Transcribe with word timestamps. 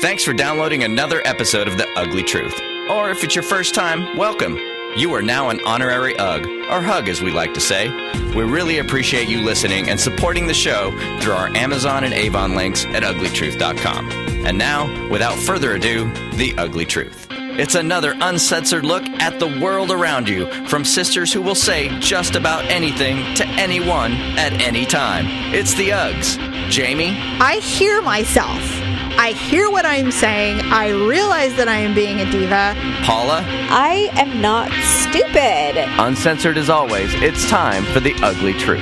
Thanks 0.00 0.24
for 0.24 0.32
downloading 0.32 0.82
another 0.84 1.20
episode 1.26 1.68
of 1.68 1.76
The 1.76 1.86
Ugly 1.94 2.22
Truth. 2.22 2.58
Or 2.88 3.10
if 3.10 3.22
it's 3.22 3.34
your 3.34 3.42
first 3.42 3.74
time, 3.74 4.16
welcome. 4.16 4.56
You 4.96 5.12
are 5.12 5.20
now 5.20 5.50
an 5.50 5.60
honorary 5.66 6.16
UG, 6.16 6.46
or 6.70 6.80
HUG 6.80 7.10
as 7.10 7.20
we 7.20 7.30
like 7.30 7.52
to 7.52 7.60
say. 7.60 7.90
We 8.34 8.44
really 8.44 8.78
appreciate 8.78 9.28
you 9.28 9.42
listening 9.42 9.90
and 9.90 10.00
supporting 10.00 10.46
the 10.46 10.54
show 10.54 10.90
through 11.20 11.34
our 11.34 11.48
Amazon 11.48 12.04
and 12.04 12.14
Avon 12.14 12.54
links 12.54 12.86
at 12.86 13.02
uglytruth.com. 13.02 14.10
And 14.46 14.56
now, 14.56 15.08
without 15.10 15.38
further 15.38 15.74
ado, 15.74 16.10
The 16.32 16.54
Ugly 16.56 16.86
Truth. 16.86 17.26
It's 17.30 17.74
another 17.74 18.14
uncensored 18.22 18.86
look 18.86 19.02
at 19.04 19.38
the 19.38 19.60
world 19.60 19.90
around 19.90 20.30
you 20.30 20.50
from 20.66 20.82
sisters 20.82 21.30
who 21.30 21.42
will 21.42 21.54
say 21.54 21.90
just 21.98 22.36
about 22.36 22.64
anything 22.64 23.34
to 23.34 23.46
anyone 23.46 24.12
at 24.12 24.54
any 24.62 24.86
time. 24.86 25.26
It's 25.52 25.74
the 25.74 25.90
Uggs. 25.90 26.38
Jamie, 26.70 27.18
I 27.38 27.56
hear 27.56 28.00
myself. 28.00 28.79
I 29.18 29.32
hear 29.32 29.70
what 29.70 29.84
I'm 29.84 30.10
saying. 30.10 30.60
I 30.62 30.90
realize 30.90 31.54
that 31.56 31.68
I 31.68 31.76
am 31.78 31.94
being 31.94 32.20
a 32.20 32.30
diva. 32.30 32.74
Paula, 33.02 33.44
I 33.70 34.10
am 34.14 34.40
not 34.40 34.70
stupid. 34.82 35.76
uncensored 36.00 36.56
as 36.56 36.70
always, 36.70 37.12
it's 37.16 37.48
time 37.48 37.84
for 37.84 38.00
The 38.00 38.14
Ugly 38.22 38.54
Truth. 38.54 38.80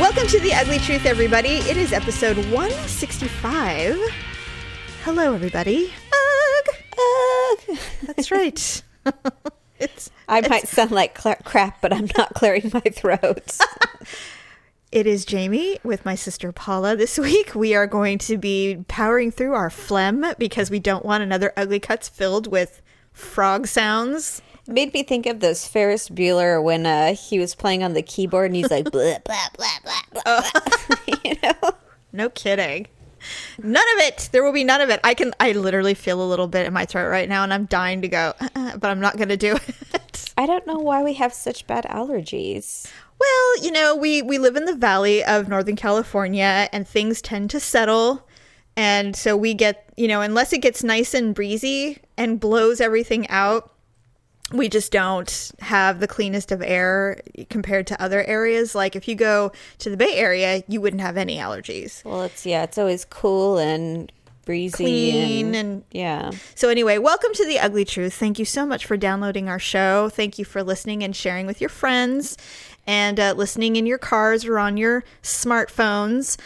Welcome 0.00 0.26
to 0.28 0.40
The 0.40 0.52
Ugly 0.54 0.78
Truth, 0.78 1.06
everybody. 1.06 1.56
It 1.58 1.76
is 1.76 1.92
episode 1.92 2.36
165. 2.50 3.98
Hello, 5.04 5.34
everybody. 5.34 5.92
Ugh. 6.12 6.76
Ugh. 6.98 7.78
That's 8.02 8.30
right. 8.30 8.82
it's 9.78 10.10
I 10.28 10.46
might 10.48 10.68
sound 10.68 10.90
like 10.90 11.14
cla 11.14 11.36
crap, 11.44 11.80
but 11.80 11.92
I'm 11.92 12.08
not 12.16 12.34
clearing 12.34 12.70
my 12.72 12.80
throat. 12.80 13.58
It 14.94 15.08
is 15.08 15.24
Jamie 15.24 15.80
with 15.82 16.04
my 16.04 16.14
sister 16.14 16.52
Paula. 16.52 16.94
This 16.94 17.18
week 17.18 17.56
we 17.56 17.74
are 17.74 17.88
going 17.88 18.16
to 18.18 18.38
be 18.38 18.84
powering 18.86 19.32
through 19.32 19.54
our 19.54 19.68
phlegm 19.68 20.24
because 20.38 20.70
we 20.70 20.78
don't 20.78 21.04
want 21.04 21.24
another 21.24 21.52
ugly 21.56 21.80
cuts 21.80 22.08
filled 22.08 22.46
with 22.46 22.80
frog 23.12 23.66
sounds. 23.66 24.40
Made 24.68 24.94
me 24.94 25.02
think 25.02 25.26
of 25.26 25.40
this 25.40 25.66
Ferris 25.66 26.08
Bueller 26.08 26.62
when 26.62 26.86
uh, 26.86 27.16
he 27.16 27.40
was 27.40 27.56
playing 27.56 27.82
on 27.82 27.94
the 27.94 28.02
keyboard 28.02 28.52
and 28.52 28.54
he's 28.54 28.70
like 28.70 28.84
blah 28.92 29.18
blah 29.24 29.48
blah 29.56 30.00
blah. 30.12 30.22
blah. 30.22 30.96
you 31.24 31.34
know, 31.42 31.72
No 32.12 32.28
kidding. 32.28 32.86
None 33.58 33.86
of 33.96 34.00
it. 34.06 34.28
There 34.30 34.44
will 34.44 34.52
be 34.52 34.62
none 34.62 34.80
of 34.80 34.90
it. 34.90 35.00
I 35.02 35.14
can. 35.14 35.32
I 35.40 35.52
literally 35.52 35.94
feel 35.94 36.22
a 36.22 36.28
little 36.28 36.46
bit 36.46 36.68
in 36.68 36.72
my 36.72 36.84
throat 36.84 37.08
right 37.08 37.28
now, 37.28 37.42
and 37.42 37.52
I'm 37.52 37.64
dying 37.64 38.02
to 38.02 38.08
go, 38.08 38.32
uh-uh, 38.40 38.76
but 38.76 38.92
I'm 38.92 39.00
not 39.00 39.16
going 39.16 39.30
to 39.30 39.36
do 39.36 39.56
it. 39.56 40.32
I 40.36 40.46
don't 40.46 40.66
know 40.66 40.78
why 40.78 41.02
we 41.02 41.14
have 41.14 41.32
such 41.32 41.66
bad 41.66 41.84
allergies. 41.84 42.86
Well, 43.24 43.64
you 43.64 43.70
know, 43.72 43.96
we 43.96 44.20
we 44.20 44.36
live 44.36 44.56
in 44.56 44.66
the 44.66 44.74
valley 44.74 45.24
of 45.24 45.48
Northern 45.48 45.76
California, 45.76 46.68
and 46.72 46.86
things 46.86 47.22
tend 47.22 47.48
to 47.50 47.60
settle, 47.60 48.28
and 48.76 49.16
so 49.16 49.34
we 49.36 49.54
get, 49.54 49.88
you 49.96 50.08
know, 50.08 50.20
unless 50.20 50.52
it 50.52 50.58
gets 50.58 50.84
nice 50.84 51.14
and 51.14 51.34
breezy 51.34 52.00
and 52.18 52.38
blows 52.38 52.82
everything 52.82 53.26
out, 53.30 53.72
we 54.52 54.68
just 54.68 54.92
don't 54.92 55.52
have 55.60 56.00
the 56.00 56.06
cleanest 56.06 56.52
of 56.52 56.60
air 56.60 57.20
compared 57.48 57.86
to 57.86 58.02
other 58.02 58.22
areas. 58.24 58.74
Like 58.74 58.94
if 58.94 59.08
you 59.08 59.14
go 59.14 59.52
to 59.78 59.88
the 59.88 59.96
Bay 59.96 60.16
Area, 60.16 60.62
you 60.68 60.82
wouldn't 60.82 61.00
have 61.02 61.16
any 61.16 61.38
allergies. 61.38 62.04
Well, 62.04 62.24
it's 62.24 62.44
yeah, 62.44 62.64
it's 62.64 62.76
always 62.76 63.06
cool 63.06 63.56
and 63.56 64.12
breezy 64.44 64.76
Clean 64.76 65.46
and, 65.46 65.56
and- 65.56 65.84
yeah. 65.90 66.30
So, 66.54 66.68
anyway, 66.68 66.98
welcome 66.98 67.32
to 67.32 67.46
The 67.46 67.58
Ugly 67.58 67.86
Truth. 67.86 68.12
Thank 68.12 68.38
you 68.38 68.44
so 68.44 68.66
much 68.66 68.84
for 68.84 68.98
downloading 68.98 69.48
our 69.48 69.58
show. 69.58 70.10
Thank 70.10 70.38
you 70.38 70.44
for 70.44 70.62
listening 70.62 71.02
and 71.02 71.16
sharing 71.16 71.46
with 71.46 71.62
your 71.62 71.70
friends 71.70 72.36
and 72.86 73.20
uh, 73.20 73.34
listening 73.36 73.76
in 73.76 73.86
your 73.86 73.98
cars 73.98 74.44
or 74.44 74.58
on 74.58 74.76
your 74.76 75.04
smartphones. 75.22 76.38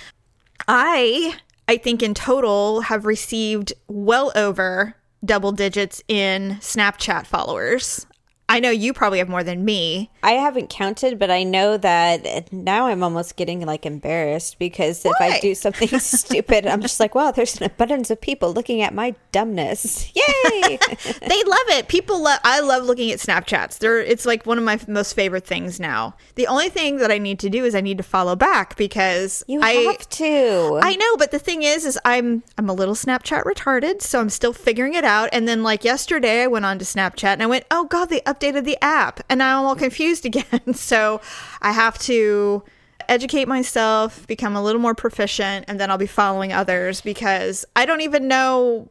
I, 0.67 1.39
I 1.67 1.77
think 1.77 2.03
in 2.03 2.15
total, 2.15 2.83
have 2.83 3.07
received 3.07 3.73
well 3.87 4.33
over 4.35 4.97
double 5.25 5.53
digits 5.53 6.03
in 6.09 6.59
Snapchat 6.61 7.27
followers. 7.27 8.07
I 8.51 8.61
know 8.61 8.71
you 8.71 8.95
probably 8.95 9.19
have 9.19 9.29
more 9.29 9.45
than 9.45 9.65
me. 9.65 10.11
I 10.23 10.33
haven't 10.33 10.71
counted, 10.71 11.19
but 11.19 11.31
I 11.31 11.43
know 11.43 11.77
that 11.77 12.51
now 12.51 12.87
I'm 12.87 13.03
almost 13.03 13.37
getting 13.37 13.65
like 13.67 13.85
embarrassed 13.85 14.59
because 14.59 15.05
if 15.05 15.13
I 15.21 15.39
do 15.41 15.55
something 15.55 15.89
stupid, 15.99 16.67
I'm 16.67 16.81
just 16.81 16.99
like, 16.99 17.15
wow, 17.15 17.31
there's 17.31 17.59
an 17.59 17.65
abundance 17.65 18.11
of 18.11 18.21
people 18.23 18.55
looking 18.55 18.81
at 18.81 18.95
my 18.95 19.15
dumbness. 19.33 20.11
Yay! 20.15 20.79
they 21.27 21.45
love 21.45 21.69
it. 21.69 21.89
People 21.89 22.23
love. 22.23 22.41
I 22.43 22.61
love 22.61 22.85
looking 22.85 23.11
at 23.13 23.19
Snapchats. 23.19 23.79
They're. 23.79 24.01
It's 24.01 24.25
like 24.25 24.47
one 24.47 24.57
of 24.57 24.65
my 24.65 24.81
most 24.89 25.13
favorite 25.13 25.47
things 25.47 25.79
now. 25.79 26.15
The 26.37 26.47
only 26.47 26.71
thing 26.71 26.97
that 26.97 27.11
I 27.11 27.19
need 27.19 27.39
to 27.41 27.51
do 27.51 27.67
is 27.67 27.75
I 27.75 27.83
need 27.83 27.99
to 27.99 28.05
follow 28.05 28.35
back 28.35 28.77
because 28.77 29.45
you 29.47 29.61
I 29.61 29.73
have 29.73 30.09
to. 30.09 30.81
I 30.83 30.97
know, 30.97 31.17
but 31.19 31.33
the 31.33 31.39
thing 31.39 31.65
is, 31.65 31.85
is 31.85 31.99
I'm 32.05 32.43
I'm 32.57 32.71
a 32.71 32.75
little 32.75 32.95
Snapchat 32.95 33.45
retarded, 33.45 34.01
so 34.01 34.21
I'm 34.21 34.31
still 34.31 34.55
figuring 34.55 34.95
it 34.95 35.05
out. 35.05 35.29
And 35.33 35.47
then 35.47 35.63
like 35.63 35.85
yesterday, 35.85 36.43
I 36.43 36.47
went 36.47 36.65
on 36.65 36.79
to 36.79 36.85
Snapchat 36.87 37.25
and 37.35 37.43
I 37.43 37.47
went, 37.47 37.67
oh 37.71 37.85
god, 37.85 38.09
they 38.09 38.23
updated 38.39 38.65
the 38.65 38.79
app, 38.83 39.21
and 39.29 39.39
now 39.39 39.61
I'm 39.61 39.67
all 39.67 39.77
confused 39.77 40.25
again. 40.31 40.75
so 40.75 41.21
I 41.61 41.73
have 41.73 41.99
to 42.01 42.63
educate 43.09 43.49
myself, 43.49 44.27
become 44.27 44.55
a 44.55 44.63
little 44.63 44.81
more 44.81 44.95
proficient, 44.95 45.65
and 45.69 45.81
then 45.81 45.91
I'll 45.91 45.99
be 45.99 46.07
following 46.07 46.53
others 46.53 47.01
because 47.01 47.65
I 47.75 47.87
don't 47.87 48.03
even 48.03 48.29
know. 48.29 48.91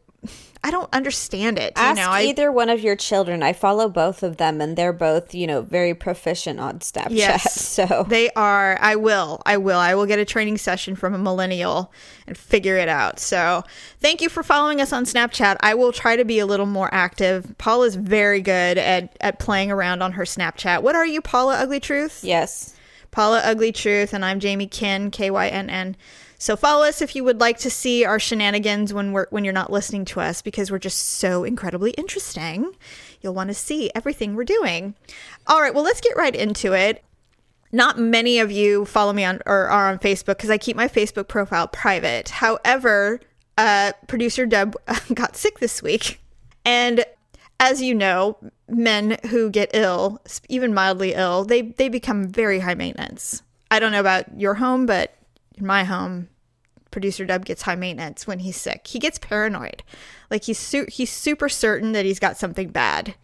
I 0.68 0.72
don't 0.72 0.94
understand 0.94 1.58
it. 1.58 1.72
Ask 1.78 1.98
you 1.98 2.04
know, 2.04 2.12
I, 2.12 2.24
either 2.24 2.52
one 2.52 2.70
of 2.70 2.82
your 2.82 2.98
children. 2.98 3.42
I 3.42 3.54
follow 3.54 3.88
both 3.88 4.22
of 4.22 4.36
them, 4.36 4.60
and 4.60 4.78
they're 4.78 4.92
both, 4.92 5.34
you 5.34 5.48
know, 5.48 5.62
very 5.62 5.94
proficient 5.94 6.60
on 6.60 6.80
Snapchat. 6.80 7.12
Yes. 7.12 7.64
So 7.78 8.06
They 8.10 8.32
are. 8.32 8.78
I 8.82 8.96
will. 8.96 9.42
I 9.46 9.58
will. 9.58 9.78
I 9.78 9.94
will 9.94 10.08
get 10.08 10.18
a 10.18 10.26
training 10.26 10.58
session 10.58 10.96
from 10.96 11.14
a 11.14 11.18
millennial 11.20 11.94
and 12.26 12.36
figure 12.36 12.76
it 12.76 12.90
out. 12.90 13.20
So, 13.20 13.64
thank 14.00 14.20
you 14.20 14.30
for 14.30 14.42
following 14.42 14.82
us 14.82 14.92
on 14.92 15.06
Snapchat. 15.06 15.58
I 15.60 15.76
will 15.76 15.92
try 15.92 16.16
to 16.16 16.26
be 16.26 16.40
a 16.40 16.46
little 16.48 16.66
more 16.66 16.90
active. 16.92 17.56
Paula 17.60 17.86
is 17.86 17.96
very 17.96 18.42
good 18.42 18.80
at 18.80 19.16
at 19.22 19.38
playing 19.38 19.72
around 19.72 20.02
on 20.02 20.14
her 20.14 20.24
Snapchat. 20.24 20.82
What 20.82 20.96
are 20.96 21.06
you, 21.06 21.22
Paula 21.22 21.58
Ugly 21.58 21.82
Truth? 21.82 22.24
yes, 22.24 22.76
Paula 23.12 23.42
Ugly 23.44 23.74
Truth, 23.74 24.14
and 24.14 24.26
I'm 24.26 24.40
Jamie 24.40 24.68
Kynn, 24.68 25.12
K 25.12 25.30
Y 25.30 25.48
N 25.48 25.70
N. 25.70 25.96
So 26.40 26.56
follow 26.56 26.86
us 26.86 27.02
if 27.02 27.16
you 27.16 27.24
would 27.24 27.40
like 27.40 27.58
to 27.60 27.70
see 27.70 28.06
our 28.06 28.20
shenanigans 28.20 28.94
when 28.94 29.12
we're 29.12 29.28
when 29.30 29.44
you're 29.44 29.54
not 29.54 29.72
listening 29.72 30.06
to 30.06 30.20
us 30.20 30.42
because 30.42 30.70
we're 30.70 30.78
just 30.78 31.00
so 31.00 31.44
incredibly 31.44 31.92
interesting. 31.92 32.74
You'll 33.22 33.34
want 33.34 33.50
to 33.50 33.56
see 33.56 33.90
everything 33.96 34.36
we're 34.36 34.44
doing. 34.44 34.94
All 35.48 35.62
right, 35.62 35.74
well 35.74 35.84
let's 35.84 36.02
get 36.02 36.16
right 36.16 36.36
into 36.36 36.74
it. 36.74 37.04
Not 37.72 37.98
many 37.98 38.40
of 38.40 38.52
you 38.52 38.86
follow 38.86 39.14
me 39.14 39.26
on 39.26 39.42
or 39.46 39.68
are 39.68 39.90
on 39.90 40.00
Facebook 40.00 40.38
because 40.38 40.52
I 40.52 40.58
keep 40.58 40.78
my 40.78 40.88
Facebook 40.88 41.28
profile 41.28 41.68
private. 41.68 42.30
However, 42.30 43.20
uh, 43.58 43.94
producer 44.08 44.46
Deb 44.46 44.76
got 45.14 45.36
sick 45.36 45.60
this 45.60 45.82
week, 45.82 46.22
and 46.64 47.04
as 47.60 47.82
you 47.82 47.96
know, 47.96 48.38
men 48.70 49.18
who 49.30 49.50
get 49.50 49.72
ill, 49.74 50.22
even 50.48 50.74
mildly 50.74 51.14
ill, 51.14 51.44
they 51.44 51.64
they 51.64 51.90
become 51.90 52.28
very 52.28 52.60
high 52.60 52.76
maintenance. 52.76 53.42
I 53.72 53.80
don't 53.80 53.92
know 53.92 54.00
about 54.00 54.40
your 54.40 54.54
home, 54.54 54.86
but 54.86 55.17
in 55.58 55.66
my 55.66 55.84
home, 55.84 56.30
producer 56.92 57.26
Dub 57.26 57.46
gets 57.46 57.64
high 57.64 57.76
maintenance 57.76 58.26
when 58.28 58.40
he's 58.40 58.56
sick. 58.58 58.88
He 58.88 59.00
gets 59.00 59.18
paranoid, 59.20 59.84
like 60.32 60.44
he's 60.46 60.58
su- 60.60 60.88
he's 60.90 61.12
super 61.12 61.50
certain 61.50 61.92
that 61.92 62.06
he's 62.06 62.20
got 62.20 62.38
something 62.38 62.70
bad. 62.70 63.16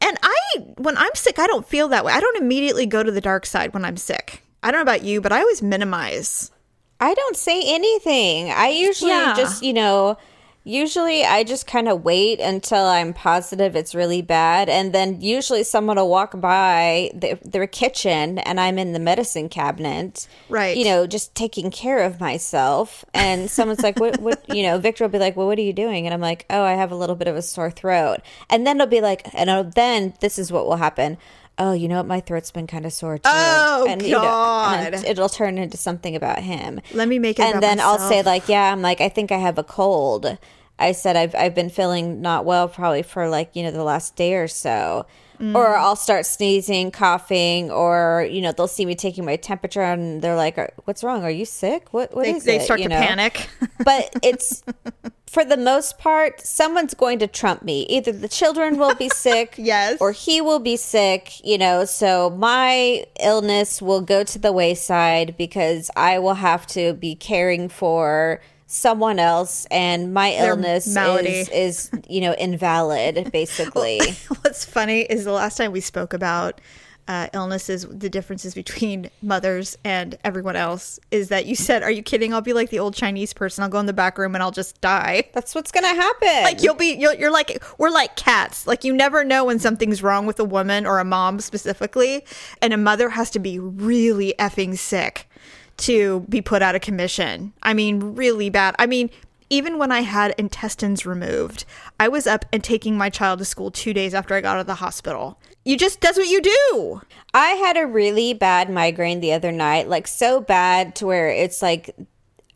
And 0.00 0.18
I, 0.22 0.40
when 0.78 0.96
I'm 0.98 1.14
sick, 1.14 1.38
I 1.38 1.46
don't 1.46 1.66
feel 1.68 1.86
that 1.88 2.04
way. 2.04 2.12
I 2.12 2.18
don't 2.20 2.36
immediately 2.42 2.86
go 2.86 3.02
to 3.02 3.12
the 3.12 3.20
dark 3.20 3.46
side 3.46 3.72
when 3.72 3.84
I'm 3.84 3.96
sick. 3.96 4.42
I 4.62 4.70
don't 4.70 4.78
know 4.78 4.82
about 4.90 5.04
you, 5.04 5.20
but 5.20 5.30
I 5.32 5.40
always 5.40 5.62
minimize. 5.62 6.50
I 6.98 7.14
don't 7.14 7.36
say 7.36 7.62
anything. 7.66 8.50
I 8.50 8.68
usually 8.68 9.10
Yeah. 9.10 9.34
just, 9.36 9.62
you 9.62 9.72
know, 9.72 10.16
usually 10.64 11.24
I 11.24 11.44
just 11.44 11.66
kind 11.66 11.88
of 11.88 12.04
wait 12.04 12.40
until 12.40 12.84
I'm 12.84 13.12
positive 13.12 13.74
it's 13.74 13.94
really 13.94 14.22
bad. 14.22 14.68
And 14.68 14.92
then 14.92 15.20
usually 15.20 15.64
someone 15.64 15.96
will 15.96 16.08
walk 16.08 16.40
by 16.40 17.10
the, 17.14 17.38
their 17.44 17.66
kitchen 17.66 18.38
and 18.38 18.60
I'm 18.60 18.78
in 18.78 18.92
the 18.92 18.98
medicine 18.98 19.48
cabinet. 19.48 20.28
Right. 20.48 20.76
You 20.76 20.84
know, 20.84 21.06
just 21.06 21.34
taking 21.34 21.70
care 21.70 22.02
of 22.02 22.20
myself. 22.20 23.04
And 23.12 23.50
someone's 23.50 23.82
like, 23.82 23.98
what, 23.98 24.20
what, 24.20 24.44
you 24.54 24.62
know, 24.62 24.78
Victor 24.78 25.04
will 25.04 25.10
be 25.10 25.18
like, 25.18 25.36
well, 25.36 25.46
what 25.46 25.58
are 25.58 25.62
you 25.62 25.72
doing? 25.72 26.06
And 26.06 26.14
I'm 26.14 26.20
like, 26.20 26.46
oh, 26.50 26.62
I 26.62 26.72
have 26.72 26.92
a 26.92 26.96
little 26.96 27.16
bit 27.16 27.28
of 27.28 27.36
a 27.36 27.42
sore 27.42 27.70
throat. 27.70 28.18
And 28.48 28.66
then 28.66 28.76
it'll 28.76 28.86
be 28.86 29.00
like, 29.00 29.28
and 29.34 29.72
then 29.72 30.14
this 30.20 30.38
is 30.38 30.52
what 30.52 30.66
will 30.66 30.76
happen. 30.76 31.18
Oh, 31.58 31.72
you 31.72 31.86
know 31.86 31.98
what? 31.98 32.06
My 32.06 32.20
throat's 32.20 32.50
been 32.50 32.66
kind 32.66 32.86
of 32.86 32.92
sore 32.92 33.18
too. 33.18 33.22
Oh, 33.26 33.86
and, 33.88 34.02
you 34.02 34.12
know, 34.12 34.22
and 34.22 34.94
God. 34.94 35.04
it'll 35.04 35.28
turn 35.28 35.58
into 35.58 35.76
something 35.76 36.16
about 36.16 36.38
him 36.38 36.80
Let 36.92 37.08
me 37.08 37.18
make 37.18 37.38
it 37.38 37.42
and 37.42 37.62
then 37.62 37.78
I'll 37.78 37.98
say 37.98 38.22
like, 38.22 38.48
yeah, 38.48 38.72
I'm 38.72 38.82
like, 38.82 39.00
I 39.00 39.08
think 39.08 39.30
I 39.30 39.38
have 39.38 39.58
a 39.58 39.64
cold. 39.64 40.38
I 40.78 40.92
said 40.92 41.16
I've 41.16 41.34
I've 41.34 41.54
been 41.54 41.70
feeling 41.70 42.20
not 42.20 42.44
well 42.44 42.68
probably 42.68 43.02
for 43.02 43.28
like 43.28 43.54
you 43.54 43.62
know 43.62 43.70
the 43.70 43.84
last 43.84 44.16
day 44.16 44.34
or 44.34 44.48
so, 44.48 45.06
Mm. 45.42 45.56
or 45.56 45.76
I'll 45.76 45.96
start 45.96 46.24
sneezing, 46.24 46.92
coughing, 46.92 47.68
or 47.70 48.28
you 48.30 48.40
know 48.40 48.52
they'll 48.52 48.68
see 48.68 48.86
me 48.86 48.94
taking 48.94 49.24
my 49.24 49.34
temperature 49.34 49.82
and 49.82 50.22
they're 50.22 50.36
like, 50.36 50.56
"What's 50.84 51.02
wrong? 51.02 51.24
Are 51.24 51.30
you 51.30 51.44
sick? 51.44 51.92
What 51.92 52.14
what 52.14 52.22
They, 52.24 52.34
is 52.34 52.44
they 52.44 52.56
it?" 52.56 52.62
start 52.62 52.78
You 52.80 52.88
to 52.88 52.94
know? 52.94 53.00
panic. 53.00 53.48
But 53.84 54.10
it's 54.22 54.62
for 55.26 55.44
the 55.44 55.56
most 55.56 55.98
part, 55.98 56.40
someone's 56.42 56.94
going 56.94 57.18
to 57.18 57.26
trump 57.26 57.62
me. 57.64 57.82
Either 57.88 58.12
the 58.12 58.28
children 58.28 58.78
will 58.78 58.94
be 58.94 59.08
sick, 59.26 59.54
Yes. 59.58 59.98
or 60.00 60.12
he 60.12 60.40
will 60.40 60.60
be 60.60 60.76
sick, 60.76 61.44
you 61.44 61.58
know. 61.58 61.84
So 61.86 62.30
my 62.30 63.04
illness 63.18 63.82
will 63.82 64.02
go 64.02 64.22
to 64.22 64.38
the 64.38 64.52
wayside 64.52 65.34
because 65.36 65.90
I 65.96 66.20
will 66.20 66.34
have 66.34 66.68
to 66.68 66.92
be 66.94 67.16
caring 67.16 67.68
for 67.68 68.40
someone 68.72 69.18
else, 69.18 69.66
and 69.70 70.14
my 70.14 70.32
illness 70.32 70.86
malady. 70.92 71.28
is 71.28 71.48
is 71.50 71.90
you 72.08 72.22
know 72.22 72.34
invalid, 72.34 73.30
basically. 73.32 74.00
What's 74.42 74.64
funny 74.64 75.02
is 75.02 75.24
the 75.24 75.32
last 75.32 75.56
time 75.56 75.72
we 75.72 75.80
spoke 75.80 76.14
about 76.14 76.60
uh, 77.08 77.28
illnesses, 77.34 77.84
the 77.90 78.08
differences 78.08 78.54
between 78.54 79.10
mothers 79.20 79.76
and 79.84 80.16
everyone 80.24 80.54
else 80.56 81.00
is 81.10 81.28
that 81.28 81.44
you 81.46 81.54
said, 81.54 81.82
"Are 81.82 81.90
you 81.90 82.02
kidding? 82.02 82.32
I'll 82.32 82.40
be 82.40 82.54
like 82.54 82.70
the 82.70 82.78
old 82.78 82.94
Chinese 82.94 83.34
person. 83.34 83.62
I'll 83.62 83.70
go 83.70 83.78
in 83.78 83.86
the 83.86 83.92
back 83.92 84.16
room 84.16 84.34
and 84.34 84.42
I'll 84.42 84.50
just 84.50 84.80
die." 84.80 85.24
That's 85.34 85.54
what's 85.54 85.70
gonna 85.70 85.88
happen. 85.88 86.42
Like 86.44 86.62
you'll 86.62 86.74
be, 86.74 86.94
you'll, 86.94 87.14
you're 87.14 87.32
like 87.32 87.62
we're 87.76 87.90
like 87.90 88.16
cats. 88.16 88.66
Like 88.66 88.84
you 88.84 88.94
never 88.94 89.22
know 89.22 89.44
when 89.44 89.58
something's 89.58 90.02
wrong 90.02 90.24
with 90.24 90.40
a 90.40 90.44
woman 90.44 90.86
or 90.86 90.98
a 90.98 91.04
mom 91.04 91.40
specifically, 91.40 92.24
and 92.62 92.72
a 92.72 92.78
mother 92.78 93.10
has 93.10 93.30
to 93.30 93.38
be 93.38 93.58
really 93.58 94.34
effing 94.38 94.78
sick 94.78 95.28
to 95.82 96.26
be 96.28 96.40
put 96.40 96.62
out 96.62 96.74
of 96.74 96.80
commission. 96.80 97.52
I 97.62 97.74
mean, 97.74 98.14
really 98.14 98.50
bad. 98.50 98.74
I 98.78 98.86
mean. 98.86 99.10
Even 99.50 99.76
when 99.76 99.92
I 99.92 100.00
had 100.00 100.34
intestines 100.38 101.04
removed, 101.04 101.66
I 102.00 102.08
was 102.08 102.26
up 102.26 102.46
and 102.54 102.64
taking 102.64 102.96
my 102.96 103.10
child 103.10 103.38
to 103.38 103.44
school 103.44 103.70
two 103.70 103.92
days 103.92 104.14
after 104.14 104.34
I 104.34 104.40
got 104.40 104.56
out 104.56 104.60
of 104.60 104.66
the 104.66 104.76
hospital. 104.76 105.38
You 105.62 105.76
just, 105.76 106.00
that's 106.00 106.16
what 106.16 106.28
you 106.28 106.40
do. 106.40 107.02
I 107.34 107.48
had 107.48 107.76
a 107.76 107.86
really 107.86 108.32
bad 108.32 108.70
migraine 108.70 109.20
the 109.20 109.34
other 109.34 109.52
night, 109.52 109.90
like 109.90 110.06
so 110.06 110.40
bad 110.40 110.96
to 110.96 111.06
where 111.06 111.28
it's 111.28 111.60
like 111.60 111.94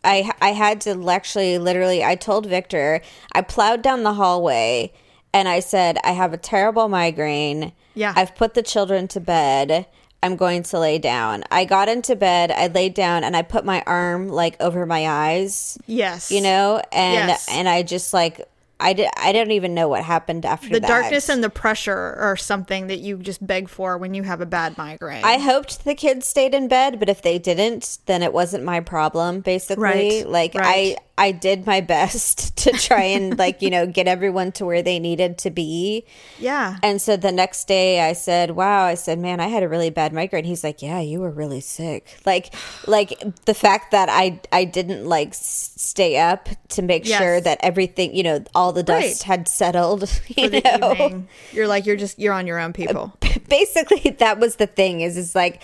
I 0.04 0.32
I 0.40 0.52
had 0.52 0.80
to 0.82 1.10
actually 1.10 1.58
literally 1.58 2.02
I 2.02 2.14
told 2.14 2.46
Victor, 2.46 3.02
I 3.32 3.42
plowed 3.42 3.82
down 3.82 4.02
the 4.02 4.14
hallway 4.14 4.94
and 5.34 5.48
I 5.48 5.60
said, 5.60 5.98
I 6.02 6.12
have 6.12 6.32
a 6.32 6.38
terrible 6.38 6.88
migraine. 6.88 7.72
Yeah. 7.94 8.14
I've 8.16 8.34
put 8.34 8.54
the 8.54 8.62
children 8.62 9.06
to 9.08 9.20
bed. 9.20 9.86
I'm 10.26 10.36
going 10.36 10.64
to 10.64 10.78
lay 10.78 10.98
down. 10.98 11.44
I 11.50 11.64
got 11.64 11.88
into 11.88 12.16
bed, 12.16 12.50
I 12.50 12.66
laid 12.66 12.94
down 12.94 13.24
and 13.24 13.36
I 13.36 13.42
put 13.42 13.64
my 13.64 13.82
arm 13.86 14.28
like 14.28 14.60
over 14.60 14.84
my 14.84 15.06
eyes, 15.08 15.78
Yes. 15.86 16.30
you 16.30 16.40
know, 16.42 16.82
and 16.92 17.28
Yes. 17.28 17.46
and 17.50 17.68
I 17.68 17.82
just 17.82 18.12
like 18.12 18.40
I, 18.78 18.92
don't 19.32 19.50
even 19.52 19.74
know 19.74 19.88
what 19.88 20.04
happened 20.04 20.44
after 20.44 20.68
the 20.68 20.80
that. 20.80 20.86
darkness 20.86 21.28
and 21.28 21.42
the 21.42 21.50
pressure 21.50 22.14
are 22.18 22.36
something 22.36 22.88
that 22.88 22.98
you 22.98 23.16
just 23.18 23.44
beg 23.46 23.68
for 23.68 23.96
when 23.98 24.12
you 24.14 24.22
have 24.22 24.40
a 24.40 24.46
bad 24.46 24.76
migraine. 24.76 25.24
I 25.24 25.38
hoped 25.38 25.84
the 25.84 25.94
kids 25.94 26.26
stayed 26.26 26.54
in 26.54 26.68
bed, 26.68 26.98
but 26.98 27.08
if 27.08 27.22
they 27.22 27.38
didn't, 27.38 27.98
then 28.06 28.22
it 28.22 28.32
wasn't 28.32 28.64
my 28.64 28.80
problem. 28.80 29.40
Basically, 29.40 29.82
Right, 29.82 30.28
like 30.28 30.54
right. 30.54 30.96
I 31.18 31.26
I 31.28 31.32
did 31.32 31.64
my 31.66 31.80
best 31.96 32.56
to 32.58 32.72
try 32.72 33.04
and 33.04 33.38
like 33.44 33.62
you 33.62 33.70
know 33.70 33.86
get 33.86 34.06
everyone 34.06 34.52
to 34.52 34.66
where 34.66 34.82
they 34.82 34.98
needed 34.98 35.38
to 35.38 35.50
be. 35.50 36.04
yeah. 36.38 36.76
And 36.82 37.00
so 37.00 37.16
the 37.16 37.32
next 37.32 37.66
day, 37.68 38.00
I 38.06 38.12
said, 38.12 38.50
"Wow!" 38.50 38.84
I 38.84 38.94
said, 38.94 39.18
"Man, 39.18 39.40
I 39.40 39.48
had 39.48 39.62
a 39.62 39.68
really 39.68 39.88
bad 39.90 40.12
migraine." 40.12 40.44
He's 40.44 40.62
like, 40.62 40.82
"Yeah, 40.82 41.00
you 41.00 41.20
were 41.20 41.30
really 41.30 41.60
sick." 41.60 42.18
Like, 42.26 42.54
like 42.86 43.18
the 43.46 43.54
fact 43.54 43.92
that 43.92 44.08
I 44.10 44.40
I 44.52 44.64
didn't 44.64 45.06
like 45.06 45.32
stay 45.32 46.18
up 46.18 46.48
to 46.70 46.82
make 46.82 47.06
Yes. 47.08 47.18
sure 47.18 47.40
that 47.40 47.58
everything 47.62 48.14
you 48.14 48.22
know 48.22 48.44
all 48.54 48.65
the 48.72 48.82
dust 48.82 49.02
Right. 49.06 49.22
had 49.22 49.48
settled. 49.48 50.08
You 50.36 50.50
know? 50.50 50.92
Evening. 50.92 51.28
You're 51.52 51.66
like 51.68 51.86
you're 51.86 51.96
just 51.96 52.18
you're 52.18 52.32
on 52.34 52.46
your 52.46 52.58
own, 52.58 52.70
uh, 52.70 52.72
people. 52.74 53.12
basically 53.48 54.10
that 54.18 54.38
was 54.38 54.56
the 54.56 54.66
thing 54.66 55.00
is 55.00 55.16
is 55.16 55.34
like 55.34 55.62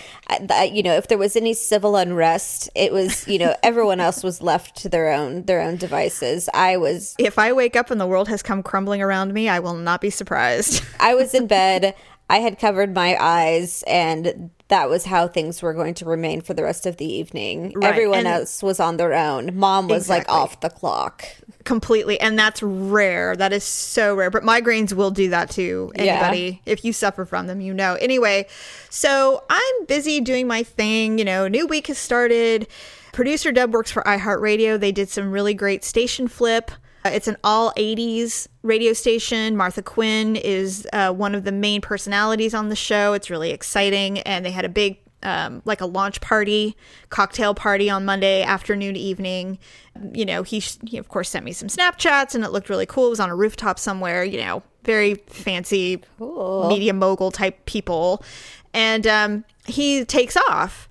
you 0.72 0.82
know 0.82 0.94
if 0.94 1.08
there 1.08 1.18
was 1.18 1.36
any 1.36 1.52
civil 1.54 1.96
unrest 1.96 2.70
it 2.74 2.92
was 2.92 3.26
you 3.26 3.38
know 3.38 3.54
everyone 3.62 3.98
else 4.00 4.22
was 4.22 4.40
left 4.40 4.76
to 4.76 4.88
their 4.88 5.10
own 5.12 5.42
their 5.44 5.60
own 5.60 5.76
devices 5.76 6.48
i 6.54 6.76
was 6.76 7.14
If 7.18 7.38
I 7.38 7.52
wake 7.52 7.74
up 7.76 7.90
and 7.90 8.00
the 8.00 8.06
world 8.06 8.28
has 8.28 8.42
come 8.42 8.62
crumbling 8.62 9.02
around 9.02 9.32
me, 9.34 9.48
I 9.48 9.58
will 9.58 9.74
not 9.74 10.00
be 10.00 10.10
surprised. 10.10 10.82
i 11.00 11.14
was 11.14 11.34
in 11.34 11.46
bed 11.46 11.94
i 12.32 12.38
had 12.38 12.58
covered 12.58 12.94
my 12.94 13.16
eyes 13.20 13.84
and 13.86 14.50
that 14.68 14.88
was 14.88 15.04
how 15.04 15.28
things 15.28 15.60
were 15.62 15.74
going 15.74 15.92
to 15.92 16.04
remain 16.06 16.40
for 16.40 16.54
the 16.54 16.62
rest 16.62 16.86
of 16.86 16.96
the 16.96 17.04
evening 17.04 17.72
Right, 17.76 17.90
everyone 17.92 18.20
and- 18.20 18.28
else 18.28 18.62
was 18.62 18.80
on 18.80 18.96
their 18.96 19.12
own 19.12 19.54
mom 19.56 19.86
was 19.88 20.04
Exactly. 20.04 20.32
like 20.34 20.42
off 20.42 20.60
the 20.60 20.70
clock 20.70 21.24
Completely. 21.64 22.18
And 22.18 22.36
that's 22.36 22.60
rare. 22.60 23.36
That 23.36 23.52
is 23.52 23.62
so 23.62 24.16
rare. 24.16 24.30
But 24.30 24.42
migraines 24.42 24.92
will 24.94 25.12
do 25.12 25.30
that 25.30 25.48
to 25.50 25.92
Yeah. 25.94 26.02
anybody. 26.02 26.60
If 26.66 26.84
you 26.84 26.92
suffer 26.92 27.24
from 27.24 27.46
them, 27.46 27.60
you 27.60 27.72
know. 27.72 27.94
Anyway, 28.00 28.48
so 28.90 29.44
I'm 29.48 29.86
busy 29.86 30.20
doing 30.20 30.48
my 30.48 30.64
thing. 30.64 31.18
You 31.20 31.24
know, 31.24 31.46
new 31.46 31.68
week 31.68 31.86
has 31.86 31.98
started. 31.98 32.66
Producer 33.12 33.52
Deb 33.52 33.72
works 33.72 33.92
for 33.92 34.02
iHeartRadio. 34.02 34.80
They 34.80 34.90
did 34.90 35.08
some 35.08 35.30
really 35.30 35.54
great 35.54 35.84
station 35.84 36.26
flip. 36.26 36.72
Uh, 37.04 37.10
It's 37.10 37.28
an 37.28 37.36
all 37.42 37.72
80s 37.76 38.48
radio 38.62 38.92
station. 38.92 39.56
Martha 39.56 39.82
Quinn 39.82 40.36
is 40.36 40.86
uh, 40.92 41.12
one 41.12 41.34
of 41.34 41.44
the 41.44 41.52
main 41.52 41.80
personalities 41.80 42.54
on 42.54 42.68
the 42.68 42.76
show. 42.76 43.12
It's 43.12 43.30
really 43.30 43.50
exciting. 43.50 44.20
And 44.20 44.44
they 44.44 44.50
had 44.50 44.64
a 44.64 44.68
big 44.68 44.98
um, 45.24 45.62
like 45.64 45.80
a 45.80 45.86
launch 45.86 46.20
party, 46.20 46.76
cocktail 47.08 47.54
party 47.54 47.88
on 47.88 48.04
Monday 48.04 48.42
afternoon, 48.42 48.96
evening. 48.96 49.58
You 50.12 50.24
know, 50.24 50.42
he, 50.42 50.58
he 50.84 50.98
of 50.98 51.08
course 51.08 51.28
sent 51.28 51.44
me 51.44 51.52
some 51.52 51.68
Snapchats 51.68 52.34
and 52.34 52.44
it 52.44 52.50
looked 52.50 52.68
really 52.68 52.86
cool. 52.86 53.06
It 53.06 53.10
was 53.10 53.20
on 53.20 53.30
a 53.30 53.36
rooftop 53.36 53.78
somewhere, 53.78 54.24
you 54.24 54.40
know, 54.40 54.62
very 54.84 55.14
fancy 55.28 56.02
media 56.68 56.92
mogul 56.92 57.30
type 57.30 57.64
people. 57.66 58.24
And 58.74 59.06
um, 59.06 59.44
he 59.66 60.04
takes 60.04 60.36
off. 60.36 60.88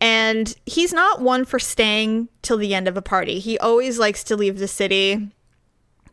And 0.00 0.54
he's 0.64 0.92
not 0.92 1.20
one 1.20 1.44
for 1.44 1.58
staying 1.58 2.28
till 2.42 2.56
the 2.56 2.72
end 2.72 2.86
of 2.86 2.96
a 2.96 3.02
party. 3.02 3.40
He 3.40 3.58
always 3.58 3.98
likes 3.98 4.22
to 4.24 4.36
leave 4.36 4.58
the 4.58 4.68
city 4.68 5.28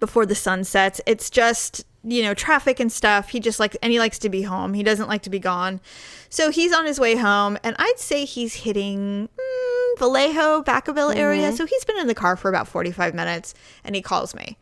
before 0.06 0.26
the 0.26 0.36
sun 0.36 0.64
sets. 0.64 1.02
It's 1.08 1.32
just, 1.32 1.84
you 2.04 2.22
know, 2.22 2.36
traffic 2.36 2.80
and 2.80 2.92
stuff. 2.92 3.30
He 3.30 3.40
just 3.40 3.60
likes, 3.60 3.76
and 3.82 3.92
he 3.92 3.98
likes 3.98 4.20
to 4.20 4.30
be 4.30 4.44
home. 4.44 4.76
He 4.76 4.84
doesn't 4.84 5.08
like 5.08 5.24
to 5.24 5.32
be 5.32 5.40
gone. 5.40 5.82
So 6.30 6.52
he's 6.52 6.72
on 6.74 6.86
his 6.86 7.00
way 7.00 7.16
home, 7.16 7.58
and 7.64 7.76
I'd 7.80 7.98
say 7.98 8.26
he's 8.26 8.54
hitting 8.54 9.30
mm, 9.30 10.00
Vallejo, 10.00 10.62
Vacaville 10.62 11.16
area. 11.16 11.52
So 11.52 11.66
he's 11.66 11.84
been 11.86 11.98
in 11.98 12.06
the 12.06 12.14
car 12.14 12.36
for 12.36 12.50
about 12.50 12.68
45 12.68 13.16
minutes, 13.16 13.56
and 13.84 13.96
he 13.96 14.02
calls 14.04 14.36
me. 14.36 14.58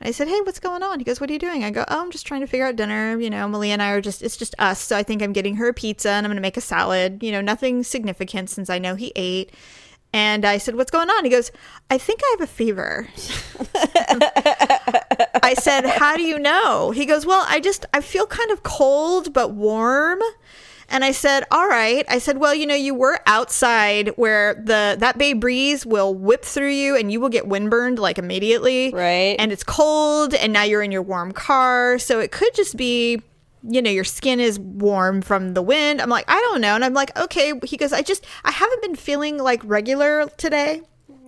And 0.00 0.08
I 0.08 0.12
said, 0.12 0.28
Hey, 0.28 0.40
what's 0.42 0.60
going 0.60 0.82
on? 0.82 0.98
He 0.98 1.04
goes, 1.04 1.20
What 1.20 1.28
are 1.28 1.32
you 1.32 1.38
doing? 1.38 1.62
I 1.62 1.70
go, 1.70 1.84
Oh, 1.88 2.00
I'm 2.00 2.10
just 2.10 2.26
trying 2.26 2.40
to 2.40 2.46
figure 2.46 2.66
out 2.66 2.76
dinner. 2.76 3.18
You 3.18 3.30
know, 3.30 3.48
Malia 3.48 3.74
and 3.74 3.82
I 3.82 3.90
are 3.90 4.00
just, 4.00 4.22
it's 4.22 4.36
just 4.36 4.54
us. 4.58 4.80
So 4.80 4.96
I 4.96 5.02
think 5.02 5.22
I'm 5.22 5.32
getting 5.32 5.56
her 5.56 5.68
a 5.68 5.74
pizza 5.74 6.10
and 6.10 6.26
I'm 6.26 6.30
going 6.30 6.36
to 6.36 6.42
make 6.42 6.56
a 6.56 6.62
salad. 6.62 7.22
You 7.22 7.32
know, 7.32 7.40
nothing 7.40 7.82
significant 7.82 8.50
since 8.50 8.68
I 8.70 8.78
know 8.78 8.94
he 8.94 9.12
ate. 9.16 9.52
And 10.12 10.44
I 10.44 10.58
said, 10.58 10.76
What's 10.76 10.90
going 10.90 11.10
on? 11.10 11.24
He 11.24 11.30
goes, 11.30 11.50
I 11.90 11.98
think 11.98 12.20
I 12.22 12.36
have 12.38 12.40
a 12.42 12.46
fever. 12.46 13.08
I 15.42 15.54
said, 15.54 15.86
How 15.86 16.16
do 16.16 16.22
you 16.22 16.38
know? 16.38 16.90
He 16.90 17.06
goes, 17.06 17.26
Well, 17.26 17.44
I 17.48 17.60
just, 17.60 17.86
I 17.92 18.00
feel 18.00 18.26
kind 18.26 18.50
of 18.50 18.62
cold 18.62 19.32
but 19.32 19.52
warm. 19.52 20.20
And 20.88 21.04
I 21.04 21.10
said, 21.10 21.44
"All 21.50 21.66
right." 21.66 22.04
I 22.08 22.18
said, 22.18 22.38
"Well, 22.38 22.54
you 22.54 22.64
know, 22.64 22.74
you 22.74 22.94
were 22.94 23.18
outside 23.26 24.10
where 24.10 24.54
the 24.54 24.96
that 25.00 25.18
bay 25.18 25.32
breeze 25.32 25.84
will 25.84 26.14
whip 26.14 26.44
through 26.44 26.70
you 26.70 26.96
and 26.96 27.10
you 27.10 27.18
will 27.18 27.28
get 27.28 27.44
windburned 27.44 27.98
like 27.98 28.18
immediately. 28.18 28.92
Right. 28.92 29.34
And 29.38 29.50
it's 29.50 29.64
cold 29.64 30.32
and 30.32 30.52
now 30.52 30.62
you're 30.62 30.82
in 30.82 30.92
your 30.92 31.02
warm 31.02 31.32
car, 31.32 31.98
so 31.98 32.20
it 32.20 32.30
could 32.30 32.54
just 32.54 32.76
be 32.76 33.20
you 33.68 33.82
know, 33.82 33.90
your 33.90 34.04
skin 34.04 34.38
is 34.38 34.60
warm 34.60 35.22
from 35.22 35.54
the 35.54 35.62
wind. 35.62 36.00
I'm 36.00 36.08
like, 36.08 36.26
I 36.28 36.40
don't 36.40 36.60
know. 36.60 36.76
And 36.76 36.84
I'm 36.84 36.94
like, 36.94 37.18
okay. 37.18 37.52
He 37.64 37.76
goes, 37.76 37.92
I 37.92 38.00
just, 38.00 38.24
I 38.44 38.52
haven't 38.52 38.80
been 38.80 38.94
feeling 38.94 39.38
like 39.38 39.60
regular 39.64 40.28
today. 40.36 40.82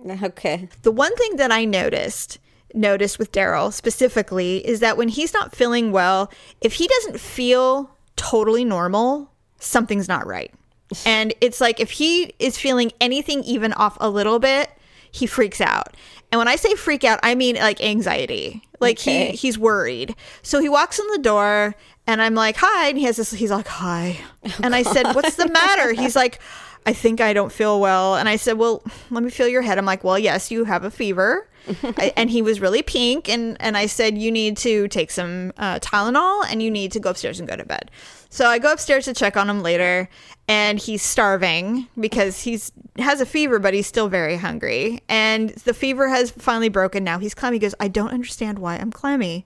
okay 0.23 0.69
The 0.83 0.91
one 0.91 1.13
thing 1.17 1.35
that 1.35 1.51
I 1.51 1.65
noticed 1.65 2.39
noticed 2.73 3.17
with 3.19 3.31
Daryl 3.31 3.71
specifically 3.73 4.65
is 4.67 4.79
that 4.79 4.97
when 4.97 5.09
he's 5.09 5.33
not 5.33 5.55
feeling 5.55 5.91
well, 5.91 6.31
if 6.61 6.73
he 6.73 6.87
doesn't 6.87 7.19
feel 7.19 7.89
totally 8.15 8.63
normal, 8.65 9.31
something's 9.59 10.07
not 10.07 10.25
right. 10.27 10.53
And 11.05 11.33
it's 11.39 11.61
like 11.61 11.79
if 11.79 11.91
he 11.91 12.33
is 12.39 12.57
feeling 12.57 12.91
anything 12.99 13.43
even 13.43 13.73
off 13.73 13.95
a 14.01 14.09
little 14.09 14.39
bit, 14.39 14.69
he 15.11 15.27
freaks 15.27 15.61
out. 15.61 15.95
And 16.31 16.37
when 16.39 16.47
I 16.47 16.55
say 16.55 16.73
freak 16.75 17.03
out, 17.03 17.19
I 17.23 17.35
mean 17.35 17.55
like 17.57 17.81
anxiety. 17.81 18.63
Like 18.79 18.99
Okay. 18.99 19.31
he 19.31 19.37
he's 19.37 19.57
worried. 19.59 20.15
So 20.41 20.59
he 20.61 20.69
walks 20.69 20.97
in 20.99 21.05
the 21.11 21.19
door 21.19 21.75
and 22.07 22.21
I'm 22.21 22.33
like, 22.33 22.55
"Hi." 22.57 22.89
And 22.89 22.97
he 22.97 23.03
has 23.05 23.17
this 23.17 23.31
he's 23.31 23.51
like, 23.51 23.67
"Hi." 23.67 24.19
And 24.63 24.73
I 24.73 24.81
said, 24.83 25.13
"What's 25.13 25.35
the 25.35 25.47
matter?" 25.49 25.93
He's 26.01 26.15
like, 26.15 26.39
I 26.85 26.93
think 26.93 27.19
I 27.21 27.33
don't 27.33 27.51
feel 27.51 27.79
well. 27.79 28.15
And 28.15 28.27
I 28.29 28.37
said, 28.37 28.57
Well, 28.57 28.81
let 29.11 29.21
me 29.23 29.29
feel 29.29 29.47
your 29.47 29.61
head. 29.61 29.77
I'm 29.77 29.85
like, 29.85 30.03
Well, 30.03 30.17
yes, 30.17 30.49
you 30.49 30.63
have 30.63 30.83
a 30.85 30.89
fever. 30.91 31.47
I, 31.97 32.13
and 32.15 32.29
he 32.29 32.41
was 32.41 32.59
really 32.59 32.81
pink. 32.81 33.29
And, 33.29 33.57
and 33.59 33.77
I 33.77 33.85
said, 33.85 34.17
You 34.17 34.31
need 34.31 34.57
to 34.57 34.87
take 34.87 35.11
some 35.11 35.53
uh, 35.57 35.79
Tylenol 35.79 36.45
and 36.49 36.61
you 36.61 36.71
need 36.71 36.91
to 36.93 36.99
go 36.99 37.11
upstairs 37.11 37.39
and 37.39 37.47
go 37.47 37.55
to 37.55 37.65
bed. 37.65 37.91
So 38.29 38.47
I 38.47 38.59
go 38.59 38.71
upstairs 38.71 39.05
to 39.05 39.13
check 39.13 39.37
on 39.37 39.49
him 39.49 39.61
later. 39.61 40.09
And 40.47 40.79
he's 40.79 41.03
starving 41.03 41.87
because 41.99 42.41
he's 42.41 42.71
has 42.97 43.21
a 43.21 43.25
fever, 43.25 43.59
but 43.59 43.73
he's 43.73 43.85
still 43.85 44.09
very 44.09 44.35
hungry. 44.35 45.01
And 45.07 45.49
the 45.49 45.73
fever 45.73 46.09
has 46.09 46.31
finally 46.31 46.69
broken. 46.69 47.03
Now 47.03 47.19
he's 47.19 47.35
clammy. 47.35 47.55
He 47.55 47.59
goes, 47.59 47.75
I 47.79 47.87
don't 47.87 48.09
understand 48.09 48.59
why 48.59 48.77
I'm 48.77 48.91
clammy. 48.91 49.45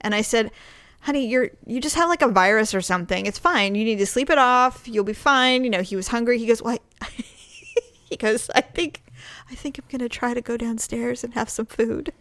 And 0.00 0.14
I 0.14 0.20
said, 0.20 0.52
honey 1.04 1.26
you're 1.26 1.50
you 1.66 1.82
just 1.82 1.96
have 1.96 2.08
like 2.08 2.22
a 2.22 2.28
virus 2.28 2.74
or 2.74 2.80
something 2.80 3.26
it's 3.26 3.38
fine 3.38 3.74
you 3.74 3.84
need 3.84 3.98
to 3.98 4.06
sleep 4.06 4.30
it 4.30 4.38
off 4.38 4.88
you'll 4.88 5.04
be 5.04 5.12
fine 5.12 5.62
you 5.62 5.68
know 5.68 5.82
he 5.82 5.96
was 5.96 6.08
hungry 6.08 6.38
he 6.38 6.46
goes 6.46 6.62
I-" 6.64 6.78
he 8.08 8.16
goes 8.16 8.48
i 8.54 8.62
think 8.62 9.02
I 9.54 9.56
think 9.56 9.78
I'm 9.78 9.84
gonna 9.88 10.08
try 10.08 10.34
to 10.34 10.40
go 10.40 10.56
downstairs 10.56 11.22
and 11.22 11.32
have 11.34 11.48
some 11.48 11.66
food. 11.66 12.12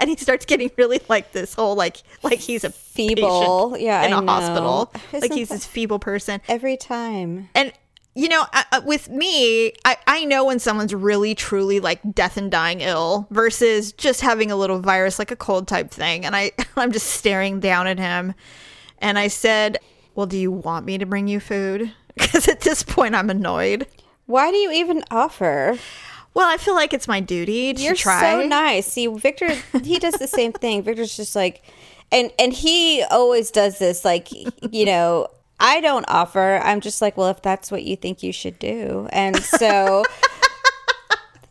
And 0.00 0.10
he 0.10 0.16
starts 0.16 0.44
getting 0.44 0.68
really 0.76 1.00
like 1.08 1.30
this 1.30 1.54
whole 1.54 1.76
like 1.76 1.98
like 2.24 2.40
he's 2.40 2.64
a 2.64 2.70
Feeble. 2.70 3.76
Yeah, 3.78 4.04
in 4.04 4.12
I 4.12 4.18
a 4.18 4.20
know. 4.20 4.26
hospital. 4.32 4.90
like 5.12 5.24
Isn't 5.24 5.36
he's 5.36 5.48
that- 5.48 5.54
this 5.54 5.66
feeble 5.66 6.00
person. 6.00 6.40
Every 6.48 6.76
time. 6.76 7.48
And 7.54 7.72
you 8.14 8.28
know, 8.28 8.44
I- 8.52 8.64
I- 8.72 8.78
with 8.80 9.08
me, 9.08 9.72
I, 9.84 9.96
I 10.06 10.24
know 10.24 10.44
when 10.44 10.58
someone's 10.58 10.92
really 10.92 11.34
truly 11.36 11.78
like 11.80 12.00
death 12.14 12.36
and 12.36 12.50
dying 12.50 12.80
ill 12.80 13.28
versus 13.30 13.92
just 13.92 14.20
having 14.22 14.50
a 14.50 14.56
little 14.56 14.80
virus 14.80 15.18
like 15.20 15.30
a 15.30 15.36
cold 15.36 15.68
type 15.68 15.90
thing. 15.92 16.26
And 16.26 16.34
I 16.34 16.50
I'm 16.76 16.90
just 16.90 17.06
staring 17.06 17.60
down 17.60 17.86
at 17.86 17.98
him, 18.00 18.34
and 18.98 19.18
I 19.20 19.28
said, 19.28 19.78
"Well, 20.16 20.26
do 20.26 20.36
you 20.36 20.50
want 20.50 20.84
me 20.84 20.98
to 20.98 21.06
bring 21.06 21.28
you 21.28 21.38
food?" 21.38 21.92
Because 22.14 22.46
at 22.48 22.60
this 22.60 22.82
point, 22.82 23.14
I'm 23.14 23.30
annoyed. 23.30 23.86
Why 24.26 24.50
do 24.50 24.56
you 24.58 24.70
even 24.72 25.02
offer? 25.10 25.78
Well, 26.34 26.48
I 26.48 26.56
feel 26.56 26.74
like 26.74 26.92
it's 26.94 27.08
my 27.08 27.20
duty 27.20 27.74
to 27.74 27.82
You're 27.82 27.94
try. 27.94 28.20
so 28.20 28.46
nice. 28.46 28.86
See, 28.86 29.06
Victor, 29.06 29.54
he 29.82 29.98
does 29.98 30.14
the 30.14 30.26
same 30.26 30.52
thing. 30.52 30.82
Victor's 30.82 31.16
just 31.16 31.36
like, 31.36 31.62
and 32.10 32.32
and 32.38 32.52
he 32.52 33.02
always 33.10 33.50
does 33.50 33.78
this. 33.78 34.04
Like, 34.04 34.28
you 34.32 34.86
know, 34.86 35.28
I 35.60 35.80
don't 35.80 36.04
offer. 36.08 36.60
I'm 36.62 36.80
just 36.80 37.02
like, 37.02 37.16
well, 37.16 37.28
if 37.28 37.42
that's 37.42 37.70
what 37.70 37.82
you 37.84 37.96
think 37.96 38.22
you 38.22 38.32
should 38.32 38.58
do, 38.58 39.08
and 39.12 39.36
so. 39.42 40.04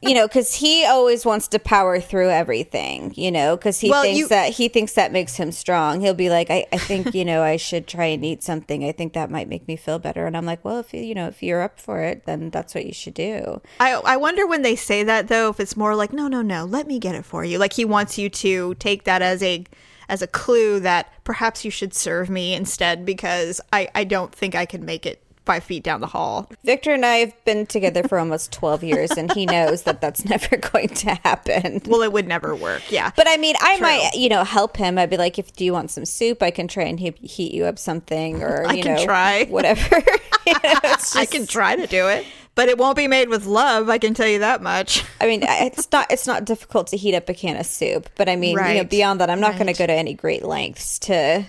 You 0.02 0.16
know, 0.16 0.28
because 0.28 0.56
he 0.56 0.84
always 0.86 1.26
wants 1.26 1.48
to 1.50 1.60
power 1.60 2.00
through 2.00 2.30
everything. 2.32 3.14
You 3.16 3.32
know, 3.32 3.56
because 3.56 3.80
he 3.80 3.90
Well, 3.90 4.02
thinks 4.02 4.18
you- 4.20 4.28
that 4.30 4.50
he 4.54 4.68
thinks 4.68 4.94
that 4.94 5.12
makes 5.12 5.36
him 5.36 5.52
strong. 5.52 6.02
He'll 6.02 6.14
be 6.16 6.30
like, 6.30 6.50
I, 6.50 6.66
I 6.72 6.78
think 6.78 7.14
you 7.14 7.24
know, 7.24 7.44
I 7.44 7.58
should 7.58 7.88
try 7.88 8.06
and 8.06 8.26
eat 8.26 8.42
something. 8.44 8.84
I 8.84 8.92
think 8.92 9.14
that 9.14 9.30
might 9.30 9.48
make 9.48 9.68
me 9.68 9.76
feel 9.76 10.00
better. 10.00 10.26
And 10.26 10.36
I'm 10.36 10.46
like, 10.46 10.66
well, 10.66 10.80
if 10.80 10.94
you 10.94 11.02
you 11.02 11.14
know, 11.14 11.28
if 11.28 11.44
you're 11.44 11.62
up 11.62 11.80
for 11.80 12.02
it, 12.02 12.26
then 12.26 12.50
that's 12.50 12.74
what 12.74 12.86
you 12.86 12.94
should 12.94 13.14
do. 13.14 13.62
I 13.80 13.94
I 13.94 14.18
wonder 14.18 14.48
when 14.48 14.64
they 14.64 14.76
say 14.76 15.04
that 15.04 15.28
though, 15.28 15.50
if 15.50 15.60
it's 15.60 15.78
more 15.78 15.96
like, 15.96 16.12
no, 16.14 16.28
no, 16.28 16.42
no, 16.42 16.66
let 16.66 16.88
me 16.88 16.98
get 17.00 17.14
it 17.16 17.24
for 17.26 17.46
you. 17.46 17.58
Like 17.60 17.74
he 17.74 17.86
wants 17.86 18.18
you 18.18 18.30
to 18.30 18.74
take 18.76 19.04
that 19.04 19.22
as 19.22 19.44
a 19.44 19.66
as 20.10 20.22
a 20.22 20.28
clue 20.28 20.80
that 20.82 21.14
perhaps 21.24 21.64
you 21.64 21.72
should 21.72 21.94
serve 21.94 22.30
me 22.30 22.54
instead 22.54 23.06
because 23.06 23.62
I 23.72 23.88
I 23.94 24.04
don't 24.04 24.34
think 24.34 24.56
I 24.56 24.66
can 24.66 24.84
make 24.84 25.06
it 25.06 25.24
five 25.46 25.64
feet 25.64 25.84
down 25.84 26.02
the 26.02 26.08
hall. 26.08 26.50
Victor 26.64 26.94
and 26.94 27.06
I 27.06 27.18
have 27.18 27.46
been 27.46 27.66
together 27.66 28.04
for 28.04 28.20
almost 28.20 28.52
12 28.52 28.84
years, 28.84 29.12
and 29.12 29.32
he 29.34 29.46
knows 29.46 29.84
that 29.84 30.00
that's 30.02 30.24
never 30.30 30.58
going 30.58 30.90
to 30.90 31.16
happen. 31.16 31.82
Well, 31.88 32.02
it 32.04 32.12
would 32.14 32.28
never 32.28 32.56
work. 32.56 32.92
Yeah. 32.92 33.12
But 33.16 33.28
I 33.28 33.38
mean, 33.38 33.56
I 33.62 33.78
True. 33.78 33.88
might, 33.88 34.12
you 34.14 34.30
know, 34.30 34.44
help 34.44 34.78
him. 34.78 34.98
I'd 34.98 35.10
be 35.10 35.18
like, 35.18 35.40
if 35.40 35.54
do 35.54 35.66
you 35.66 35.74
want 35.74 35.92
some 35.92 36.06
soup, 36.06 36.44
I 36.44 36.52
can 36.52 36.68
try 36.68 36.84
and 36.84 37.00
heat, 37.00 37.18
heat 37.18 37.54
you 37.54 37.66
up 37.66 37.80
something, 37.80 38.44
or 38.44 38.66
I 38.68 38.74
you 38.74 38.84
can 38.84 38.96
know, 38.96 39.04
try. 39.06 39.44
whatever. 39.50 40.02
You 40.44 40.54
know, 40.54 40.80
it's 40.86 41.16
I 41.16 41.26
can 41.28 41.46
try 41.46 41.76
to 41.76 41.86
do 41.86 42.08
it, 42.08 42.26
but 42.56 42.68
it 42.68 42.80
won't 42.80 42.98
be 42.98 43.08
made 43.08 43.30
with 43.30 43.46
love. 43.46 43.90
I 43.90 44.00
can 44.00 44.16
tell 44.16 44.28
you 44.28 44.40
that 44.40 44.60
much. 44.64 45.06
I 45.22 45.28
mean, 45.28 45.42
it's 45.44 45.88
not 45.92 46.12
it's 46.12 46.26
not 46.26 46.46
difficult 46.46 46.88
to 46.88 46.98
heat 46.98 47.14
up 47.14 47.30
a 47.30 47.36
can 47.36 47.58
of 47.58 47.68
soup, 47.68 48.10
but 48.16 48.28
I 48.28 48.36
mean, 48.36 48.58
you 48.58 48.74
know, 48.74 48.84
beyond 48.84 49.22
that, 49.22 49.30
I'm 49.30 49.40
not 49.40 49.54
going 49.54 49.68
to 49.68 49.74
go 49.74 49.86
to 49.86 49.94
any 49.94 50.16
great 50.16 50.44
lengths 50.44 50.98
to, 51.00 51.46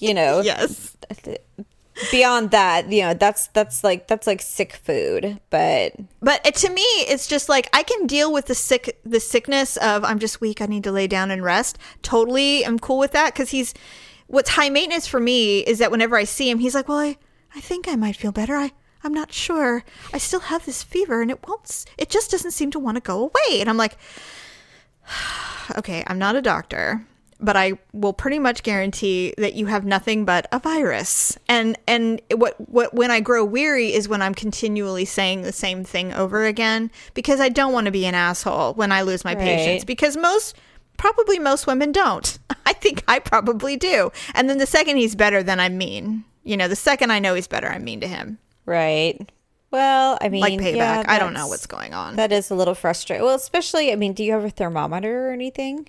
you 0.00 0.14
know, 0.14 0.40
Yes. 0.40 0.96
Beyond 2.10 2.50
that, 2.50 2.90
you 2.90 3.02
know, 3.02 3.14
that's 3.14 3.48
that's 3.48 3.84
like 3.84 4.06
that's 4.06 4.26
like 4.26 4.40
sick 4.40 4.72
food, 4.72 5.40
but 5.50 5.94
But 6.20 6.44
to 6.44 6.70
me, 6.70 6.82
it's 6.82 7.26
just 7.26 7.48
like 7.48 7.68
I 7.72 7.82
can 7.82 8.06
deal 8.06 8.32
with 8.32 8.46
the 8.46 8.54
sick, 8.54 9.00
the 9.04 9.20
sickness 9.20 9.76
of 9.78 10.04
I'm 10.04 10.18
just 10.18 10.40
weak. 10.40 10.60
I 10.60 10.66
need 10.66 10.84
to 10.84 10.92
lay 10.92 11.06
down 11.06 11.30
and 11.30 11.42
rest. 11.42 11.78
Totally, 12.02 12.64
I'm 12.64 12.78
cool 12.78 12.98
with 12.98 13.12
that 13.12 13.34
because 13.34 13.50
he's. 13.50 13.74
What's 14.26 14.50
high 14.50 14.68
maintenance 14.70 15.08
for 15.08 15.18
me 15.18 15.58
is 15.58 15.80
that 15.80 15.90
whenever 15.90 16.16
I 16.16 16.22
see 16.22 16.48
him, 16.48 16.60
he's 16.60 16.74
like, 16.74 16.86
"Well, 16.86 16.98
I, 16.98 17.18
I 17.56 17.60
think 17.60 17.88
I 17.88 17.96
might 17.96 18.14
feel 18.14 18.30
better. 18.30 18.54
I, 18.54 18.70
I'm 19.02 19.12
not 19.12 19.32
sure. 19.32 19.82
I 20.12 20.18
still 20.18 20.38
have 20.38 20.64
this 20.64 20.84
fever, 20.84 21.20
and 21.20 21.32
it 21.32 21.48
won't. 21.48 21.84
It 21.98 22.10
just 22.10 22.30
doesn't 22.30 22.52
seem 22.52 22.70
to 22.70 22.78
want 22.78 22.94
to 22.96 23.00
go 23.00 23.22
away." 23.24 23.60
And 23.60 23.68
I'm 23.68 23.76
like, 23.76 23.96
"Okay, 25.76 26.04
I'm 26.06 26.18
not 26.18 26.36
a 26.36 26.42
doctor." 26.42 27.06
But 27.42 27.56
I 27.56 27.72
will 27.92 28.12
pretty 28.12 28.38
much 28.38 28.62
guarantee 28.62 29.32
that 29.38 29.54
you 29.54 29.66
have 29.66 29.84
nothing 29.86 30.24
but 30.26 30.46
a 30.52 30.58
virus. 30.58 31.38
And 31.48 31.78
and 31.88 32.20
what 32.34 32.54
what 32.70 32.92
when 32.94 33.10
I 33.10 33.20
grow 33.20 33.44
weary 33.44 33.92
is 33.94 34.08
when 34.08 34.20
I'm 34.20 34.34
continually 34.34 35.04
saying 35.06 35.42
the 35.42 35.52
same 35.52 35.82
thing 35.82 36.12
over 36.12 36.44
again 36.44 36.90
because 37.14 37.40
I 37.40 37.48
don't 37.48 37.72
want 37.72 37.86
to 37.86 37.90
be 37.90 38.04
an 38.06 38.14
asshole 38.14 38.74
when 38.74 38.92
I 38.92 39.02
lose 39.02 39.24
my 39.24 39.34
patience 39.34 39.80
Right. 39.82 39.86
because 39.86 40.16
most 40.18 40.54
probably 40.98 41.38
most 41.38 41.66
women 41.66 41.92
don't. 41.92 42.38
I 42.66 42.74
think 42.74 43.02
I 43.08 43.18
probably 43.20 43.76
do. 43.78 44.12
And 44.34 44.50
then 44.50 44.58
the 44.58 44.66
second 44.66 44.98
he's 44.98 45.14
better 45.14 45.42
then 45.42 45.58
I'm 45.60 45.78
mean. 45.78 46.24
You 46.44 46.56
know, 46.58 46.68
the 46.68 46.76
second 46.76 47.10
I 47.10 47.20
know 47.20 47.34
he's 47.34 47.46
better 47.48 47.68
I'm 47.68 47.84
mean 47.84 48.00
to 48.00 48.06
him. 48.06 48.38
right. 48.66 49.18
Well, 49.72 50.18
I 50.20 50.28
mean, 50.30 50.40
Like 50.40 50.58
payback. 50.58 50.74
yeah, 50.74 51.04
I 51.06 51.20
don't 51.20 51.32
know 51.32 51.46
what's 51.46 51.66
going 51.66 51.94
on. 51.94 52.16
That 52.16 52.32
is 52.32 52.50
a 52.50 52.56
little 52.56 52.74
frustrating. 52.74 53.24
Well, 53.24 53.36
especially, 53.36 53.92
I 53.92 53.94
mean, 53.94 54.14
do 54.14 54.24
you 54.24 54.32
have 54.32 54.44
a 54.44 54.50
thermometer 54.50 55.28
or 55.28 55.32
anything? 55.32 55.86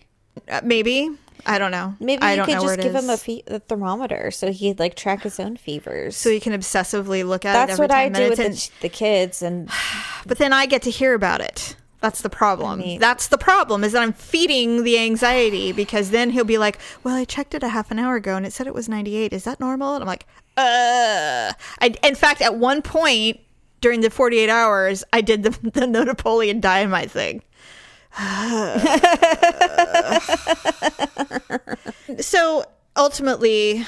Uh, 0.47 0.61
maybe. 0.63 1.09
I 1.45 1.57
don't 1.57 1.71
know. 1.71 1.95
Maybe 1.99 2.21
I 2.21 2.35
you 2.35 2.43
could 2.43 2.59
just 2.61 2.79
give 2.79 2.95
him 2.95 3.09
a, 3.09 3.17
fe- 3.17 3.43
a 3.47 3.59
thermometer 3.59 4.31
so 4.31 4.51
he'd 4.51 4.79
like 4.79 4.95
track 4.95 5.21
his 5.23 5.39
own 5.39 5.57
fevers. 5.57 6.15
so 6.15 6.29
you 6.29 6.39
can 6.41 6.53
obsessively 6.53 7.25
look 7.27 7.45
at 7.45 7.53
That's 7.67 7.79
what 7.79 7.91
I 7.91 8.09
10 8.09 8.13
do 8.23 8.29
with 8.29 8.39
minutes 8.39 8.67
the, 8.69 8.81
the 8.83 8.89
kids, 8.89 9.41
and 9.41 9.69
But 10.25 10.37
then 10.37 10.53
I 10.53 10.65
get 10.65 10.81
to 10.83 10.89
hear 10.91 11.13
about 11.13 11.41
it. 11.41 11.75
That's 11.99 12.21
the 12.21 12.29
problem. 12.29 12.79
mean- 12.79 12.99
That's 12.99 13.27
the 13.27 13.37
problem 13.37 13.83
is 13.83 13.91
that 13.91 14.01
I'm 14.01 14.13
feeding 14.13 14.83
the 14.83 14.97
anxiety 14.97 15.71
because 15.71 16.09
then 16.09 16.31
he'll 16.31 16.43
be 16.43 16.57
like, 16.57 16.79
"Well, 17.03 17.15
I 17.15 17.25
checked 17.25 17.53
it 17.53 17.61
a 17.63 17.69
half 17.69 17.91
an 17.91 17.99
hour 17.99 18.15
ago 18.15 18.35
and 18.35 18.45
it 18.45 18.53
said 18.53 18.65
it 18.67 18.73
was 18.73 18.89
98. 18.89 19.33
Is 19.33 19.43
that 19.43 19.59
normal?" 19.59 19.93
And 19.95 20.03
I'm 20.03 20.07
like, 20.07 20.25
"Uh." 20.57 21.53
I, 21.79 21.93
in 22.03 22.15
fact, 22.15 22.41
at 22.41 22.55
one 22.55 22.81
point 22.81 23.39
during 23.81 24.01
the 24.01 24.09
48 24.09 24.49
hours, 24.49 25.03
I 25.13 25.21
did 25.21 25.43
the 25.43 25.49
the 25.79 25.85
no 25.87 26.03
Napoleon 26.03 26.59
dynamite 26.59 27.11
thing. 27.11 27.43
so 32.19 32.65
ultimately, 32.95 33.85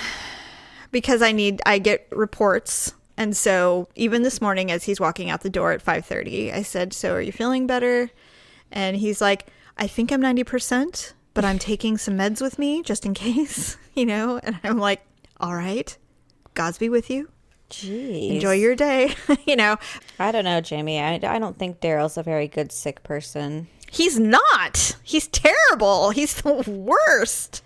because 0.92 1.22
I 1.22 1.32
need, 1.32 1.62
I 1.66 1.80
get 1.80 2.08
reports. 2.12 2.94
And 3.18 3.36
so 3.38 3.88
even 3.96 4.24
this 4.24 4.42
morning, 4.42 4.72
as 4.72 4.86
he's 4.86 5.00
walking 5.00 5.30
out 5.30 5.42
the 5.42 5.50
door 5.50 5.72
at 5.72 5.84
5:30, 5.84 6.54
I 6.54 6.64
said, 6.64 6.94
"So 6.94 7.14
are 7.14 7.22
you 7.22 7.32
feeling 7.32 7.68
better?" 7.68 8.10
And 8.72 8.98
he's 8.98 9.22
like, 9.22 9.48
"I 9.78 9.86
think 9.88 10.12
I'm 10.12 10.22
90%, 10.22 11.14
but 11.36 11.46
I'm 11.46 11.60
taking 11.60 11.98
some 11.98 12.18
meds 12.18 12.42
with 12.42 12.58
me 12.58 12.82
just 12.82 13.06
in 13.06 13.14
case, 13.14 13.78
you 13.94 14.06
know." 14.06 14.40
And 14.42 14.60
I'm 14.64 14.80
like, 14.80 15.02
"All 15.40 15.54
right, 15.54 15.96
God's 16.56 16.80
be 16.80 16.90
with 16.90 17.10
you. 17.12 17.30
geez, 17.70 18.32
Enjoy 18.32 18.54
your 18.54 18.76
day." 18.76 19.14
you 19.46 19.56
know, 19.56 19.78
I 20.18 20.32
don't 20.32 20.46
know, 20.46 20.62
Jamie. 20.62 21.00
I, 21.00 21.20
I 21.24 21.38
don't 21.38 21.60
think 21.60 21.82
Daryl's 21.82 22.18
a 22.18 22.24
very 22.24 22.48
good 22.48 22.72
sick 22.72 23.04
person. 23.04 23.68
He's 23.94 24.18
not. 24.20 24.98
He's 25.04 25.28
terrible. 25.28 26.10
He's 26.10 26.34
the 26.42 26.54
worst. 26.68 27.64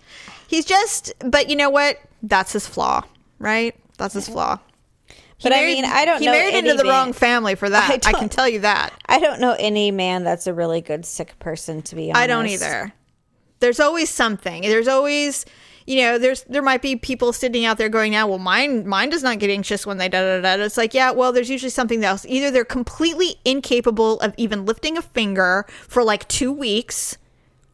He's 0.47 0.65
just, 0.65 1.13
but 1.19 1.49
you 1.49 1.55
know 1.55 1.69
what? 1.69 1.99
That's 2.21 2.51
his 2.53 2.67
flaw, 2.67 3.03
right? 3.39 3.73
That's 3.97 4.13
his 4.13 4.27
flaw. 4.27 4.59
He 5.07 5.43
But 5.43 5.53
I 5.53 5.57
married- 5.61 5.73
mean, 5.75 5.85
I 5.85 6.03
don't 6.05 6.19
He 6.19 6.25
married 6.27 6.53
into 6.55 6.73
the 6.73 6.83
man- 6.83 6.91
wrong 6.91 7.13
family 7.13 7.55
for 7.55 7.69
that. 7.69 7.89
I 8.05 8.09
I, 8.09 8.13
can 8.13 8.27
tell 8.27 8.49
you 8.49 8.59
that. 8.59 8.91
I 9.05 9.19
don't 9.19 9.39
know 9.39 9.55
any 9.57 9.91
man 9.91 10.23
that's 10.23 10.47
a 10.47 10.53
really 10.53 10.81
good 10.81 11.05
sick 11.05 11.37
person. 11.39 11.81
To 11.83 11.95
be 11.95 12.11
honest, 12.11 12.23
I 12.23 12.27
don't 12.27 12.47
either. 12.47 12.93
There's 13.59 13.79
always 13.79 14.09
something. 14.09 14.63
There's 14.63 14.87
always, 14.87 15.45
you 15.87 16.01
know, 16.01 16.19
there's 16.19 16.43
there 16.43 16.61
might 16.61 16.81
be 16.81 16.97
people 16.97 17.31
sitting 17.31 17.63
out 17.63 17.77
there 17.77 17.87
going, 17.87 18.11
"Now, 18.11 18.27
well, 18.27 18.39
mine 18.39 18.85
mine 18.85 19.09
does 19.09 19.23
not 19.23 19.39
get 19.39 19.49
anxious 19.49 19.85
when 19.85 19.97
they 19.97 20.09
da 20.09 20.19
da 20.19 20.41
da." 20.41 20.57
da." 20.57 20.63
It's 20.63 20.75
like, 20.75 20.93
yeah, 20.93 21.11
well, 21.11 21.31
there's 21.31 21.49
usually 21.49 21.69
something 21.69 22.03
else. 22.03 22.25
Either 22.27 22.51
they're 22.51 22.65
completely 22.65 23.37
incapable 23.45 24.19
of 24.19 24.33
even 24.35 24.65
lifting 24.65 24.97
a 24.97 25.01
finger 25.01 25.65
for 25.87 26.03
like 26.03 26.27
two 26.27 26.51
weeks, 26.51 27.17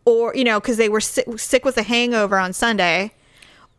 or 0.06 0.34
you 0.36 0.44
know, 0.44 0.60
because 0.60 0.78
they 0.78 0.90
were 0.90 1.02
sick, 1.02 1.26
sick 1.40 1.66
with 1.66 1.76
a 1.78 1.84
hangover 1.84 2.38
on 2.38 2.54
Sunday, 2.54 3.14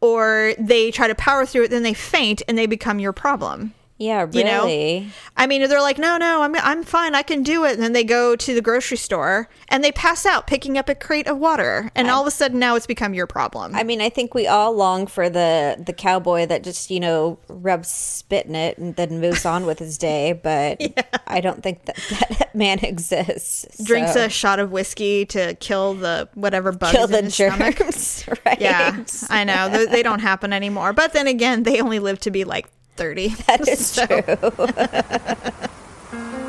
or 0.00 0.54
they 0.58 0.90
try 0.90 1.06
to 1.06 1.14
power 1.14 1.46
through 1.46 1.64
it, 1.64 1.70
then 1.70 1.84
they 1.84 1.94
faint 1.94 2.42
and 2.48 2.58
they 2.58 2.66
become 2.66 2.98
your 2.98 3.12
problem. 3.12 3.72
Yeah, 3.96 4.22
really. 4.22 4.38
You 4.38 5.00
know? 5.00 5.10
I 5.36 5.46
mean, 5.46 5.68
they're 5.68 5.80
like, 5.80 5.98
no, 5.98 6.16
no, 6.16 6.42
I'm 6.42 6.56
I'm 6.56 6.82
fine, 6.82 7.14
I 7.14 7.22
can 7.22 7.42
do 7.44 7.64
it. 7.64 7.74
And 7.74 7.82
then 7.82 7.92
they 7.92 8.02
go 8.02 8.34
to 8.34 8.54
the 8.54 8.60
grocery 8.60 8.96
store 8.96 9.48
and 9.68 9.84
they 9.84 9.92
pass 9.92 10.26
out 10.26 10.48
picking 10.48 10.76
up 10.76 10.88
a 10.88 10.96
crate 10.96 11.28
of 11.28 11.38
water, 11.38 11.92
and 11.94 12.10
all 12.10 12.20
of 12.20 12.26
a 12.26 12.30
sudden 12.32 12.58
now 12.58 12.74
it's 12.74 12.86
become 12.86 13.14
your 13.14 13.28
problem. 13.28 13.74
I 13.74 13.84
mean, 13.84 14.00
I 14.00 14.08
think 14.08 14.34
we 14.34 14.48
all 14.48 14.72
long 14.74 15.06
for 15.06 15.30
the 15.30 15.80
the 15.84 15.92
cowboy 15.92 16.46
that 16.46 16.64
just 16.64 16.90
you 16.90 16.98
know 16.98 17.38
rubs 17.48 17.88
spit 17.88 18.46
in 18.46 18.56
it 18.56 18.78
and 18.78 18.96
then 18.96 19.20
moves 19.20 19.44
on 19.44 19.64
with 19.64 19.78
his 19.78 19.98
day. 19.98 20.32
But 20.44 20.80
I 21.26 21.40
don't 21.40 21.62
think 21.62 21.86
that 21.86 21.96
that 22.38 22.54
man 22.54 22.80
exists. 22.80 23.82
Drinks 23.82 24.14
a 24.14 24.28
shot 24.28 24.58
of 24.58 24.70
whiskey 24.70 25.24
to 25.26 25.54
kill 25.54 25.94
the 25.94 26.28
whatever 26.34 26.70
bugs 26.72 26.92
kill 26.92 27.06
the 27.06 27.22
his 27.22 27.34
stomach. 27.34 27.78
germs, 27.78 28.24
right? 28.46 28.60
Yeah, 28.60 29.04
I 29.30 29.44
know 29.44 29.68
they, 29.68 29.86
they 29.86 30.02
don't 30.02 30.20
happen 30.20 30.52
anymore. 30.52 30.92
But 30.92 31.12
then 31.12 31.26
again, 31.26 31.62
they 31.62 31.80
only 31.80 31.98
live 31.98 32.18
to 32.20 32.30
be 32.30 32.44
like 32.44 32.68
thirty. 32.96 33.28
that 33.46 33.66
is 33.68 33.86
So- 33.86 34.06
true. 34.06 34.22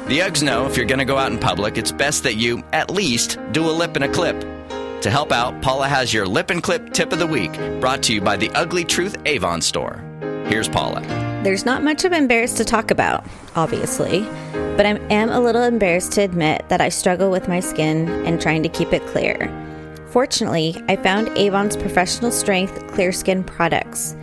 The 0.05 0.19
Uggs 0.19 0.43
know 0.43 0.67
if 0.67 0.77
you're 0.77 0.85
going 0.85 0.99
to 0.99 1.05
go 1.05 1.17
out 1.17 1.31
in 1.31 1.39
public, 1.39 1.79
it's 1.79 1.91
best 1.91 2.21
that 2.25 2.35
you, 2.35 2.61
at 2.73 2.91
least, 2.91 3.39
do 3.53 3.67
a 3.67 3.71
lip 3.73 3.95
and 3.95 4.05
a 4.05 4.07
clip. 4.07 4.39
To 5.01 5.09
help 5.09 5.31
out, 5.31 5.59
Paula 5.63 5.87
has 5.87 6.13
your 6.13 6.27
lip 6.27 6.51
and 6.51 6.61
clip 6.61 6.93
tip 6.93 7.11
of 7.11 7.17
the 7.17 7.25
week, 7.25 7.51
brought 7.81 8.03
to 8.03 8.13
you 8.13 8.21
by 8.21 8.37
the 8.37 8.51
Ugly 8.51 8.83
Truth 8.83 9.17
Avon 9.25 9.61
store. 9.61 9.99
Here's 10.45 10.69
Paula. 10.69 11.01
There's 11.43 11.65
not 11.65 11.81
much 11.81 12.05
I'm 12.05 12.13
embarrassed 12.13 12.57
to 12.57 12.65
talk 12.65 12.91
about, 12.91 13.25
obviously, 13.55 14.21
but 14.77 14.85
I 14.85 14.99
am 15.09 15.29
a 15.29 15.39
little 15.39 15.63
embarrassed 15.63 16.11
to 16.13 16.21
admit 16.21 16.69
that 16.69 16.81
I 16.81 16.89
struggle 16.89 17.31
with 17.31 17.47
my 17.47 17.59
skin 17.59 18.07
and 18.27 18.39
trying 18.39 18.61
to 18.61 18.69
keep 18.69 18.93
it 18.93 19.03
clear. 19.07 19.47
Fortunately, 20.15 20.81
I 20.87 20.95
found 20.95 21.27
Avon's 21.37 21.75
professional 21.75 22.31
strength 22.31 22.87
Clear 22.87 23.11
Skin 23.11 23.43
products. 23.43 24.15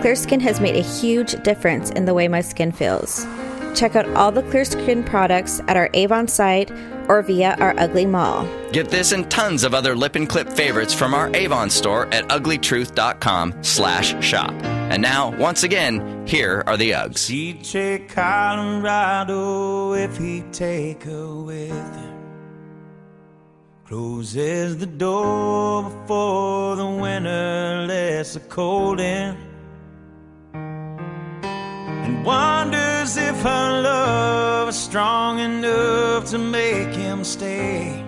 Clear 0.00 0.14
Skin 0.14 0.38
has 0.38 0.60
made 0.60 0.76
a 0.76 0.80
huge 0.80 1.32
difference 1.42 1.90
in 1.90 2.04
the 2.04 2.14
way 2.14 2.28
my 2.28 2.40
skin 2.40 2.70
feels. 2.70 3.26
Check 3.74 3.96
out 3.96 4.06
all 4.10 4.30
the 4.30 4.44
Clear 4.44 4.64
Skin 4.64 5.02
products 5.02 5.60
at 5.66 5.76
our 5.76 5.90
Avon 5.92 6.28
site 6.28 6.70
or 7.08 7.20
via 7.22 7.56
our 7.58 7.74
Ugly 7.80 8.06
Mall. 8.06 8.46
Get 8.70 8.92
this 8.92 9.10
and 9.10 9.28
tons 9.28 9.64
of 9.64 9.74
other 9.74 9.96
lip 9.96 10.14
and 10.14 10.28
clip 10.28 10.48
favorites 10.48 10.94
from 10.94 11.14
our 11.14 11.34
Avon 11.34 11.68
store 11.68 12.06
at 12.14 12.28
uglytruth.com 12.28 13.54
slash 13.62 14.24
shop. 14.24 14.52
And 14.62 15.02
now, 15.02 15.36
once 15.36 15.64
again, 15.64 16.24
here 16.28 16.62
are 16.68 16.76
the 16.76 16.92
Uggs. 16.92 17.28
DJ 17.28 18.08
Colorado 18.08 19.94
if 19.94 20.16
he 20.16 20.44
take 20.52 21.02
her 21.02 21.34
with 21.34 21.70
him. 21.70 22.09
Closes 23.90 24.76
the 24.76 24.86
door 24.86 25.82
before 25.82 26.76
the 26.76 26.86
winter 26.86 27.86
lets 27.88 28.34
the 28.34 28.38
cold 28.38 29.00
in. 29.00 29.36
And 30.54 32.24
wonders 32.24 33.16
if 33.16 33.34
her 33.42 33.82
love 33.82 34.68
is 34.68 34.76
strong 34.76 35.40
enough 35.40 36.26
to 36.26 36.38
make 36.38 36.94
him 36.94 37.24
stay. 37.24 38.04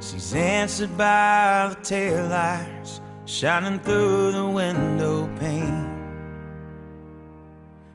She's 0.00 0.32
answered 0.34 0.96
by 0.96 1.66
the 1.68 1.76
taillights 1.82 3.00
shining 3.26 3.80
through 3.80 4.32
the 4.32 4.46
window 4.46 5.28
pane. 5.38 5.84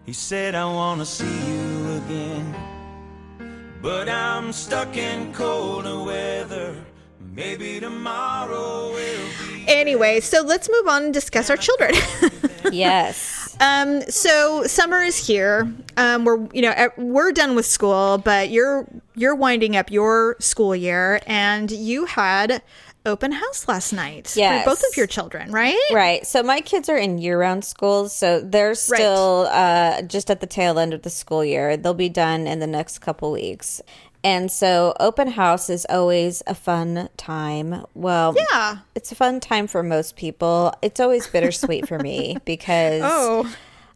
He 0.06 0.14
said, 0.14 0.54
I 0.54 0.66
wanna 0.66 1.08
see 1.08 1.48
you 1.48 2.04
again. 2.06 2.63
But 3.84 4.08
I'm 4.08 4.54
stuck 4.54 4.96
in 4.96 5.34
colder 5.34 6.02
weather. 6.02 6.74
Maybe 7.20 7.82
tomorrow 7.82 8.92
will 8.94 9.30
be. 9.46 9.66
Anyway, 9.68 10.22
so 10.22 10.42
let's 10.42 10.70
move 10.70 10.88
on 10.88 11.04
and 11.04 11.14
discuss 11.14 11.50
our 11.50 11.58
children. 11.58 11.94
Yes. 12.72 13.56
um, 13.60 14.02
so 14.04 14.64
summer 14.64 15.02
is 15.02 15.28
here. 15.28 15.72
Um, 15.98 16.24
we're 16.24 16.48
you 16.54 16.62
know 16.62 16.90
we're 16.98 17.34
done 17.34 17.56
with 17.56 17.66
school, 17.66 18.18
but 18.18 18.50
you're 18.50 18.88
you're 19.16 19.36
winding 19.36 19.76
up 19.76 19.92
your 19.92 20.38
school 20.40 20.74
year, 20.74 21.20
and 21.28 21.70
you 21.70 22.06
had 22.06 22.64
open 23.06 23.32
house 23.34 23.68
last 23.68 23.92
night 23.94 24.34
Yes. 24.36 24.64
for 24.64 24.72
both 24.72 24.84
of 24.90 24.96
your 24.98 25.08
children, 25.08 25.52
right? 25.52 25.78
Right. 25.92 26.26
So 26.26 26.42
my 26.44 26.62
kids 26.62 26.88
are 26.90 26.98
in 26.98 27.18
year 27.18 27.40
round 27.40 27.66
schools, 27.66 28.14
so 28.16 28.40
they're 28.42 28.76
still 28.76 29.48
uh, 29.52 30.02
just 30.04 30.30
at 30.32 30.40
the 30.40 30.48
tail 30.48 30.80
end 30.80 30.94
of 30.94 31.02
the 31.02 31.10
school 31.10 31.44
year. 31.44 31.76
They'll 31.78 31.94
be 31.94 32.10
done 32.10 32.48
in 32.48 32.60
the 32.60 32.68
next 32.68 33.00
couple 33.00 33.32
weeks. 33.32 33.82
And 34.26 34.50
so 34.50 34.94
open 35.02 35.28
house 35.28 35.70
is 35.70 35.86
always 35.90 36.42
a 36.48 36.56
fun 36.56 37.10
time. 37.18 37.84
Well, 37.94 38.34
Yeah. 38.54 38.78
it's 38.96 39.12
a 39.12 39.16
fun 39.16 39.42
time 39.42 39.68
for 39.68 39.84
most 39.84 40.16
people. 40.16 40.74
It's 40.82 41.02
always 41.02 41.28
bittersweet 41.28 41.90
for 41.90 42.00
me 42.00 42.38
because 42.46 43.02
Oh, 43.04 43.54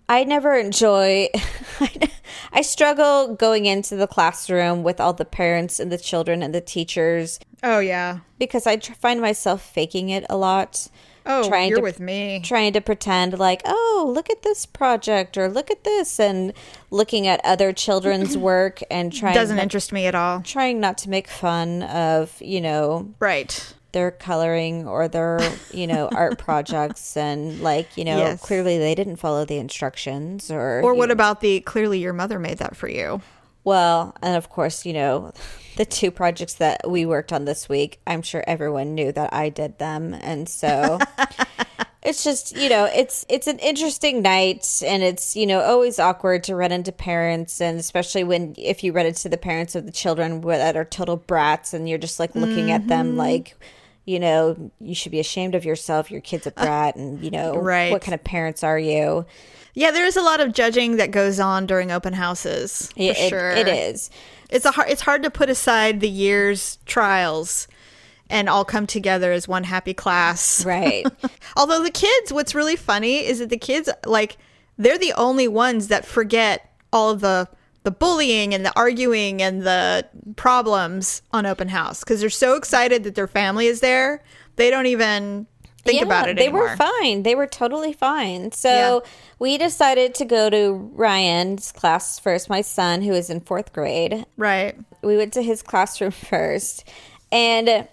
I 0.09 0.23
never 0.23 0.55
enjoy. 0.55 1.29
I 2.53 2.61
struggle 2.61 3.35
going 3.35 3.65
into 3.65 3.95
the 3.95 4.07
classroom 4.07 4.83
with 4.83 4.99
all 4.99 5.13
the 5.13 5.25
parents 5.25 5.79
and 5.79 5.91
the 5.91 5.97
children 5.97 6.41
and 6.41 6.55
the 6.55 6.61
teachers 6.61 7.39
oh 7.61 7.79
yeah. 7.79 8.19
because 8.39 8.65
I 8.65 8.77
tr- 8.77 8.93
find 8.93 9.21
myself 9.21 9.61
faking 9.61 10.09
it 10.09 10.25
a 10.29 10.37
lot. 10.37 10.87
Oh, 11.29 11.45
trying 11.49 11.69
you're 11.69 11.79
to, 11.79 11.83
with 11.83 11.99
me. 11.99 12.39
Trying 12.41 12.71
to 12.71 12.79
pretend 12.79 13.37
like, 13.37 13.61
oh, 13.65 14.09
look 14.15 14.29
at 14.29 14.43
this 14.43 14.65
project 14.65 15.37
or 15.37 15.49
look 15.49 15.69
at 15.69 15.83
this, 15.83 16.21
and 16.21 16.53
looking 16.89 17.27
at 17.27 17.41
other 17.43 17.73
children's 17.73 18.37
work 18.37 18.79
and 18.89 19.11
trying 19.11 19.33
Doesn't 19.33 19.57
not, 19.57 19.63
interest 19.63 19.91
me 19.91 20.05
at 20.05 20.15
all. 20.15 20.39
trying 20.41 20.79
not 20.79 20.97
to 20.99 21.09
make 21.09 21.27
fun 21.27 21.83
of 21.83 22.41
you 22.41 22.61
know 22.61 23.13
Right. 23.19 23.73
Their 23.97 24.11
coloring 24.11 24.87
or 24.87 25.07
their 25.07 25.39
you 25.73 25.87
know 25.87 26.07
art 26.15 26.37
projects 26.37 27.17
and 27.17 27.61
like 27.61 27.97
you 27.97 28.05
know 28.05 28.17
Yes. 28.17 28.41
clearly 28.41 28.77
they 28.77 28.93
didn't 28.93 29.15
follow 29.15 29.43
the 29.43 29.57
instructions 29.57 30.51
or 30.51 30.81
Or 30.83 30.93
what 30.93 31.09
about 31.09 31.41
the 31.41 31.61
clearly 31.61 31.97
your 31.97 32.13
mother 32.13 32.37
made 32.37 32.59
that 32.59 32.75
for 32.77 32.87
you? 32.87 33.21
Well, 33.63 34.15
and 34.21 34.37
of 34.37 34.49
course, 34.49 34.85
you 34.85 34.93
know, 34.93 35.33
the 35.75 35.83
two 35.83 36.09
projects 36.09 36.53
that 36.53 36.89
we 36.89 37.05
worked 37.05 37.33
on 37.33 37.43
this 37.43 37.67
week, 37.67 37.99
I'm 38.07 38.21
sure 38.21 38.41
everyone 38.47 38.95
knew 38.95 39.11
that 39.11 39.33
I 39.33 39.49
did 39.49 39.77
them. 39.77 40.13
And 40.13 40.47
so 40.47 40.99
it's 42.01 42.23
just, 42.23 42.55
you 42.55 42.69
know, 42.69 42.85
it's 42.85 43.25
it's 43.27 43.45
an 43.47 43.59
interesting 43.59 44.21
night 44.21 44.81
and 44.85 45.03
it's, 45.03 45.35
you 45.35 45.45
know, 45.45 45.59
always 45.59 45.99
awkward 45.99 46.45
to 46.45 46.55
run 46.55 46.71
into 46.71 46.93
parents 46.93 47.59
and 47.59 47.77
especially 47.77 48.23
when 48.23 48.55
if 48.57 48.85
you 48.85 48.93
run 48.93 49.07
into 49.07 49.27
the 49.27 49.37
parents 49.37 49.75
of 49.75 49.85
the 49.85 49.91
children 49.91 50.39
that 50.39 50.77
are 50.77 50.85
total 50.85 51.17
brats 51.17 51.73
and 51.73 51.89
you're 51.89 51.97
just 51.97 52.21
like 52.21 52.35
looking 52.35 52.71
at 52.71 52.87
them 52.87 53.09
mm-hmm. 53.09 53.17
like 53.17 53.57
you 54.07 54.19
know, 54.19 54.71
you 54.79 54.95
should 54.95 55.11
be 55.11 55.19
ashamed 55.19 55.53
of 55.53 55.63
yourself. 55.65 56.09
Your 56.09 56.21
kid's 56.21 56.47
a 56.47 56.51
brat, 56.63 56.95
and 56.95 57.23
you 57.23 57.29
know, 57.29 57.55
Right. 57.57 57.91
what 57.91 58.01
kind 58.01 58.15
of 58.15 58.23
parents 58.23 58.63
are 58.63 58.79
you? 58.79 59.25
Yeah, 59.75 59.91
there 59.91 60.05
is 60.07 60.17
a 60.17 60.21
lot 60.23 60.39
of 60.39 60.53
judging 60.53 60.95
that 60.97 61.11
goes 61.11 61.39
on 61.39 61.67
during 61.67 61.91
open 61.91 62.13
houses. 62.13 62.89
For 62.95 63.01
It- 63.03 63.17
it- 63.17 63.29
sure. 63.29 63.51
it 63.51 63.67
is. 63.67 64.09
It's 64.49 64.65
a 64.65 64.71
hard, 64.71 64.89
it's 64.89 65.01
hard 65.01 65.21
to 65.23 65.29
put 65.29 65.49
aside 65.49 65.99
the 65.99 66.09
year's 66.09 66.79
trials 66.85 67.67
and 68.29 68.49
all 68.49 68.63
come 68.65 68.87
together 68.87 69.31
as 69.33 69.47
one 69.47 69.65
happy 69.65 69.93
class. 69.93 70.65
Right. 70.65 71.05
Although 71.57 71.83
the 71.83 71.91
kids, 71.91 72.31
what's 72.33 72.55
really 72.55 72.75
funny 72.77 73.25
is 73.25 73.39
that 73.39 73.49
the 73.49 73.57
kids 73.57 73.89
like 74.05 74.37
they're 74.77 74.97
the 74.97 75.13
only 75.13 75.47
ones 75.47 75.89
that 75.89 76.05
forget 76.05 76.73
all 76.93 77.09
of 77.11 77.19
the 77.21 77.47
the 77.83 77.91
bullying 77.91 78.53
and 78.53 78.65
the 78.65 78.73
arguing 78.75 79.41
and 79.41 79.61
the 79.63 80.07
problems 80.35 81.21
on 81.31 81.45
open 81.45 81.69
house 81.69 82.01
because 82.03 82.19
they're 82.21 82.29
so 82.29 82.55
excited 82.55 83.03
that 83.03 83.15
their 83.15 83.27
family 83.27 83.67
is 83.67 83.79
there. 83.79 84.23
They 84.55 84.69
don't 84.69 84.87
even 84.87 85.47
think 85.83 86.01
about 86.03 86.27
it 86.27 86.35
they 86.35 86.45
anymore. 86.47 86.63
were 86.63 86.75
fine. 86.75 87.23
They 87.23 87.35
were 87.35 87.47
totally 87.47 87.93
fine. 87.93 88.51
So 88.51 88.69
Yeah. 89.03 89.09
we 89.39 89.57
decided 89.57 90.13
to 90.15 90.25
go 90.25 90.49
to 90.49 90.73
Ryan's 90.93 91.71
class 91.71 92.19
first, 92.19 92.49
my 92.49 92.61
son, 92.61 93.03
who 93.03 93.13
is 93.13 93.29
in 93.29 93.39
fourth 93.41 93.71
grade. 93.71 94.25
Right. 94.35 94.75
We 95.01 95.15
went 95.15 95.31
to 95.33 95.41
his 95.41 95.61
classroom 95.61 96.11
first. 96.31 96.83
And 97.31 97.87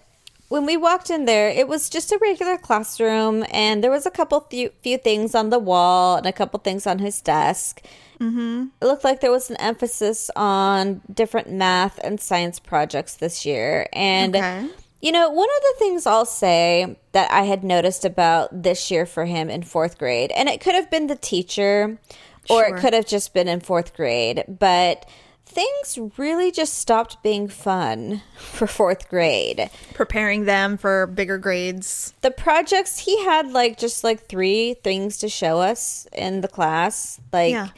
when 0.49 0.65
we 0.65 0.75
walked 0.77 1.09
in 1.09 1.25
there, 1.25 1.47
it 1.49 1.67
was 1.67 1.89
just 1.89 2.11
a 2.11 2.19
regular 2.21 2.57
classroom, 2.57 3.45
and 3.51 3.83
there 3.83 3.89
was 3.91 4.05
a 4.05 4.11
couple 4.11 4.41
few, 4.49 4.69
few 4.83 4.97
things 4.97 5.33
on 5.33 5.49
the 5.49 5.57
wall 5.59 6.17
and 6.17 6.25
a 6.25 6.31
couple 6.33 6.59
things 6.59 6.85
on 6.85 6.99
his 6.99 7.19
desk. 7.21 7.81
Mm-hmm. 8.19 8.65
It 8.81 8.85
looked 8.85 9.03
like 9.03 9.21
there 9.21 9.31
was 9.31 9.49
an 9.49 9.57
emphasis 9.57 10.29
on 10.35 11.01
different 11.13 11.51
math 11.51 11.99
and 12.03 12.19
science 12.19 12.59
projects 12.59 13.15
this 13.15 13.45
year. 13.45 13.87
And 13.93 14.35
Okay. 14.35 14.67
you 15.01 15.11
know, 15.11 15.29
one 15.29 15.49
of 15.49 15.61
the 15.61 15.75
things 15.79 16.05
I'll 16.05 16.25
say 16.25 16.97
that 17.11 17.31
I 17.31 17.43
had 17.43 17.63
noticed 17.63 18.05
about 18.05 18.63
this 18.63 18.89
year 18.89 19.05
for 19.05 19.25
him 19.25 19.49
in 19.49 19.63
fourth 19.63 19.97
grade, 19.97 20.31
and 20.31 20.49
it 20.49 20.61
could 20.61 20.75
have 20.75 20.89
been 20.89 21.07
the 21.07 21.15
teacher 21.15 21.97
or 22.49 22.65
Sure. 22.67 22.75
it 22.77 22.79
could 22.81 22.93
have 22.93 23.05
just 23.07 23.33
been 23.33 23.47
in 23.47 23.59
fourth 23.59 23.95
grade, 23.95 24.43
but 24.47 25.05
things 25.47 25.97
really 26.17 26.51
just 26.51 26.73
stopped 26.73 27.21
being 27.23 27.47
fun 27.47 28.21
for 28.37 28.67
fourth 28.67 29.07
grade. 29.09 29.69
Preparing 29.93 30.45
them 30.45 30.77
for 30.77 31.07
bigger 31.07 31.37
grades. 31.37 32.13
The 32.21 32.31
projects, 32.31 32.99
he 32.99 33.23
had 33.23 33.51
like 33.51 33.77
just 33.77 34.03
like 34.03 34.27
three 34.27 34.73
things 34.83 35.17
to 35.19 35.29
show 35.29 35.59
us 35.59 36.07
in 36.13 36.41
the 36.41 36.47
class. 36.47 37.19
Like, 37.31 37.51
Yeah. 37.53 37.69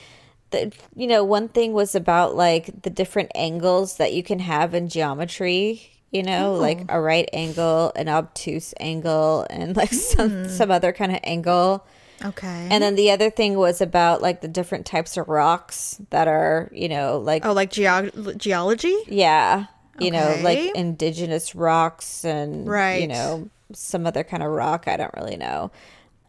The, 0.57 0.73
you 0.95 1.07
know, 1.07 1.23
one 1.23 1.47
thing 1.47 1.73
was 1.73 1.95
about 1.95 2.35
like 2.35 2.81
the 2.83 2.89
different 2.89 3.31
angles 3.35 3.97
that 3.97 4.13
you 4.13 4.23
can 4.23 4.39
have 4.39 4.73
in 4.73 4.89
geometry. 4.89 5.93
You 6.09 6.23
know, 6.23 6.55
oh. 6.55 6.59
like 6.59 6.85
a 6.87 7.01
right 7.01 7.27
angle, 7.33 7.91
an 7.95 8.07
obtuse 8.07 8.73
angle, 8.79 9.45
and 9.49 9.75
like 9.75 9.93
some 9.93 10.29
hmm. 10.29 10.47
some 10.47 10.71
other 10.71 10.93
kind 10.93 11.11
of 11.11 11.19
angle. 11.23 11.85
Okay. 12.23 12.67
And 12.71 12.81
then 12.81 12.95
the 12.95 13.11
other 13.11 13.29
thing 13.29 13.57
was 13.57 13.81
about 13.81 14.21
like 14.21 14.41
the 14.41 14.47
different 14.47 14.85
types 14.85 15.17
of 15.17 15.27
rocks 15.27 16.01
that 16.09 16.27
are, 16.27 16.69
you 16.71 16.89
know, 16.89 17.19
like 17.19 17.45
oh, 17.45 17.53
like 17.53 17.71
geog- 17.71 18.37
geology? 18.37 18.95
yeah, 19.07 19.65
you 19.99 20.11
know, 20.11 20.39
like 20.41 20.59
indigenous 20.75 21.55
rocks 21.55 22.23
and 22.23 22.67
right. 22.67 23.01
you 23.01 23.07
know 23.07 23.49
some 23.73 24.07
other 24.07 24.23
kind 24.23 24.43
of 24.43 24.49
rock. 24.49 24.87
I 24.87 24.97
don't 24.97 25.13
really 25.15 25.37
know. 25.37 25.71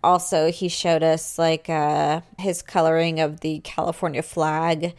Also, 0.03 0.51
he 0.51 0.69
showed 0.69 1.03
us 1.03 1.39
like 1.39 1.69
uh, 1.69 2.21
his 2.39 2.63
coloring 2.63 3.19
of 3.21 3.41
the 3.41 3.61
California 3.65 4.23
flag, 4.23 4.95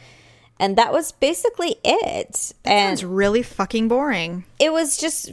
and 0.60 0.78
that 0.78 0.92
was 0.92 1.12
basically 1.14 1.78
it. 1.84 2.54
and 2.66 2.94
It's 2.94 3.04
really 3.04 3.42
fucking 3.44 3.88
boring. 3.88 4.44
it 4.60 4.72
was 4.74 4.98
just 4.98 5.32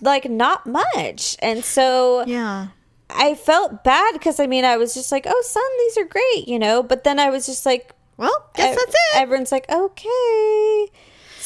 like 0.00 0.28
not 0.28 0.66
much. 0.66 1.36
And 1.40 1.64
so 1.64 2.24
Yeah. 2.26 2.68
I 3.08 3.34
felt 3.34 3.82
bad 3.84 4.12
because 4.14 4.40
I 4.40 4.46
mean 4.46 4.64
I 4.64 4.76
was 4.76 4.94
just 4.94 5.12
like, 5.12 5.26
oh, 5.28 5.42
son, 5.44 5.62
these 5.80 5.98
are 5.98 6.08
great, 6.08 6.48
you 6.48 6.58
know. 6.58 6.82
But 6.82 7.04
then 7.04 7.18
I 7.18 7.30
was 7.30 7.44
just 7.46 7.66
like, 7.66 7.92
Well, 8.16 8.50
guess 8.54 8.76
that's 8.76 8.94
it. 8.94 9.16
Everyone's 9.16 9.52
like, 9.52 9.70
okay. 9.70 10.86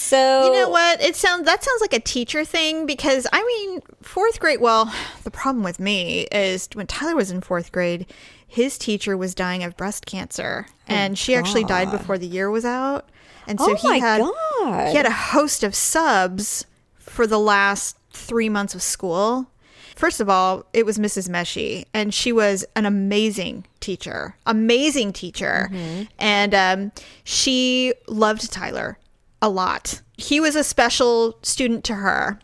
So 0.04 0.44
You 0.46 0.52
know 0.52 0.68
what? 0.68 1.00
It 1.02 1.16
sounds 1.16 1.46
that 1.46 1.64
sounds 1.64 1.80
like 1.80 1.94
a 1.94 2.00
teacher 2.00 2.44
thing 2.44 2.84
because 2.86 3.26
I 3.32 3.42
mean, 3.42 3.80
fourth 4.02 4.38
grade. 4.38 4.60
Well, 4.60 4.92
the 5.24 5.30
problem 5.30 5.64
with 5.64 5.80
me 5.80 6.26
is 6.30 6.68
when 6.74 6.86
Tyler 6.86 7.16
was 7.16 7.30
in 7.30 7.40
fourth 7.40 7.72
grade, 7.72 8.06
his 8.46 8.76
teacher 8.78 9.16
was 9.16 9.34
dying 9.34 9.64
of 9.64 9.76
breast 9.76 10.04
cancer, 10.06 10.66
and 10.86 11.18
she 11.18 11.34
actually 11.34 11.64
died 11.64 11.90
before 11.90 12.18
the 12.18 12.26
year 12.26 12.50
was 12.50 12.64
out. 12.64 13.08
And 13.46 13.58
so 13.58 13.72
Oh 13.72 13.74
he 13.74 13.98
had 14.00 14.20
God. 14.20 14.88
he 14.90 14.94
had 14.96 15.06
a 15.06 15.10
host 15.10 15.64
of 15.64 15.74
subs 15.74 16.66
for 16.98 17.26
the 17.26 17.38
last 17.38 17.96
three 18.12 18.48
months 18.48 18.74
of 18.74 18.82
school. 18.82 19.50
First 19.96 20.20
of 20.20 20.28
all, 20.28 20.66
it 20.72 20.84
was 20.84 20.98
Mrs. 20.98 21.28
Meshy, 21.30 21.84
and 21.94 22.12
she 22.12 22.32
was 22.32 22.64
an 22.74 22.84
amazing 22.84 23.64
teacher, 23.80 24.36
amazing 24.44 25.12
teacher, 25.12 25.70
and 26.18 26.54
um, 26.54 26.92
she 27.22 27.92
loved 28.08 28.50
Tyler 28.52 28.98
a 29.44 29.48
lot. 29.48 30.00
He 30.16 30.40
was 30.40 30.56
a 30.56 30.64
special 30.64 31.38
student 31.42 31.84
to 31.84 31.94
her, 31.96 32.38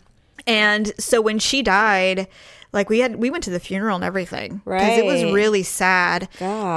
and 0.46 0.92
so 0.98 1.20
when 1.20 1.38
she 1.38 1.62
died, 1.62 2.28
like 2.72 2.88
we 2.88 3.00
had, 3.00 3.16
we 3.16 3.30
went 3.30 3.44
to 3.44 3.50
the 3.50 3.60
funeral 3.60 3.96
and 3.96 4.04
everything 4.04 4.60
because 4.64 4.98
it 4.98 5.04
was 5.04 5.22
really 5.32 5.62
sad, 5.62 6.28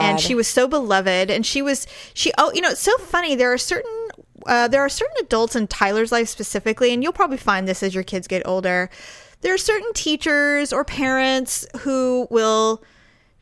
and 0.01 0.19
she 0.19 0.33
was 0.35 0.47
so 0.47 0.67
beloved, 0.67 1.29
and 1.29 1.45
she 1.45 1.61
was 1.61 1.87
she. 2.13 2.31
Oh, 2.37 2.51
you 2.53 2.61
know, 2.61 2.69
it's 2.69 2.79
so 2.81 2.97
funny. 2.97 3.35
There 3.35 3.51
are 3.53 3.57
certain 3.57 4.09
uh, 4.45 4.67
there 4.67 4.81
are 4.81 4.89
certain 4.89 5.17
adults 5.21 5.55
in 5.55 5.67
Tyler's 5.67 6.11
life 6.11 6.29
specifically, 6.29 6.93
and 6.93 7.03
you'll 7.03 7.13
probably 7.13 7.37
find 7.37 7.67
this 7.67 7.83
as 7.83 7.93
your 7.93 8.03
kids 8.03 8.27
get 8.27 8.45
older. 8.45 8.89
There 9.41 9.53
are 9.53 9.57
certain 9.57 9.91
teachers 9.93 10.71
or 10.71 10.85
parents 10.85 11.65
who 11.81 12.27
will 12.31 12.83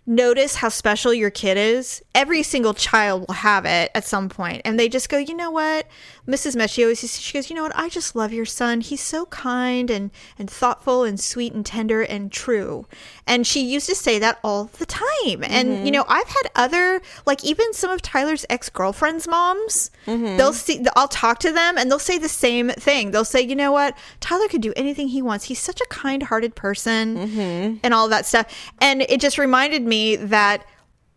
notice 0.08 0.56
how 0.56 0.70
special 0.70 1.14
your 1.14 1.30
kid 1.30 1.58
is. 1.58 2.02
Every 2.16 2.44
single 2.44 2.74
child 2.74 3.26
will 3.28 3.36
have 3.36 3.66
it 3.66 3.92
at 3.94 4.04
some 4.04 4.28
point, 4.30 4.62
and 4.66 4.80
they 4.80 4.90
just 4.90 5.10
go, 5.10 5.18
you 5.18 5.36
know 5.36 5.52
what, 5.52 5.88
Mrs. 6.28 6.56
Mesh, 6.56 6.74
she 6.74 6.84
always 6.84 7.20
she 7.20 7.34
goes, 7.34 7.50
you 7.50 7.56
know 7.56 7.64
what, 7.64 7.76
I 7.76 7.90
just 7.90 8.16
love 8.16 8.32
your 8.32 8.46
son. 8.46 8.82
He's 8.82 9.02
so 9.02 9.26
kind 9.28 9.90
and 9.90 10.12
and 10.38 10.50
thoughtful 10.50 11.04
and 11.04 11.20
sweet 11.20 11.54
and 11.54 11.66
tender 11.66 12.02
and 12.02 12.32
true. 12.32 12.86
And 13.26 13.46
she 13.48 13.62
used 13.62 13.88
to 13.90 13.96
say 13.96 14.20
that 14.20 14.40
all 14.44 14.66
the 14.66 14.86
time. 14.86 15.44
And 15.44 15.70
you 15.70 15.76
mm-hmm. 15.76 15.92
know, 15.92 16.06
I've 16.08 16.28
had 16.28 16.52
other 16.56 17.02
like 17.26 17.44
even 17.44 17.74
some 17.74 17.90
of 17.92 18.02
Tyler's 18.02 18.46
ex 18.50 18.70
girlfriends' 18.70 19.28
moms. 19.28 19.90
Mm-hmm. 20.06 20.38
They'll 20.38 20.54
see. 20.54 20.86
I'll 20.96 21.08
talk 21.08 21.40
to 21.40 21.52
them, 21.52 21.78
and 21.78 21.90
they'll 21.90 22.00
say 22.00 22.18
the 22.18 22.30
same 22.30 22.70
thing. 22.70 23.12
They'll 23.12 23.26
say, 23.26 23.42
you 23.42 23.56
know 23.56 23.72
what, 23.72 23.98
Tyler 24.20 24.48
could 24.48 24.62
do 24.62 24.74
anything 24.76 25.08
he 25.08 25.22
wants. 25.22 25.46
He's 25.46 25.60
such 25.60 25.82
a 25.82 25.86
kind 25.88 26.24
hearted 26.24 26.56
person, 26.56 27.18
mm-hmm. 27.18 27.78
and 27.84 27.94
all 27.94 28.08
that 28.10 28.26
stuff. 28.26 28.72
And 28.80 29.02
it 29.02 29.20
just 29.20 29.38
reminded 29.38 29.84
me 29.84 30.16
that 30.18 30.66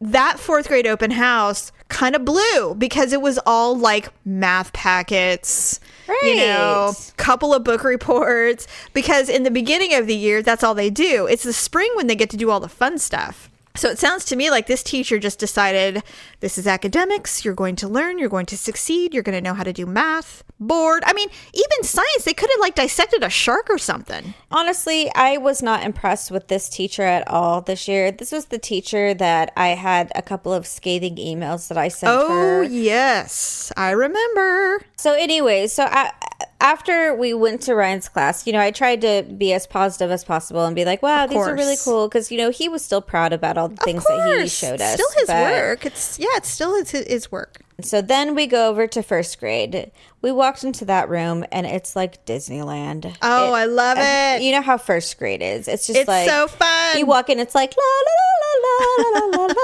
that 0.00 0.38
fourth 0.38 0.68
grade 0.68 0.87
open 0.87 1.11
house 1.12 1.72
kind 1.88 2.14
of 2.16 2.24
blew 2.24 2.74
because 2.76 3.12
it 3.12 3.22
was 3.22 3.38
all 3.46 3.76
like 3.78 4.09
math 4.24 4.72
packets 4.72 5.78
you 6.22 6.37
know 6.37 6.87
Right. 6.94 7.12
couple 7.16 7.54
of 7.54 7.62
book 7.64 7.85
reports 7.85 8.66
because 8.92 9.28
in 9.28 9.44
the 9.44 9.50
beginning 9.50 9.94
of 9.94 10.07
the 10.07 10.14
year 10.16 10.42
that's 10.42 10.62
all 10.64 10.74
they 10.74 10.90
do 10.90 11.26
it's 11.26 11.44
the 11.44 11.52
spring 11.52 11.90
when 11.94 12.07
they 12.09 12.16
get 12.16 12.30
to 12.30 12.37
do 12.37 12.50
all 12.50 12.61
the 12.61 12.68
fun 12.68 12.98
stuff 12.98 13.48
so 13.77 13.89
it 13.89 13.99
sounds 13.99 14.25
to 14.25 14.37
me 14.37 14.51
like 14.51 14.67
this 14.67 14.83
teacher 14.83 15.19
just 15.19 15.39
decided 15.39 16.03
this 16.41 16.57
is 16.59 16.67
academics 16.67 17.45
you're 17.45 17.55
going 17.55 17.75
to 17.77 17.89
learn 17.89 18.19
you're 18.19 18.29
going 18.29 18.47
to 18.47 18.57
succeed 18.57 19.13
you're 19.13 19.23
going 19.23 19.37
to 19.37 19.41
know 19.41 19.55
how 19.55 19.65
to 19.65 19.73
do 19.73 19.85
math 19.85 20.45
board 20.61 21.03
i 21.07 21.13
mean 21.13 21.29
even 21.53 21.83
science 21.83 22.25
they 22.25 22.33
could 22.33 22.49
have 22.51 22.61
like 22.61 22.75
dissected 22.77 23.23
a 23.23 23.31
shark 23.31 23.69
or 23.69 23.79
something 23.79 24.35
Honestly, 24.51 25.11
I 25.17 25.37
was 25.39 25.63
not 25.63 25.83
impressed 25.83 26.31
with 26.31 26.47
this 26.47 26.69
teacher 26.69 27.03
at 27.03 27.27
all 27.27 27.61
this 27.61 27.89
year. 27.89 28.13
This 28.13 28.31
was 28.31 28.45
the 28.47 28.59
teacher 28.59 29.13
that 29.15 29.53
I 29.57 29.69
had 29.71 30.13
a 30.15 30.23
couple 30.23 30.53
of 30.55 30.65
scathing 30.65 31.17
emails 31.17 31.67
that 31.69 31.77
I 31.77 31.89
sent 31.89 32.13
oh 32.13 32.29
her. 32.29 32.63
yes 32.63 33.73
i 33.77 33.91
remember 33.91 34.81
So, 34.97 35.13
anyways, 35.15 35.73
so 35.73 35.85
I, 35.91 36.13
after 36.61 37.14
we 37.14 37.35
went 37.35 37.61
to 37.62 37.75
Ryan's 37.75 38.09
class, 38.09 38.47
you 38.47 38.53
know, 38.53 38.61
I 38.61 38.71
tried 38.71 39.01
to 39.03 39.23
be 39.23 39.53
as 39.53 39.67
positive 39.67 40.11
as 40.11 40.25
possible 40.25 40.64
and 40.64 40.75
be 40.75 40.85
like, 40.85 41.03
"Wow, 41.03 41.27
these 41.27 41.38
are 41.38 41.55
really 41.55 41.77
cool," 41.83 42.09
because 42.09 42.31
you 42.31 42.38
know 42.38 42.51
he 42.51 42.69
was 42.69 42.85
still 42.85 43.03
proud 43.03 43.33
about 43.33 43.59
all 43.59 43.69
the 43.69 43.77
things 43.77 44.05
that 44.05 44.40
he 44.40 44.49
showed 44.49 44.81
us. 44.81 44.95
Still 44.95 45.11
his 45.19 45.27
but- 45.27 45.53
work. 45.53 45.87
It's 45.87 46.19
yeah, 46.19 46.29
it's 46.37 46.49
still 46.49 46.77
his 46.77 46.90
his 46.90 47.31
work. 47.31 47.61
So 47.81 48.01
then 48.01 48.35
we 48.35 48.47
go 48.47 48.69
over 48.69 48.87
to 48.87 49.03
first 49.03 49.40
grade. 49.40 49.90
We 50.23 50.31
walked 50.31 50.62
into 50.62 50.85
that 50.85 51.09
room 51.09 51.45
and 51.51 51.67
it's 51.67 51.97
like 51.97 52.25
Disneyland. 52.25 53.17
Oh, 53.21 53.53
I 53.53 53.64
love 53.64 53.99
it. 54.01 54.43
You 54.43 54.53
know 54.53 54.62
how 54.62 54.79
first 54.79 55.19
grade 55.19 55.43
is. 55.43 55.67
It's 55.67 55.87
just 55.88 55.99
It's 55.99 56.09
like 56.09 56.29
so 56.29 56.47
fun. 56.47 56.99
You 56.99 57.05
walk 57.05 57.31
in, 57.31 57.40
it's 57.40 57.55
like 57.55 57.75
la 57.77 57.83
la 57.83 58.12
la 58.12 58.34
la 58.79 59.11
la 59.11 59.18
la 59.18 59.37
la 59.37 59.46
la. 59.46 59.55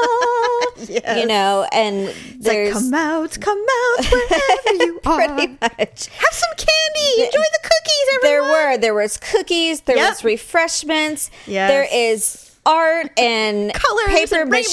Yes. 0.89 1.19
You 1.21 1.27
know, 1.27 1.67
and 1.73 2.09
It's 2.09 2.37
there's 2.39 2.75
like 2.75 2.83
come 2.85 2.95
out, 2.95 3.39
come 3.41 3.59
out 3.99 4.05
wherever 4.11 4.85
you 4.85 5.01
are. 5.05 5.17
pretty 5.29 5.47
much. 5.61 6.07
Have 6.09 6.33
some 6.33 6.51
candy. 6.57 7.25
Enjoy 7.27 7.39
the 7.39 7.61
cookies. 7.63 8.23
There 8.23 8.43
were 8.43 8.79
there 8.79 8.95
was 8.95 9.17
cookies, 9.19 9.83
there 9.83 9.97
Yep. 9.97 10.11
was 10.11 10.25
refreshments, 10.25 11.31
Yes. 11.47 11.71
there 11.71 11.87
is 11.93 12.50
art 12.67 13.11
and 13.19 13.73
Colors 13.73 14.07
paper 14.09 14.43
and 14.43 14.51
mache 14.51 14.71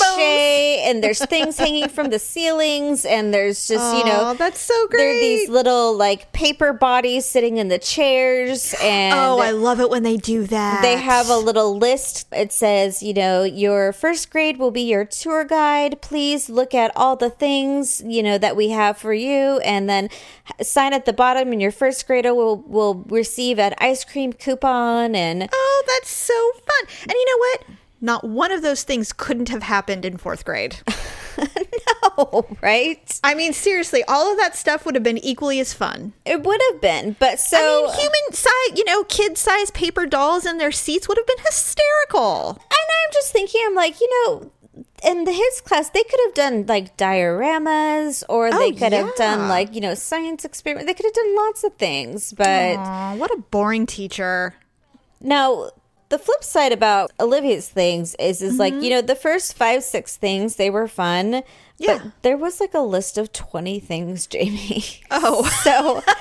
and 0.87 1.03
there's 1.03 1.25
things 1.25 1.57
hanging 1.57 1.87
from 1.87 2.09
the 2.09 2.19
ceilings 2.19 3.05
and 3.05 3.33
there's 3.33 3.67
just 3.67 3.95
you 3.97 4.03
know 4.03 4.33
that's 4.33 4.59
so 4.59 4.87
there 4.91 5.09
are 5.09 5.13
these 5.13 5.49
little 5.49 5.95
like 5.95 6.31
paper 6.33 6.73
bodies 6.73 7.25
sitting 7.25 7.57
in 7.57 7.69
the 7.69 7.79
chairs 7.79 8.75
and 8.81 9.17
Oh, 9.17 9.39
I 9.39 9.51
love 9.51 9.79
it 9.79 9.89
when 9.89 10.03
they 10.03 10.17
do 10.17 10.45
that. 10.47 10.81
they 10.81 10.97
have 10.97 11.29
a 11.29 11.37
little 11.37 11.77
list. 11.77 12.27
It 12.31 12.51
says, 12.51 13.01
you 13.01 13.13
know, 13.13 13.43
your 13.43 13.93
first 13.93 14.29
grade 14.31 14.57
will 14.57 14.71
be 14.71 14.81
your 14.81 15.05
tour 15.05 15.45
guide. 15.45 16.01
Please 16.01 16.49
look 16.49 16.75
at 16.75 16.91
all 16.95 17.15
the 17.15 17.29
things, 17.29 18.01
you 18.05 18.21
know, 18.21 18.37
that 18.37 18.55
we 18.55 18.69
have 18.69 18.97
for 18.97 19.13
you. 19.13 19.59
And 19.63 19.89
then 19.89 20.09
sign 20.61 20.93
at 20.93 21.05
the 21.05 21.13
bottom, 21.13 21.51
and 21.51 21.61
your 21.61 21.71
first 21.71 22.05
grader 22.05 22.33
will, 22.35 22.57
will 22.57 23.05
receive 23.09 23.59
an 23.59 23.73
ice 23.79 24.03
cream 24.03 24.33
coupon. 24.33 25.15
And 25.15 25.49
Oh, 25.51 25.83
that's 25.87 26.09
so 26.11 26.51
fun. 26.65 26.87
And 27.03 27.11
you 27.13 27.25
know 27.25 27.37
what? 27.37 27.76
Not 27.99 28.23
one 28.23 28.51
of 28.51 28.61
those 28.61 28.83
things 28.83 29.11
couldn't 29.11 29.49
have 29.49 29.63
happened 29.63 30.05
in 30.05 30.17
fourth 30.17 30.45
grade. 30.45 30.77
no, 32.17 32.45
right? 32.61 33.19
I 33.23 33.33
mean, 33.33 33.53
seriously, 33.53 34.03
all 34.07 34.31
of 34.31 34.37
that 34.37 34.55
stuff 34.55 34.85
would 34.85 34.95
have 34.95 35.03
been 35.03 35.17
equally 35.17 35.59
as 35.59 35.73
fun. 35.73 36.13
It 36.25 36.43
would 36.43 36.61
have 36.71 36.81
been. 36.81 37.15
But 37.19 37.39
so. 37.39 37.57
I 37.57 37.87
mean, 37.87 37.95
human 37.95 38.33
size, 38.33 38.77
you 38.77 38.85
know, 38.85 39.03
kid 39.05 39.37
size 39.37 39.71
paper 39.71 40.05
dolls 40.05 40.45
in 40.45 40.57
their 40.57 40.71
seats 40.71 41.07
would 41.07 41.17
have 41.17 41.27
been 41.27 41.43
hysterical. 41.45 42.49
And 42.51 42.59
I'm 42.71 43.13
just 43.13 43.31
thinking, 43.31 43.61
I'm 43.65 43.75
like, 43.75 43.99
you 43.99 44.09
know, 44.27 44.51
in 45.03 45.23
the 45.23 45.31
his 45.31 45.61
class, 45.61 45.89
they 45.89 46.03
could 46.03 46.19
have 46.25 46.33
done 46.35 46.65
like 46.67 46.97
dioramas, 46.97 48.23
or 48.29 48.47
oh, 48.47 48.51
they 48.51 48.71
Oh, 48.71 48.77
could 48.77 48.93
have 48.93 49.15
done 49.15 49.47
like 49.49 49.73
you 49.73 49.81
know 49.81 49.95
science 49.95 50.45
experiment. 50.45 50.87
They 50.87 50.93
could 50.93 51.05
have 51.05 51.13
done 51.13 51.35
lots 51.35 51.63
of 51.63 51.73
things, 51.75 52.31
but 52.33 52.77
Aw, 52.77 53.15
what 53.15 53.31
a 53.31 53.37
boring 53.37 53.85
teacher. 53.87 54.53
now 55.19 55.69
the 56.09 56.17
flip 56.19 56.43
side 56.43 56.71
about 56.71 57.11
Olivia's 57.19 57.67
things 57.69 58.15
is 58.19 58.41
is 58.41 58.53
Mm-hmm. 58.53 58.59
like 58.59 58.73
you 58.75 58.89
know 58.89 59.01
the 59.01 59.15
first 59.15 59.55
five 59.55 59.83
six 59.83 60.17
things 60.17 60.55
they 60.55 60.69
were 60.69 60.87
fun. 60.87 61.43
Yeah. 61.77 61.99
But 62.03 62.11
there 62.23 62.37
was 62.37 62.59
like 62.59 62.73
a 62.73 62.79
list 62.79 63.17
of 63.17 63.31
20 63.33 63.79
things, 63.79 64.27
Jamie. 64.27 64.83
Oh. 65.11 65.43
So 65.63 66.01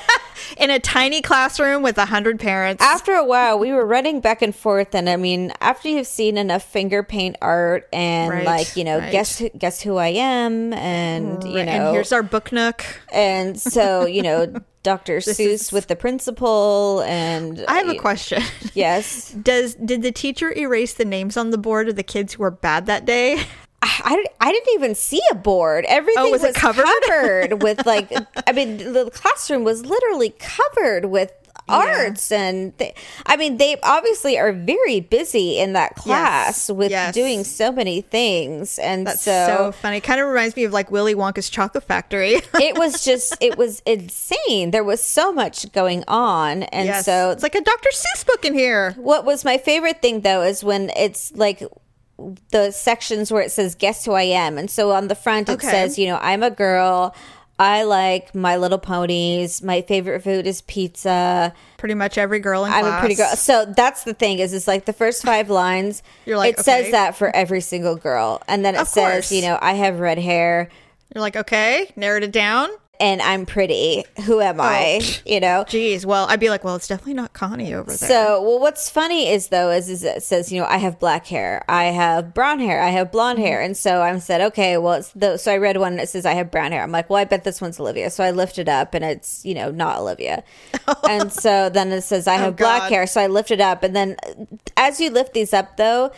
In 0.59 0.71
a 0.71 0.79
tiny 0.79 1.23
classroom 1.23 1.83
with 1.83 1.99
a 1.99 2.05
hundred 2.07 2.39
parents. 2.39 2.83
after 2.83 3.13
a 3.15 3.25
while, 3.25 3.59
we 3.59 3.73
were 3.73 3.85
running 3.85 4.21
back 4.21 4.43
and 4.43 4.55
forth. 4.55 4.95
And 4.95 5.09
I 5.09 5.17
mean, 5.17 5.53
after 5.61 5.89
you've 5.89 6.07
seen 6.07 6.37
enough 6.39 6.63
finger 6.63 7.03
paint 7.03 7.37
art 7.43 7.89
and 7.93 8.31
Right, 8.31 8.45
like, 8.47 8.77
you 8.77 8.85
know, 8.85 8.99
right. 8.99 9.11
guess, 9.11 9.39
who- 9.39 9.51
guess 9.51 9.81
who 9.83 9.97
I 9.97 10.09
am. 10.09 10.73
And, 10.75 11.39
mm, 11.39 11.47
you 11.49 11.65
know, 11.65 11.73
and 11.73 11.95
here's 11.95 12.13
our 12.13 12.23
book 12.23 12.53
nook. 12.53 12.85
And 13.13 13.59
so, 13.59 14.07
you 14.07 14.23
know, 14.23 14.47
Dr. 14.83 15.19
Seuss 15.19 15.41
is- 15.41 15.73
with 15.73 15.89
the 15.89 15.97
principal 15.97 17.03
and 17.07 17.65
I 17.67 17.79
have 17.79 17.89
a 17.89 17.97
question. 17.97 18.43
Yes. 18.75 19.33
Does 19.33 19.75
did 19.75 20.03
the 20.03 20.13
teacher 20.13 20.57
erase 20.57 20.95
the 20.95 21.05
names 21.05 21.37
on 21.37 21.51
the 21.51 21.59
board 21.59 21.89
of 21.89 21.97
the 21.97 22.03
kids 22.05 22.35
who 22.35 22.43
were 22.43 22.51
bad 22.53 22.87
that 22.87 23.05
day? 23.05 23.43
I, 24.05 24.25
I 24.41 24.53
didn't 24.53 24.75
even 24.75 24.95
see 24.95 25.21
a 25.31 25.35
board. 25.35 25.85
Everything 25.89 26.25
Oh, 26.27 26.31
was 26.31 26.43
was, 26.43 26.57
covered? 26.57 26.87
covered 27.07 27.63
with 27.63 27.85
like 27.87 28.13
I 28.47 28.53
mean 28.53 28.79
the 28.79 29.11
classroom 29.11 29.65
was 29.65 29.85
literally 29.85 30.31
covered 30.39 31.07
with 31.07 31.33
arts 31.69 32.31
and 32.31 32.73
they, 32.79 32.95
I 33.25 33.37
mean 33.37 33.57
they 33.57 33.77
obviously 33.83 34.39
are 34.39 34.53
very 34.53 35.01
busy 35.01 35.59
in 35.59 35.73
that 35.73 35.97
class 35.97 36.71
with 36.71 36.91
yes. 36.93 37.13
doing 37.13 37.43
so 37.43 37.73
many 37.73 38.03
things 38.03 38.79
and 38.79 39.07
That's 39.07 39.23
so, 39.23 39.47
so, 39.47 39.73
funny. 39.73 40.01
Kind 40.01 40.21
of 40.21 40.29
reminds 40.29 40.55
me 40.55 40.65
of 40.65 40.73
like 40.73 40.91
Willy 40.91 41.15
Wonka's 41.15 41.51
Chocolate 41.51 41.85
Factory. 41.85 42.35
it 42.55 42.79
was 42.79 43.05
just 43.05 43.37
it 43.41 43.59
was 43.59 43.81
insane. 43.85 44.71
There 44.71 44.85
was 44.85 45.03
so 45.03 45.33
much 45.33 45.73
going 45.73 46.05
on 46.07 46.63
and 46.65 46.87
yes. 46.87 47.05
so 47.05 47.31
it's 47.31 47.43
like 47.43 47.55
a 47.55 47.63
Dr. 47.63 47.91
Seuss 47.91 48.25
book 48.25 48.45
in 48.45 48.55
here. 48.55 48.93
What 48.93 49.25
was 49.25 49.45
my 49.45 49.59
favorite 49.59 50.01
thing 50.01 50.21
though 50.21 50.43
is 50.43 50.63
when 50.63 50.91
it's 50.97 51.33
like 51.35 51.63
the 52.51 52.71
sections 52.71 53.31
where 53.31 53.43
it 53.43 53.53
says 53.53 53.75
guess 53.75 54.05
who 54.05 54.13
I 54.13 54.23
am. 54.23 54.57
And 54.59 54.71
so 54.71 54.93
on 54.93 55.09
the 55.09 55.15
front 55.15 55.49
it 55.49 55.53
Okay. 55.55 55.69
says, 55.71 55.99
you 55.99 56.07
know, 56.07 56.19
I'm 56.21 56.43
a 56.43 56.51
girl. 56.51 57.15
I 57.59 57.85
like 57.85 58.35
My 58.35 58.57
Little 58.57 58.79
Ponies. 58.79 59.63
My 59.63 59.81
favorite 59.83 60.23
food 60.23 60.47
is 60.47 60.61
pizza. 60.63 61.55
Pretty 61.79 61.95
much 61.95 62.19
every 62.19 62.39
girl 62.39 62.65
in 62.67 62.73
I'm 62.73 62.85
class. 62.85 62.99
a 62.99 63.01
pretty 63.01 63.15
girl. 63.15 63.29
So 63.37 63.65
that's 63.65 64.05
the 64.05 64.13
thing 64.15 64.39
is 64.41 64.53
it's 64.53 64.67
like 64.69 64.85
the 64.85 64.93
first 64.93 65.23
five 65.23 65.49
lines. 65.49 66.03
You're 66.27 66.37
like, 66.37 66.59
it 66.59 66.65
says 66.65 66.91
that 66.91 67.17
for 67.17 67.35
every 67.35 67.61
single 67.63 67.97
girl. 67.97 68.43
And 68.47 68.63
then 68.65 68.75
it 68.75 68.83
Of 68.83 68.89
says, 68.89 69.13
course. 69.13 69.33
you 69.33 69.43
know, 69.43 69.59
I 69.63 69.73
have 69.75 70.01
red 70.01 70.19
hair. 70.19 70.69
You're 71.15 71.23
like, 71.23 71.37
okay, 71.37 71.91
narrowed 71.97 72.25
it 72.25 72.33
down. 72.33 72.69
And 73.01 73.21
I'm 73.23 73.47
pretty. 73.47 74.05
Who 74.25 74.41
am 74.41 74.61
oh. 74.61 74.65
I? 74.65 75.01
You 75.25 75.41
know? 75.41 75.65
Jeez. 75.67 76.05
Well, 76.05 76.27
I'd 76.29 76.41
be 76.41 76.51
like, 76.51 76.65
well, 76.65 76.77
it's 76.77 76.89
definitely 76.89 77.15
not 77.15 77.33
Connie 77.33 77.75
over 77.75 77.91
there. 77.91 78.09
So, 78.09 78.43
well, 78.43 78.61
what's 78.61 78.89
funny 78.91 79.29
is 79.29 79.49
though, 79.49 79.71
is, 79.71 79.89
is 79.89 80.05
it 80.05 80.23
says, 80.23 80.53
you 80.53 80.61
know, 80.61 80.67
I 80.67 80.79
have 80.79 80.99
black 80.99 81.27
hair, 81.27 81.65
I 81.69 81.85
have 81.85 82.35
brown 82.35 82.61
hair, 82.61 82.81
I 82.81 82.91
have 82.91 83.13
blonde 83.13 83.39
hair, 83.39 83.59
mm-hmm. 83.59 83.67
and 83.67 83.77
so 83.77 84.03
I'm 84.03 84.21
said, 84.21 84.41
okay, 84.41 84.79
well, 84.79 84.95
it's 84.95 85.13
the 85.13 85.37
so 85.37 85.53
I 85.53 85.57
read 85.57 85.77
one 85.77 85.97
that 85.97 86.09
says 86.09 86.27
I 86.27 86.33
have 86.35 86.51
brown 86.51 86.73
hair. 86.73 86.83
I'm 86.83 86.93
like, 86.93 87.11
well, 87.11 87.19
I 87.19 87.25
bet 87.25 87.45
this 87.45 87.61
one's 87.61 87.79
Olivia. 87.81 88.11
So 88.11 88.25
I 88.25 88.31
lift 88.31 88.59
it 88.59 88.69
up, 88.69 88.95
and 88.95 89.05
it's 89.05 89.45
you 89.45 89.55
know 89.55 89.71
not 89.71 89.99
Olivia, 89.99 90.45
and 91.09 91.33
so 91.33 91.69
then 91.69 91.93
it 91.93 92.03
says 92.03 92.27
I 92.27 92.37
oh, 92.37 92.39
have 92.39 92.57
black 92.57 92.83
God. 92.83 92.93
hair. 92.93 93.07
So 93.07 93.21
I 93.21 93.27
lift 93.27 93.51
it 93.51 93.61
up, 93.61 93.83
and 93.83 93.95
then 93.95 94.17
as 94.77 95.01
you 95.01 95.11
lift 95.11 95.35
these 95.35 95.53
up, 95.53 95.77
though. 95.77 96.13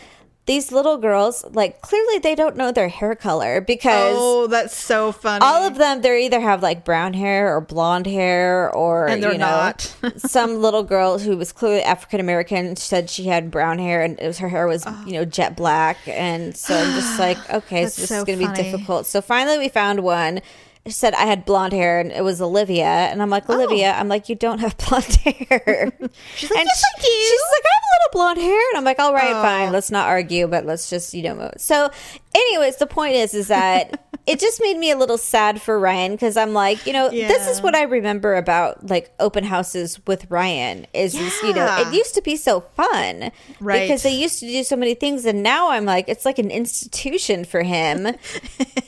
These 0.48 0.72
little 0.72 0.96
girls, 0.96 1.44
like 1.52 1.82
clearly 1.82 2.18
they 2.20 2.34
don't 2.34 2.56
know 2.56 2.72
their 2.72 2.88
hair 2.88 3.14
color 3.14 3.60
because 3.60 4.16
oh, 4.18 4.46
that's 4.46 4.74
so 4.74 5.12
funny. 5.12 5.44
all 5.44 5.62
of 5.64 5.76
them 5.76 6.00
they 6.00 6.24
either 6.24 6.40
have 6.40 6.62
like 6.62 6.86
brown 6.86 7.12
hair 7.12 7.54
or 7.54 7.60
blonde 7.60 8.06
hair 8.06 8.74
or 8.74 9.06
And 9.08 9.22
they're 9.22 9.32
you 9.32 9.38
know, 9.38 9.46
not. 9.46 9.94
some 10.16 10.62
little 10.62 10.82
girl 10.82 11.18
who 11.18 11.36
was 11.36 11.52
clearly 11.52 11.82
african 11.82 12.18
american 12.18 12.76
said 12.76 13.10
she 13.10 13.24
had 13.24 13.50
brown 13.50 13.78
hair 13.78 14.02
and 14.02 14.18
it 14.18 14.26
was 14.26 14.38
her 14.38 14.48
hair 14.48 14.66
was 14.66 14.86
you 15.04 15.12
know 15.12 15.26
jet 15.26 15.54
black 15.54 15.98
and 16.08 16.56
so 16.56 16.74
i'm 16.74 16.94
just 16.94 17.18
like 17.18 17.38
okay 17.52 17.84
Oh. 17.84 17.88
So 17.88 18.00
this 18.00 18.08
so 18.08 18.18
is 18.20 18.24
gonna 18.24 18.38
be 18.38 18.62
difficult 18.62 19.04
so 19.06 19.20
finally 19.20 19.58
we 19.58 19.68
found 19.68 20.00
one 20.02 20.40
said 20.90 21.14
I 21.14 21.26
had 21.26 21.44
blonde 21.44 21.72
hair 21.72 22.00
and 22.00 22.10
it 22.12 22.22
was 22.24 22.40
Olivia, 22.42 22.84
and 22.84 23.20
I'm 23.22 23.30
like 23.30 23.44
oh. 23.48 23.54
Olivia. 23.54 23.92
I'm 23.92 24.08
like 24.08 24.28
you 24.28 24.34
don't 24.34 24.58
have 24.58 24.76
blonde 24.88 25.14
hair. 25.16 25.92
She's 26.36 26.50
like, 26.50 26.58
and 26.60 26.66
"Yes, 26.66 26.82
I 26.96 27.00
do." 27.00 27.06
She's 27.06 27.42
like 27.52 27.64
I 27.64 27.74
have 27.74 27.82
a 27.82 27.92
little 27.94 28.12
blonde 28.12 28.38
hair, 28.40 28.70
and 28.70 28.78
I'm 28.78 28.84
like 28.84 28.98
all 28.98 29.12
right, 29.14 29.34
Oh. 29.34 29.42
fine. 29.42 29.72
Let's 29.72 29.90
not 29.90 30.06
argue, 30.08 30.46
but 30.46 30.64
let's 30.66 30.88
just 30.90 31.14
you 31.14 31.22
know. 31.22 31.50
So, 31.56 31.90
anyways, 32.34 32.76
the 32.76 32.86
point 32.86 33.14
is, 33.16 33.34
is 33.34 33.48
that 33.48 34.02
it 34.28 34.38
just 34.38 34.60
made 34.60 34.76
me 34.76 34.90
a 34.90 34.96
little 34.96 35.18
sad 35.18 35.60
for 35.62 35.78
Ryan 35.80 36.12
because 36.12 36.36
I'm 36.36 36.52
like, 36.52 36.86
you 36.86 36.92
know, 36.92 37.08
this 37.28 37.48
is 37.48 37.62
what 37.62 37.74
I 37.74 37.82
remember 37.82 38.36
about 38.36 38.88
like 38.88 39.10
open 39.18 39.42
houses 39.44 39.98
with 40.06 40.30
Ryan 40.30 40.86
is, 40.92 41.14
is 41.14 41.34
you 41.42 41.54
know, 41.54 41.66
it 41.80 41.94
used 41.94 42.14
to 42.14 42.22
be 42.22 42.36
so 42.36 42.60
fun, 42.60 43.30
Right. 43.60 43.82
Because 43.88 44.02
they 44.02 44.14
used 44.14 44.40
to 44.40 44.46
do 44.46 44.62
so 44.64 44.76
many 44.76 44.94
things, 44.94 45.24
and 45.24 45.42
now 45.42 45.70
I'm 45.70 45.84
like, 45.84 46.08
it's 46.08 46.24
like 46.24 46.38
an 46.38 46.50
institution 46.50 47.44
for 47.44 47.62
him. 47.62 48.06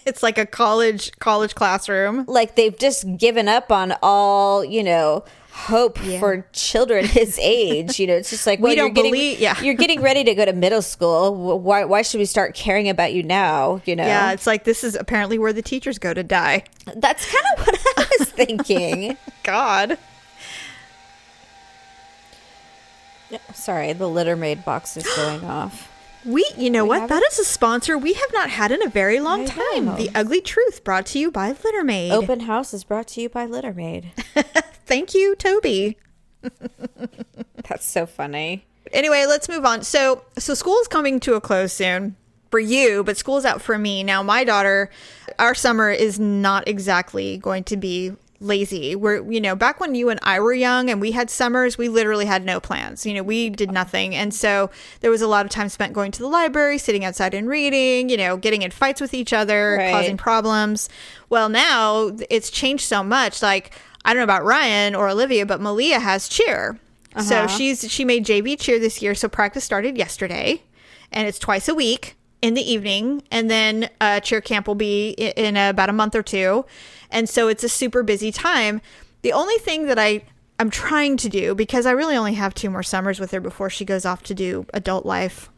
It's 0.07 0.23
like 0.25 0.39
a 0.39 0.47
college 0.47 1.13
college 1.21 1.55
classroom. 1.55 2.25
like 2.27 2.57
they've 2.57 2.77
just 2.77 3.07
given 3.17 3.49
up 3.49 3.71
on 3.71 3.95
all, 4.03 4.65
you 4.65 4.83
know. 4.83 5.25
Hope 5.53 5.99
for 5.99 6.47
children 6.53 7.05
his 7.05 7.39
age, 7.41 7.99
you 8.01 8.07
know. 8.07 8.15
It's 8.15 8.31
just 8.31 8.47
like 8.47 8.59
We 8.61 8.63
well, 8.65 8.73
you're 8.75 8.85
don't 8.87 8.95
getting, 8.95 9.13
believe- 9.13 9.41
yeah. 9.41 9.61
you're 9.61 9.75
getting 9.75 10.01
ready 10.01 10.25
to 10.25 10.35
go 10.35 10.45
to 10.45 10.53
middle 10.53 10.81
school. 10.83 11.59
Why? 11.61 11.85
Why 11.85 12.03
should 12.03 12.19
we 12.19 12.25
start 12.25 12.55
caring 12.55 12.89
about 12.89 13.13
you 13.13 13.23
now? 13.23 13.81
You 13.85 13.95
know, 13.97 14.05
Yeah, 14.07 14.33
it's 14.33 14.47
like 14.47 14.65
this 14.65 14.83
is 14.85 14.95
apparently 14.95 15.39
where 15.39 15.53
the 15.53 15.63
teachers 15.63 15.99
go 15.99 16.15
to 16.15 16.23
die. 16.23 16.65
that's 16.97 17.27
kind 17.31 17.45
of 17.59 17.67
what 17.67 17.79
I 17.99 18.07
was 18.19 18.29
thinking. 18.33 19.17
God. 19.43 19.99
Sorry, 23.55 23.93
the 23.93 24.09
litter 24.09 24.35
maid 24.37 24.65
box 24.65 24.97
is 24.97 25.07
going 25.15 25.45
off. 25.45 25.89
We, 26.25 26.45
you 26.57 26.69
know 26.69 26.85
what? 26.85 27.01
have 27.01 27.09
That 27.11 27.23
is 27.33 27.39
a 27.39 27.45
sponsor 27.45 27.97
we 27.97 28.13
have 28.15 28.33
not 28.33 28.51
had 28.51 28.73
in 28.73 28.83
a 28.85 28.89
very 28.91 29.21
long 29.21 29.43
I 29.43 29.47
time. 29.47 29.85
know. 29.87 29.97
The 29.97 30.11
Ugly 30.15 30.43
Truth 30.43 30.85
brought 30.85 31.07
to 31.07 31.19
you 31.19 31.31
by 31.31 31.53
Litter 31.53 31.83
Maid. 31.85 32.13
Open 32.13 32.41
house 32.41 32.75
is 32.75 32.85
brought 32.85 33.07
to 33.09 33.21
you 33.23 33.29
by 33.29 33.47
Litter 33.47 33.73
Maid. 33.73 34.11
Thank 34.91 35.15
you, 35.15 35.37
Toby. 35.37 35.97
That's 37.69 37.87
so 37.87 38.07
funny. 38.07 38.67
Anyway, 38.93 39.25
let's 39.29 39.49
move 39.49 39.65
on. 39.65 39.83
So, 39.83 40.25
so 40.37 40.53
school's 40.55 40.89
coming 40.89 41.21
to 41.21 41.35
a 41.35 41.41
close 41.41 41.73
soon 41.73 42.17
for 42.51 42.59
you, 42.59 43.05
but 43.05 43.17
school's 43.17 43.45
out 43.45 43.63
for 43.63 43.79
me. 43.79 44.03
Now, 44.03 44.25
my 44.25 44.43
daughter, 44.43 44.91
our 45.39 45.55
summer 45.55 45.91
is 45.91 46.19
not 46.19 46.67
exactly 46.67 47.39
going 47.39 47.63
to 47.65 47.77
be 47.77 48.17
lazy. 48.41 48.97
We're, 48.97 49.23
you 49.31 49.41
know, 49.41 49.55
back 49.55 49.79
when 49.79 49.95
you 49.95 50.09
and 50.09 50.19
I 50.25 50.41
were 50.41 50.53
young 50.55 50.91
and 50.91 51.01
we 51.01 51.13
had 51.13 51.31
summers, 51.31 51.79
we 51.79 51.89
literally 51.89 52.27
had 52.27 52.45
no 52.45 52.59
plans. 52.59 53.07
You 53.07 53.15
know, 53.15 53.23
we 53.23 53.49
did 53.51 53.71
nothing. 53.71 54.17
And 54.17 54.35
so 54.35 54.71
there 55.03 55.11
was 55.13 55.23
a 55.23 55.29
lot 55.29 55.47
of 55.47 55.53
time 55.53 55.69
spent 55.69 55.93
going 55.93 56.11
to 56.11 56.21
the 56.23 56.27
library, 56.27 56.79
sitting 56.79 57.05
outside 57.05 57.33
and 57.33 57.49
reading, 57.49 58.09
you 58.09 58.17
know, 58.17 58.37
getting 58.37 58.63
in 58.63 58.73
fights 58.73 59.01
with 59.01 59.15
each 59.15 59.33
other, 59.33 59.77
Right. 59.79 59.93
causing 59.93 60.17
problems. 60.17 60.89
Well, 61.29 61.49
now 61.49 62.11
it's 62.29 62.51
changed 62.51 62.87
so 62.87 63.05
much. 63.05 63.41
Like, 63.41 63.71
I 64.05 64.13
don't 64.13 64.19
know 64.21 64.25
about 64.25 64.45
Ryan 64.45 64.95
or 64.95 65.09
Olivia, 65.09 65.45
but 65.47 65.61
Malia 65.61 66.01
has 66.01 66.29
cheer. 66.29 66.79
So 67.23 67.47
she's 67.49 67.91
she 67.91 68.05
made 68.05 68.25
JV 68.25 68.59
cheer 68.59 68.79
this 68.79 69.03
year. 69.03 69.15
So 69.15 69.29
practice 69.29 69.65
started 69.65 69.99
yesterday, 69.99 70.63
and 71.13 71.27
it's 71.27 71.39
twice 71.39 71.69
a 71.69 71.75
week 71.75 72.17
in 72.41 72.55
the 72.55 72.63
evening, 72.63 73.23
and 73.31 73.51
then 73.51 73.91
uh, 74.01 74.21
cheer 74.21 74.41
camp 74.41 74.67
will 74.69 74.75
be 74.77 75.15
i- 75.19 75.35
in 75.37 75.57
about 75.57 75.89
a 75.91 75.93
month 75.93 76.15
or 76.15 76.23
two, 76.23 76.65
and 77.11 77.29
so 77.29 77.49
it's 77.49 77.65
a 77.65 77.69
super 77.69 78.03
busy 78.03 78.31
time. 78.33 78.81
The 79.23 79.33
only 79.33 79.57
thing 79.59 79.87
that 79.87 79.99
I 79.99 80.23
I'm 80.59 80.71
trying 80.71 81.17
to 81.19 81.29
do 81.29 81.55
because 81.55 81.85
I 81.85 81.91
really 81.91 82.17
only 82.17 82.35
have 82.35 82.55
two 82.55 82.71
more 82.71 82.83
summers 82.83 83.19
with 83.19 83.31
her 83.33 83.41
before 83.41 83.71
she 83.71 83.85
goes 83.85 84.05
off 84.07 84.23
to 84.25 84.35
do 84.35 84.67
adult 84.73 85.05
life 85.05 85.51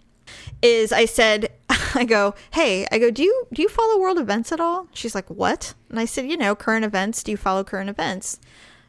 is 0.62 0.92
I 0.92 1.04
said 1.04 1.50
I 1.94 2.04
go, 2.04 2.34
"Hey, 2.52 2.86
I 2.90 2.98
go, 2.98 3.10
do 3.10 3.22
you 3.22 3.46
do 3.52 3.62
you 3.62 3.68
follow 3.68 3.98
world 4.00 4.18
events 4.18 4.52
at 4.52 4.60
all?" 4.60 4.88
She's 4.92 5.14
like, 5.14 5.28
"What?" 5.28 5.74
And 5.88 5.98
I 5.98 6.04
said, 6.04 6.28
"You 6.28 6.36
know, 6.36 6.54
current 6.54 6.84
events. 6.84 7.22
Do 7.22 7.30
you 7.30 7.36
follow 7.36 7.64
current 7.64 7.90
events?" 7.90 8.38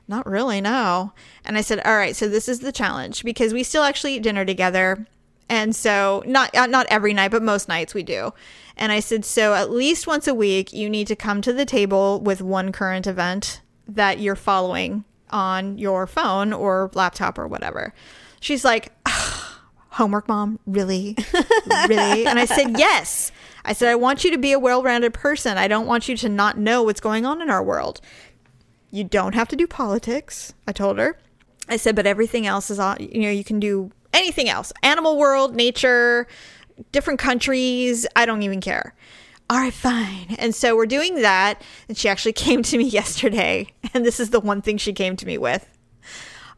Not 0.07 0.25
really, 0.25 0.59
no. 0.59 1.13
And 1.45 1.57
I 1.57 1.61
said, 1.61 1.79
"All 1.85 1.95
right, 1.95 2.15
so 2.15 2.27
this 2.27 2.49
is 2.49 2.59
the 2.59 2.71
challenge 2.71 3.23
because 3.23 3.53
we 3.53 3.63
still 3.63 3.83
actually 3.83 4.15
eat 4.15 4.23
dinner 4.23 4.45
together." 4.45 5.07
And 5.49 5.75
so 5.75 6.23
not 6.25 6.55
uh, 6.55 6.67
not 6.67 6.87
every 6.89 7.13
night, 7.13 7.31
but 7.31 7.43
most 7.43 7.67
nights 7.67 7.93
we 7.93 8.03
do. 8.03 8.33
And 8.77 8.91
I 8.91 8.99
said, 8.99 9.25
"So 9.25 9.53
at 9.53 9.71
least 9.71 10.07
once 10.07 10.27
a 10.27 10.33
week 10.33 10.73
you 10.73 10.89
need 10.89 11.07
to 11.07 11.15
come 11.15 11.41
to 11.41 11.53
the 11.53 11.65
table 11.65 12.19
with 12.19 12.41
one 12.41 12.71
current 12.71 13.07
event 13.07 13.61
that 13.87 14.19
you're 14.19 14.35
following 14.35 15.03
on 15.29 15.77
your 15.77 16.07
phone 16.07 16.53
or 16.53 16.91
laptop 16.93 17.37
or 17.37 17.47
whatever." 17.47 17.93
She's 18.39 18.65
like, 18.65 18.91
homework 19.93 20.27
mom? 20.27 20.59
Really? 20.65 21.17
Really? 21.87 22.25
And 22.25 22.39
i 22.39 22.45
said 22.45 22.77
yes. 22.77 23.31
I 23.65 23.73
said 23.73 23.89
i 23.89 23.95
want 23.95 24.23
you 24.23 24.31
to 24.31 24.37
be 24.37 24.51
a 24.51 24.59
well-rounded 24.59 25.13
person. 25.13 25.57
I 25.57 25.67
don't 25.67 25.87
want 25.87 26.07
you 26.07 26.15
to 26.17 26.29
not 26.29 26.57
know 26.57 26.83
what's 26.83 27.01
going 27.01 27.25
on 27.25 27.41
in 27.41 27.49
our 27.49 27.63
world. 27.63 28.01
You 28.91 29.03
don't 29.03 29.33
have 29.35 29.47
to 29.49 29.55
do 29.55 29.67
politics 29.67 30.53
i 30.67 30.71
told 30.71 30.97
her. 30.97 31.17
I 31.67 31.77
said 31.77 31.95
but 31.95 32.05
everything 32.05 32.45
else 32.45 32.69
is 32.69 32.79
on 32.79 32.97
you 32.99 33.21
know 33.21 33.31
you 33.31 33.43
can 33.43 33.59
do 33.59 33.91
anything 34.13 34.49
else. 34.49 34.71
Animal 34.83 35.17
world 35.17 35.55
nature 35.55 36.27
different 36.91 37.19
countries 37.19 38.05
i 38.15 38.25
don't 38.25 38.43
even 38.43 38.61
care. 38.61 38.93
All 39.49 39.57
right 39.57 39.73
fine. 39.73 40.35
And 40.39 40.55
so 40.55 40.75
we're 40.75 40.85
doing 40.85 41.21
that 41.21 41.61
and 41.87 41.97
she 41.97 42.09
actually 42.09 42.33
came 42.45 42.63
to 42.63 42.77
me 42.77 42.85
yesterday 42.85 43.67
and 43.93 44.05
this 44.05 44.19
is 44.19 44.29
the 44.29 44.39
one 44.39 44.61
thing 44.61 44.77
she 44.77 44.93
came 44.93 45.15
to 45.17 45.25
me 45.25 45.37
with 45.37 45.69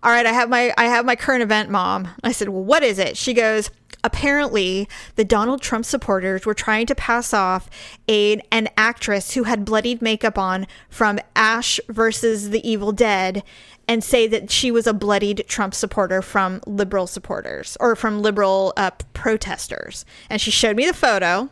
all 0.06 0.12
right, 0.12 0.26
I 0.28 0.34
have 0.34 0.50
my 0.50 0.72
I 0.78 0.86
have 0.86 1.04
my 1.04 1.15
current 1.15 1.41
event, 1.41 1.72
mom. 1.72 2.10
I 2.24 2.32
said, 2.32 2.50
"Well, 2.50 2.63
what 2.63 2.84
is 2.84 3.00
it?" 3.00 3.18
She 3.18 3.34
goes, 3.34 3.72
"Apparently, 4.04 4.88
the 5.15 5.26
Donald 5.26 5.63
Trump 5.63 5.84
supporters 5.84 6.46
were 6.46 6.54
trying 6.54 6.86
to 6.86 6.94
pass 6.94 7.34
off 7.34 7.68
a 8.08 8.39
an 8.52 8.70
actress 8.78 9.34
who 9.34 9.46
had 9.46 9.65
bloodied 9.65 10.04
makeup 10.04 10.38
on 10.38 10.68
from 10.91 11.18
Ash 11.36 11.80
versus 11.89 12.52
the 12.52 12.70
Evil 12.70 12.91
Dead 12.91 13.41
and 13.88 14.04
say 14.04 14.28
that 14.28 14.52
she 14.52 14.70
was 14.70 14.86
a 14.86 14.94
bloodied 14.94 15.44
Trump 15.48 15.74
supporter 15.74 16.22
from 16.22 16.62
liberal 16.68 17.08
supporters 17.08 17.76
or 17.80 17.96
from 17.96 18.22
liberal 18.22 18.74
uh, 18.78 18.91
protesters." 19.13 20.06
And 20.30 20.39
she 20.39 20.52
showed 20.52 20.76
me 20.76 20.86
the 20.86 20.94
photo. 20.94 21.50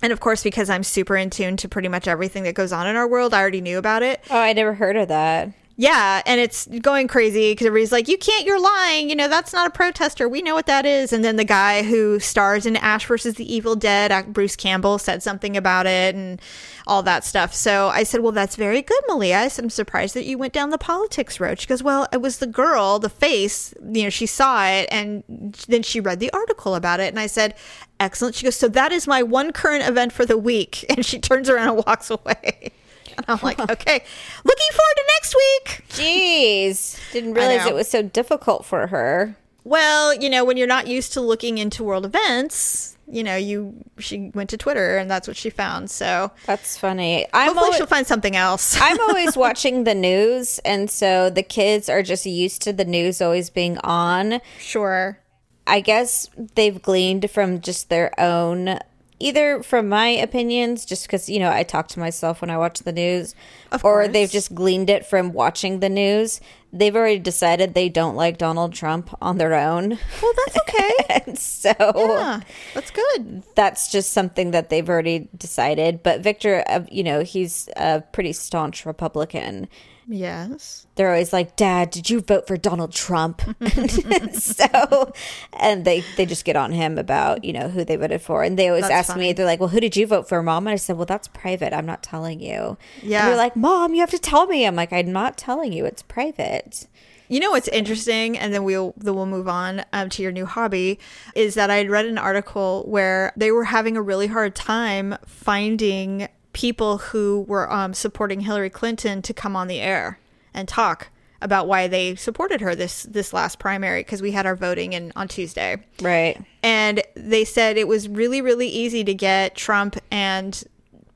And 0.00 0.12
of 0.12 0.20
course, 0.20 0.44
because 0.44 0.70
I'm 0.70 0.84
super 0.84 1.16
in 1.16 1.28
tune 1.28 1.56
to 1.56 1.68
pretty 1.68 1.88
much 1.88 2.06
everything 2.06 2.44
that 2.44 2.54
goes 2.54 2.72
on 2.72 2.86
in 2.86 2.94
our 2.94 3.08
world, 3.08 3.34
I 3.34 3.40
already 3.40 3.60
knew 3.60 3.78
about 3.78 4.04
it. 4.04 4.20
Oh, 4.30 4.38
I 4.38 4.52
never 4.52 4.74
heard 4.74 4.96
of 4.96 5.08
that. 5.08 5.52
Yeah, 5.80 6.22
and 6.26 6.40
it's 6.40 6.66
going 6.66 7.06
crazy 7.06 7.52
because 7.52 7.68
everybody's 7.68 7.92
like, 7.92 8.08
"You 8.08 8.18
can't, 8.18 8.44
you're 8.44 8.60
lying." 8.60 9.08
You 9.08 9.14
know, 9.14 9.28
that's 9.28 9.52
not 9.52 9.68
a 9.68 9.70
protester. 9.70 10.28
We 10.28 10.42
know 10.42 10.56
what 10.56 10.66
that 10.66 10.84
is. 10.84 11.12
And 11.12 11.24
then 11.24 11.36
the 11.36 11.44
guy 11.44 11.84
who 11.84 12.18
stars 12.18 12.66
in 12.66 12.74
Ash 12.74 13.06
versus 13.06 13.34
the 13.34 13.54
Evil 13.54 13.76
Dead, 13.76 14.32
Bruce 14.32 14.56
Campbell, 14.56 14.98
said 14.98 15.22
something 15.22 15.56
about 15.56 15.86
it 15.86 16.16
and 16.16 16.42
all 16.88 17.04
that 17.04 17.24
stuff. 17.24 17.54
So 17.54 17.90
I 17.90 18.02
said, 18.02 18.22
"Well, 18.22 18.32
that's 18.32 18.56
very 18.56 18.82
good, 18.82 19.00
Malia." 19.06 19.38
I 19.38 19.46
said, 19.46 19.66
"I'm 19.66 19.70
surprised 19.70 20.14
that 20.16 20.24
you 20.26 20.36
went 20.36 20.52
down 20.52 20.70
the 20.70 20.78
politics 20.78 21.38
road." 21.38 21.60
She 21.60 21.68
goes, 21.68 21.80
"Well, 21.80 22.08
it 22.12 22.20
was 22.20 22.38
the 22.38 22.48
girl, 22.48 22.98
the 22.98 23.08
face. 23.08 23.72
You 23.80 24.02
know, 24.02 24.10
she 24.10 24.26
saw 24.26 24.66
it, 24.66 24.88
and 24.90 25.22
then 25.68 25.84
she 25.84 26.00
read 26.00 26.18
the 26.18 26.32
article 26.32 26.74
about 26.74 26.98
it." 26.98 27.06
And 27.10 27.20
I 27.20 27.28
said, 27.28 27.54
"Excellent." 28.00 28.34
She 28.34 28.42
goes, 28.44 28.56
"So 28.56 28.66
that 28.66 28.90
is 28.90 29.06
my 29.06 29.22
one 29.22 29.52
current 29.52 29.86
event 29.88 30.12
for 30.12 30.26
the 30.26 30.38
week," 30.38 30.84
and 30.90 31.06
she 31.06 31.20
turns 31.20 31.48
around 31.48 31.68
and 31.68 31.86
walks 31.86 32.10
away. 32.10 32.72
And 33.18 33.26
I'm 33.28 33.38
like, 33.42 33.58
okay, 33.70 34.02
looking 34.44 34.66
forward 34.72 34.96
to 34.96 35.04
next 35.14 35.34
week. 35.34 35.84
Jeez, 35.90 37.12
didn't 37.12 37.34
realize 37.34 37.66
it 37.66 37.74
was 37.74 37.90
so 37.90 38.02
difficult 38.02 38.64
for 38.64 38.86
her. 38.88 39.36
Well, 39.64 40.14
you 40.14 40.30
know, 40.30 40.44
when 40.44 40.56
you're 40.56 40.66
not 40.66 40.86
used 40.86 41.12
to 41.12 41.20
looking 41.20 41.58
into 41.58 41.84
world 41.84 42.06
events, 42.06 42.96
you 43.10 43.22
know, 43.22 43.36
you 43.36 43.74
she 43.98 44.30
went 44.34 44.50
to 44.50 44.56
Twitter 44.56 44.96
and 44.96 45.10
that's 45.10 45.26
what 45.28 45.36
she 45.36 45.50
found. 45.50 45.90
So 45.90 46.30
That's 46.46 46.78
funny. 46.78 47.26
I'm 47.32 47.48
hopefully 47.48 47.64
always, 47.64 47.76
she'll 47.76 47.86
find 47.86 48.06
something 48.06 48.36
else. 48.36 48.78
I'm 48.80 49.00
always 49.08 49.36
watching 49.36 49.84
the 49.84 49.94
news, 49.94 50.58
and 50.60 50.90
so 50.90 51.30
the 51.30 51.42
kids 51.42 51.88
are 51.88 52.02
just 52.02 52.26
used 52.26 52.62
to 52.62 52.72
the 52.72 52.84
news 52.84 53.20
always 53.20 53.50
being 53.50 53.78
on. 53.78 54.40
sure. 54.58 55.18
I 55.66 55.80
guess 55.80 56.30
they've 56.54 56.80
gleaned 56.80 57.30
from 57.30 57.60
just 57.60 57.90
their 57.90 58.18
own 58.18 58.78
either 59.20 59.62
from 59.62 59.88
my 59.88 60.08
opinions, 60.08 60.84
just 60.84 61.06
because 61.06 61.28
you 61.28 61.38
know 61.38 61.50
I 61.50 61.62
talk 61.62 61.88
to 61.88 61.98
myself 62.00 62.40
when 62.40 62.50
I 62.50 62.58
watch 62.58 62.80
the 62.80 62.92
news, 62.92 63.34
Of 63.72 63.84
or 63.84 64.02
course. 64.02 64.12
they've 64.12 64.30
just 64.30 64.54
gleaned 64.54 64.90
it 64.90 65.06
from 65.06 65.32
watching 65.32 65.80
the 65.80 65.88
news. 65.88 66.40
They've 66.72 66.94
already 66.94 67.18
decided 67.18 67.72
they 67.72 67.88
don't 67.88 68.14
like 68.14 68.36
Donald 68.36 68.74
Trump 68.74 69.16
on 69.22 69.38
their 69.38 69.54
own, 69.54 69.98
Well, 70.22 70.32
that's 70.44 70.58
okay. 70.68 70.92
and 71.26 71.38
so 71.38 71.72
yeah, 71.96 72.40
that's 72.74 72.90
good. 72.90 73.42
that's 73.54 73.90
just 73.90 74.12
something 74.12 74.50
that 74.50 74.68
they've 74.68 74.88
already 74.88 75.28
decided. 75.36 76.02
But 76.02 76.20
Victor, 76.20 76.62
uh, 76.68 76.84
you 76.90 77.02
know, 77.02 77.22
he's 77.22 77.68
a 77.76 78.02
pretty 78.12 78.32
staunch 78.34 78.84
Republican. 78.84 79.68
Yes. 80.08 80.86
They're 80.94 81.10
always 81.10 81.34
like, 81.34 81.54
"Dad, 81.54 81.90
did 81.90 82.08
you 82.08 82.20
vote 82.20 82.46
for 82.46 82.56
Donald 82.56 82.92
Trump?" 82.92 83.42
so, 84.32 85.12
and 85.52 85.84
they 85.84 86.02
they 86.16 86.24
just 86.24 86.46
get 86.46 86.56
on 86.56 86.72
him 86.72 86.96
about 86.96 87.44
you 87.44 87.52
know 87.52 87.68
who 87.68 87.84
they 87.84 87.96
voted 87.96 88.22
for, 88.22 88.42
and 88.42 88.58
they 88.58 88.68
always 88.68 88.88
That's 88.88 89.10
ask 89.10 89.18
me, 89.18 89.32
they're 89.34 89.44
like, 89.44 89.60
"Well, 89.60 89.68
who 89.68 89.80
did 89.80 89.96
you 89.96 90.06
vote 90.06 90.28
for, 90.28 90.42
Mom?" 90.42 90.66
And 90.66 90.72
I 90.72 90.76
said, 90.76 90.96
"Well, 90.96 91.06
that's 91.06 91.28
private. 91.28 91.74
I'm 91.74 91.86
not 91.86 92.02
telling 92.02 92.40
you." 92.40 92.78
Yeah. 93.02 93.20
and 93.20 93.28
they're 93.28 93.36
like, 93.36 93.54
"Mom, 93.54 93.94
you 93.94 94.00
have 94.00 94.10
to 94.10 94.18
tell 94.18 94.46
me." 94.46 94.66
I'm 94.66 94.76
like, 94.76 94.92
"I'm 94.92 95.12
not 95.12 95.36
telling 95.36 95.72
you. 95.72 95.84
It's 95.84 96.02
private." 96.02 96.86
You 97.28 97.40
know 97.40 97.50
what's 97.50 97.68
interesting, 97.68 98.38
and 98.38 98.54
then 98.54 98.64
we'll 98.64 98.94
then 98.96 99.14
we'll 99.14 99.26
move 99.26 99.48
on 99.48 99.84
um, 99.92 100.08
to 100.10 100.22
your 100.22 100.32
new 100.32 100.46
hobby. 100.46 100.98
Is 101.34 101.54
that 101.54 101.68
I 101.68 101.76
had 101.76 101.90
read 101.90 102.06
an 102.06 102.16
article 102.16 102.84
where 102.88 103.34
they 103.36 103.50
were 103.50 103.64
having 103.64 103.96
a 103.98 104.02
really 104.02 104.28
hard 104.28 104.54
time 104.54 105.14
finding 105.26 106.28
people 106.58 106.98
who 106.98 107.44
were 107.46 107.72
um, 107.72 107.94
supporting 107.94 108.40
Hillary 108.40 108.68
Clinton 108.68 109.22
to 109.22 109.32
come 109.32 109.54
on 109.54 109.68
the 109.68 109.78
air 109.78 110.18
and 110.52 110.66
talk 110.66 111.06
about 111.40 111.68
why 111.68 111.86
they 111.86 112.16
supported 112.16 112.60
her 112.60 112.74
this 112.74 113.04
this 113.04 113.32
last 113.32 113.60
primary 113.60 114.00
because 114.02 114.20
we 114.20 114.32
had 114.32 114.44
our 114.44 114.56
voting 114.56 114.92
in 114.92 115.12
on 115.14 115.28
Tuesday. 115.28 115.76
Right. 116.02 116.36
And 116.64 117.00
they 117.14 117.44
said 117.44 117.76
it 117.76 117.86
was 117.86 118.08
really, 118.08 118.42
really 118.42 118.66
easy 118.66 119.04
to 119.04 119.14
get 119.14 119.54
Trump 119.54 119.96
and 120.10 120.64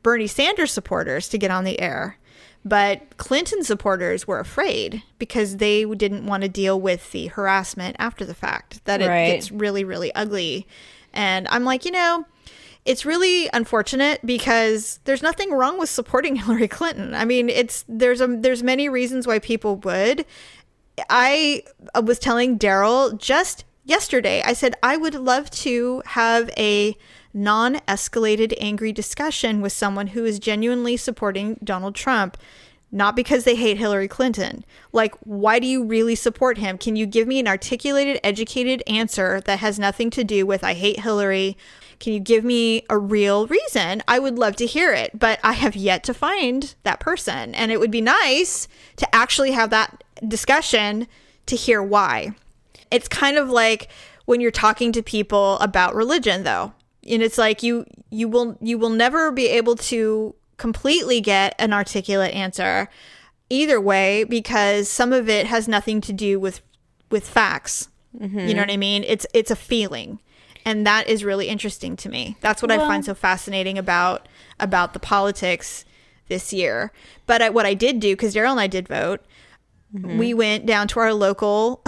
Bernie 0.05 0.29
Sanders 0.29 0.71
supporters 0.71 1.29
to 1.31 1.39
get 1.39 1.51
on 1.51 1.65
the 1.65 1.81
air. 1.81 2.19
But 2.65 3.17
Clinton 3.17 3.65
supporters 3.65 4.29
were 4.29 4.39
afraid 4.39 5.03
because 5.19 5.57
they 5.57 5.85
didn't 5.85 6.25
want 6.25 6.45
to 6.45 6.49
deal 6.49 6.81
with 6.81 7.11
the 7.11 7.27
harassment 7.27 7.97
after 7.99 8.25
the 8.25 8.35
fact, 8.35 8.85
that 8.85 9.03
it 9.03 9.09
Right. 9.09 9.27
gets 9.33 9.51
really, 9.51 9.83
really 9.83 10.15
ugly. 10.15 10.69
And 11.13 11.49
I'm 11.51 11.65
like, 11.65 11.85
you 11.85 11.91
know, 11.91 12.25
it's 12.85 13.05
really 13.05 13.49
unfortunate 13.53 14.25
because 14.25 14.99
there's 15.05 15.23
nothing 15.23 15.53
wrong 15.53 15.79
with 15.79 15.89
supporting 15.89 16.37
Hillary 16.37 16.69
Clinton. 16.69 17.15
I 17.15 17.25
mean, 17.25 17.49
it's 17.49 17.85
there's 17.89 18.21
a 18.21 18.27
there's 18.27 18.63
many 18.63 18.89
reasons 18.89 19.27
why 19.27 19.39
people 19.39 19.77
would. 19.77 20.25
I 21.09 21.63
uh, 21.95 22.03
was 22.05 22.19
telling 22.19 22.59
Daryl 22.59 23.17
just 23.17 23.65
yesterday, 23.85 24.43
I 24.45 24.53
said, 24.53 24.75
I 24.83 24.97
would 24.97 25.15
love 25.15 25.51
to 25.51 26.03
have 26.07 26.51
a 26.57 26.97
non 27.33 27.77
escalated 27.89 28.55
angry 28.61 28.93
discussion 28.93 29.61
with 29.61 29.73
someone 29.73 30.09
who 30.09 30.25
is 30.25 30.39
genuinely 30.39 30.97
supporting 30.97 31.59
Donald 31.63 31.95
Trump. 31.95 32.37
Not 32.95 33.17
because 33.17 33.45
they 33.45 33.55
hate 33.55 33.79
Hillary 33.79 34.07
Clinton. 34.07 34.67
Like, 34.93 35.15
why 35.21 35.59
do 35.59 35.67
you 35.67 35.83
really 35.83 36.15
support 36.15 36.59
him? 36.59 36.77
Can 36.77 36.95
you 36.95 37.07
give 37.07 37.27
me 37.27 37.39
an 37.39 37.49
articulated, 37.49 38.21
educated 38.23 38.83
answer 38.87 39.41
that 39.41 39.61
has 39.61 39.79
nothing 39.79 40.11
to 40.11 40.23
do 40.23 40.45
with 40.45 40.63
I 40.63 40.75
hate 40.75 41.01
Hillary? 41.01 41.57
Can 42.03 42.15
you 42.15 42.19
give 42.19 42.43
me 42.43 42.85
a 42.91 42.99
real 42.99 43.47
reason? 43.47 44.03
I 44.09 44.19
would 44.19 44.37
love 44.37 44.57
to 44.57 44.67
hear 44.67 44.93
it, 44.93 45.17
but 45.17 45.39
I 45.45 45.53
have 45.53 45.77
yet 45.77 46.03
to 46.05 46.13
find 46.13 46.75
that 46.83 46.99
person. 46.99 47.55
And 47.55 47.71
it 47.71 47.79
would 47.79 47.93
be 47.93 48.01
nice 48.01 48.67
to 48.97 49.15
actually 49.15 49.53
have 49.53 49.71
that 49.71 50.03
discussion 50.27 51.07
to 51.47 51.55
hear 51.55 51.81
why. 51.81 52.35
It's 52.91 53.07
kind 53.07 53.39
of 53.39 53.51
like 53.51 53.89
when 54.25 54.41
you're 54.41 54.51
talking 54.51 54.91
to 54.91 55.01
people 55.01 55.61
about 55.61 55.95
religion 55.95 56.43
though. 56.43 56.73
And 57.09 57.23
it's 57.23 57.39
like 57.39 57.63
you 57.63 57.87
you 58.11 58.27
will 58.27 58.59
you 58.61 58.79
will 58.79 58.91
never 58.91 59.31
be 59.31 59.47
able 59.47 59.77
to 59.77 60.35
completely 60.57 61.21
get 61.21 61.55
an 61.61 61.73
articulate 61.73 62.35
answer 62.35 62.89
either 63.49 63.81
way 63.81 64.25
because 64.25 64.89
some 64.89 65.13
of 65.13 65.29
it 65.29 65.47
has 65.47 65.69
nothing 65.69 66.01
to 66.01 66.13
do 66.13 66.41
with 66.41 66.63
with 67.13 67.29
facts. 67.29 67.91
You 68.49 68.55
know 68.55 68.63
what 68.63 68.73
I 68.73 68.77
mean? 68.77 69.05
It's 69.05 69.25
it's 69.33 69.53
a 69.53 69.57
feeling. 69.57 70.19
And 70.65 70.87
that 70.87 71.09
is 71.09 71.25
really 71.25 71.49
interesting 71.49 71.97
to 71.97 72.09
me. 72.09 72.37
That's 72.41 72.63
what 72.63 72.71
I 72.71 72.79
find 72.79 73.05
so 73.05 73.15
fascinating 73.15 73.79
about 73.79 74.29
about 74.61 74.93
the 74.93 75.01
politics 75.01 75.85
this 76.29 76.53
year. 76.53 76.93
But 77.27 77.43
I, 77.43 77.51
what 77.51 77.67
I 77.67 77.75
did 77.75 78.01
do 78.01 78.15
cuz 78.17 78.35
Daryl 78.35 78.53
and 78.53 78.61
I 78.61 78.67
did 78.69 78.89
vote, 78.89 79.21
we 79.93 80.33
went 80.35 80.65
down 80.67 80.89
to 80.89 81.01
our 81.01 81.13
local 81.13 81.83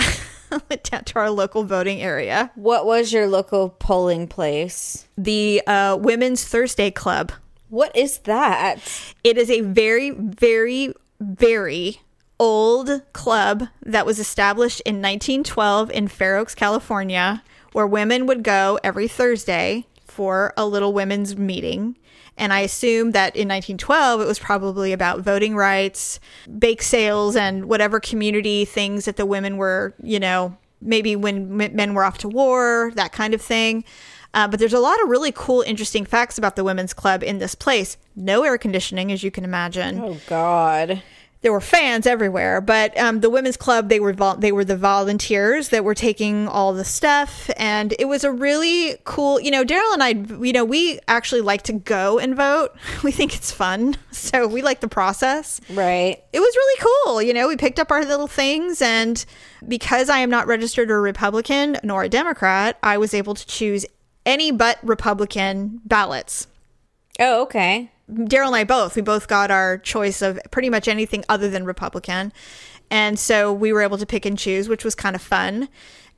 went 0.69 0.83
down 0.91 1.05
to 1.05 1.19
our 1.19 1.31
local 1.31 1.65
voting 1.65 2.01
area, 2.01 2.51
What 2.55 2.87
was 2.87 3.13
your 3.13 3.27
local 3.27 3.71
polling 3.71 4.27
place? 4.29 5.07
the 5.17 5.63
uh, 5.67 5.97
Women's 6.01 6.45
Thursday 6.45 6.91
Club. 6.91 7.33
What 7.71 7.97
is 7.97 8.19
that? 8.19 8.79
It 9.25 9.37
is 9.39 9.51
a 9.51 9.61
very, 9.63 10.11
very, 10.11 10.93
very 11.21 12.01
old 12.39 13.03
club 13.13 13.69
that 13.83 14.07
was 14.07 14.19
established 14.19 14.81
in 14.85 14.97
1912 14.97 15.91
in 15.91 16.09
Fair 16.09 16.37
Oaks, 16.37 16.55
California, 16.55 17.43
where 17.75 17.87
women 17.89 18.25
would 18.27 18.45
go 18.45 18.79
every 18.85 19.09
Thursday 19.09 19.85
for 20.07 20.55
a 20.57 20.65
little 20.65 20.93
women's 20.93 21.37
meeting. 21.37 21.99
And 22.39 22.53
I 22.53 22.61
assume 22.61 23.11
that 23.11 23.35
in 23.35 23.49
1912, 23.49 24.21
it 24.21 24.27
was 24.27 24.39
probably 24.39 24.93
about 24.93 25.21
voting 25.21 25.57
rights, 25.57 26.21
bake 26.57 26.83
sales, 26.83 27.35
and 27.35 27.65
whatever 27.67 27.99
community 27.99 28.65
things 28.65 29.07
that 29.07 29.17
the 29.17 29.27
women 29.27 29.57
were, 29.57 29.93
you 30.03 30.21
know, 30.21 30.57
maybe 30.81 31.17
when 31.17 31.57
men 31.57 31.95
were 31.95 32.05
off 32.05 32.19
to 32.19 32.29
war, 32.29 32.93
that 32.95 33.11
kind 33.11 33.35
of 33.35 33.43
thing. 33.43 33.85
Uh, 34.35 34.47
but 34.47 34.61
there's 34.61 34.73
a 34.73 34.81
lot 34.81 35.01
of 35.03 35.09
really 35.09 35.33
cool, 35.33 35.63
interesting 35.63 36.05
facts 36.05 36.39
about 36.39 36.55
the 36.55 36.65
women's 36.65 36.95
club 36.95 37.25
in 37.25 37.39
this 37.39 37.57
place. 37.57 37.97
No 38.15 38.45
air 38.45 38.57
conditioning, 38.57 39.11
as 39.11 39.25
you 39.25 39.33
can 39.33 39.43
imagine. 39.43 39.99
Oh 40.01 40.21
God. 40.29 41.03
There 41.45 41.53
were 41.53 41.61
fans 41.61 42.07
everywhere, 42.07 42.61
but 42.63 42.99
um, 42.99 43.21
the 43.21 43.29
women's 43.29 43.59
club 43.59 43.91
they 43.91 44.01
were 44.01 44.15
vol- 44.15 44.37
they 44.39 44.51
were 44.51 44.65
the 44.65 44.79
volunteers 44.79 45.69
that 45.69 45.85
were 45.85 45.95
taking 45.95 46.49
all 46.49 46.73
the 46.73 46.87
stuff, 46.87 47.51
and 47.59 47.95
it 47.99 48.07
was 48.07 48.25
a 48.25 48.33
really 48.33 48.97
cool. 49.05 49.39
You 49.39 49.51
know, 49.51 49.63
Daryl 49.63 49.93
and 49.93 50.03
I, 50.03 50.09
you 50.43 50.55
know, 50.55 50.65
we 50.65 50.99
actually 51.07 51.43
like 51.43 51.61
to 51.65 51.75
go 51.75 52.19
and 52.19 52.35
vote. 52.35 52.71
We 53.05 53.13
think 53.13 53.37
it's 53.37 53.53
fun, 53.53 53.97
so 54.11 54.47
we 54.49 54.63
like 54.63 54.81
the 54.81 54.89
process 54.89 55.61
Right. 55.69 56.25
it 56.33 56.41
was 56.41 56.57
really 56.57 56.89
cool. 57.05 57.21
You 57.23 57.35
know, 57.35 57.47
we 57.47 57.57
picked 57.57 57.79
up 57.79 57.91
our 57.93 58.05
little 58.07 58.27
things, 58.27 58.81
and 58.81 59.23
because 59.69 60.09
I 60.09 60.19
am 60.21 60.31
not 60.31 60.47
registered 60.47 60.91
a 60.91 60.95
Republican 60.95 61.77
nor 61.83 62.03
a 62.05 62.09
Democrat, 62.09 62.79
I 62.83 62.97
was 62.97 63.13
able 63.13 63.35
to 63.35 63.47
choose 63.47 63.85
any 64.25 64.51
but 64.51 64.79
Republican 64.83 65.83
ballots. 65.85 66.47
Oh, 67.21 67.43
okay. 67.43 67.91
Daryl 68.11 68.49
and 68.49 68.57
I 68.57 68.65
both, 68.65 68.97
we 68.97 69.03
both 69.03 69.29
got 69.29 69.51
our 69.51 69.79
choice 69.79 70.23
of 70.23 70.39
pretty 70.51 70.71
much 70.71 70.89
anything 70.89 71.25
other 71.29 71.49
than 71.49 71.65
Republican. 71.65 72.33
And 72.91 73.19
so 73.19 73.53
we 73.53 73.73
were 73.73 73.83
able 73.83 73.99
to 73.99 74.07
pick 74.07 74.27
and 74.27 74.39
choose, 74.39 74.69
which 74.69 74.85
was 74.85 74.95
kind 74.95 75.17
of 75.17 75.23
fun. 75.23 75.69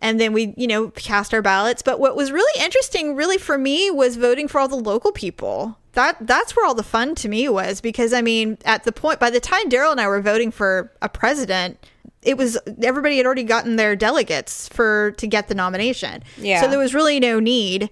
And 0.01 0.21
then 0.21 0.33
we, 0.33 0.53
you 0.57 0.67
know, 0.67 0.89
cast 0.91 1.33
our 1.33 1.43
ballots. 1.43 1.83
But 1.83 2.01
what 2.01 2.17
was 2.17 2.33
really 2.33 2.63
interesting, 2.63 3.15
really 3.15 3.39
for 3.39 3.57
me, 3.57 3.91
was 3.91 4.17
voting 4.17 4.49
for 4.49 4.61
all 4.61 4.69
the 4.69 4.77
local 4.77 5.13
people. 5.13 5.79
That 5.93 6.19
that's 6.21 6.55
where 6.55 6.67
all 6.67 6.75
the 6.75 6.83
fun 6.83 7.15
to 7.17 7.29
me 7.29 7.49
was 7.49 7.81
because 7.81 8.13
I 8.13 8.21
mean, 8.21 8.59
at 8.67 8.85
the 8.85 8.93
point 8.93 9.19
by 9.19 9.31
the 9.31 9.41
time 9.41 9.71
Daryl 9.71 9.93
and 9.93 10.01
I 10.01 10.07
were 10.07 10.21
voting 10.21 10.51
for 10.51 10.93
a 11.01 11.09
president, 11.09 11.79
it 12.21 12.37
was 12.37 12.59
everybody 12.83 13.17
had 13.17 13.25
already 13.25 13.45
gotten 13.45 13.77
their 13.77 13.97
delegates 13.97 14.69
for 14.69 15.13
to 15.13 15.27
get 15.27 15.49
the 15.49 15.55
nomination. 15.55 16.23
Yeah. 16.37 16.61
So 16.61 16.69
there 16.69 16.79
was 16.79 16.93
really 16.93 17.19
no 17.19 17.41
need 17.41 17.89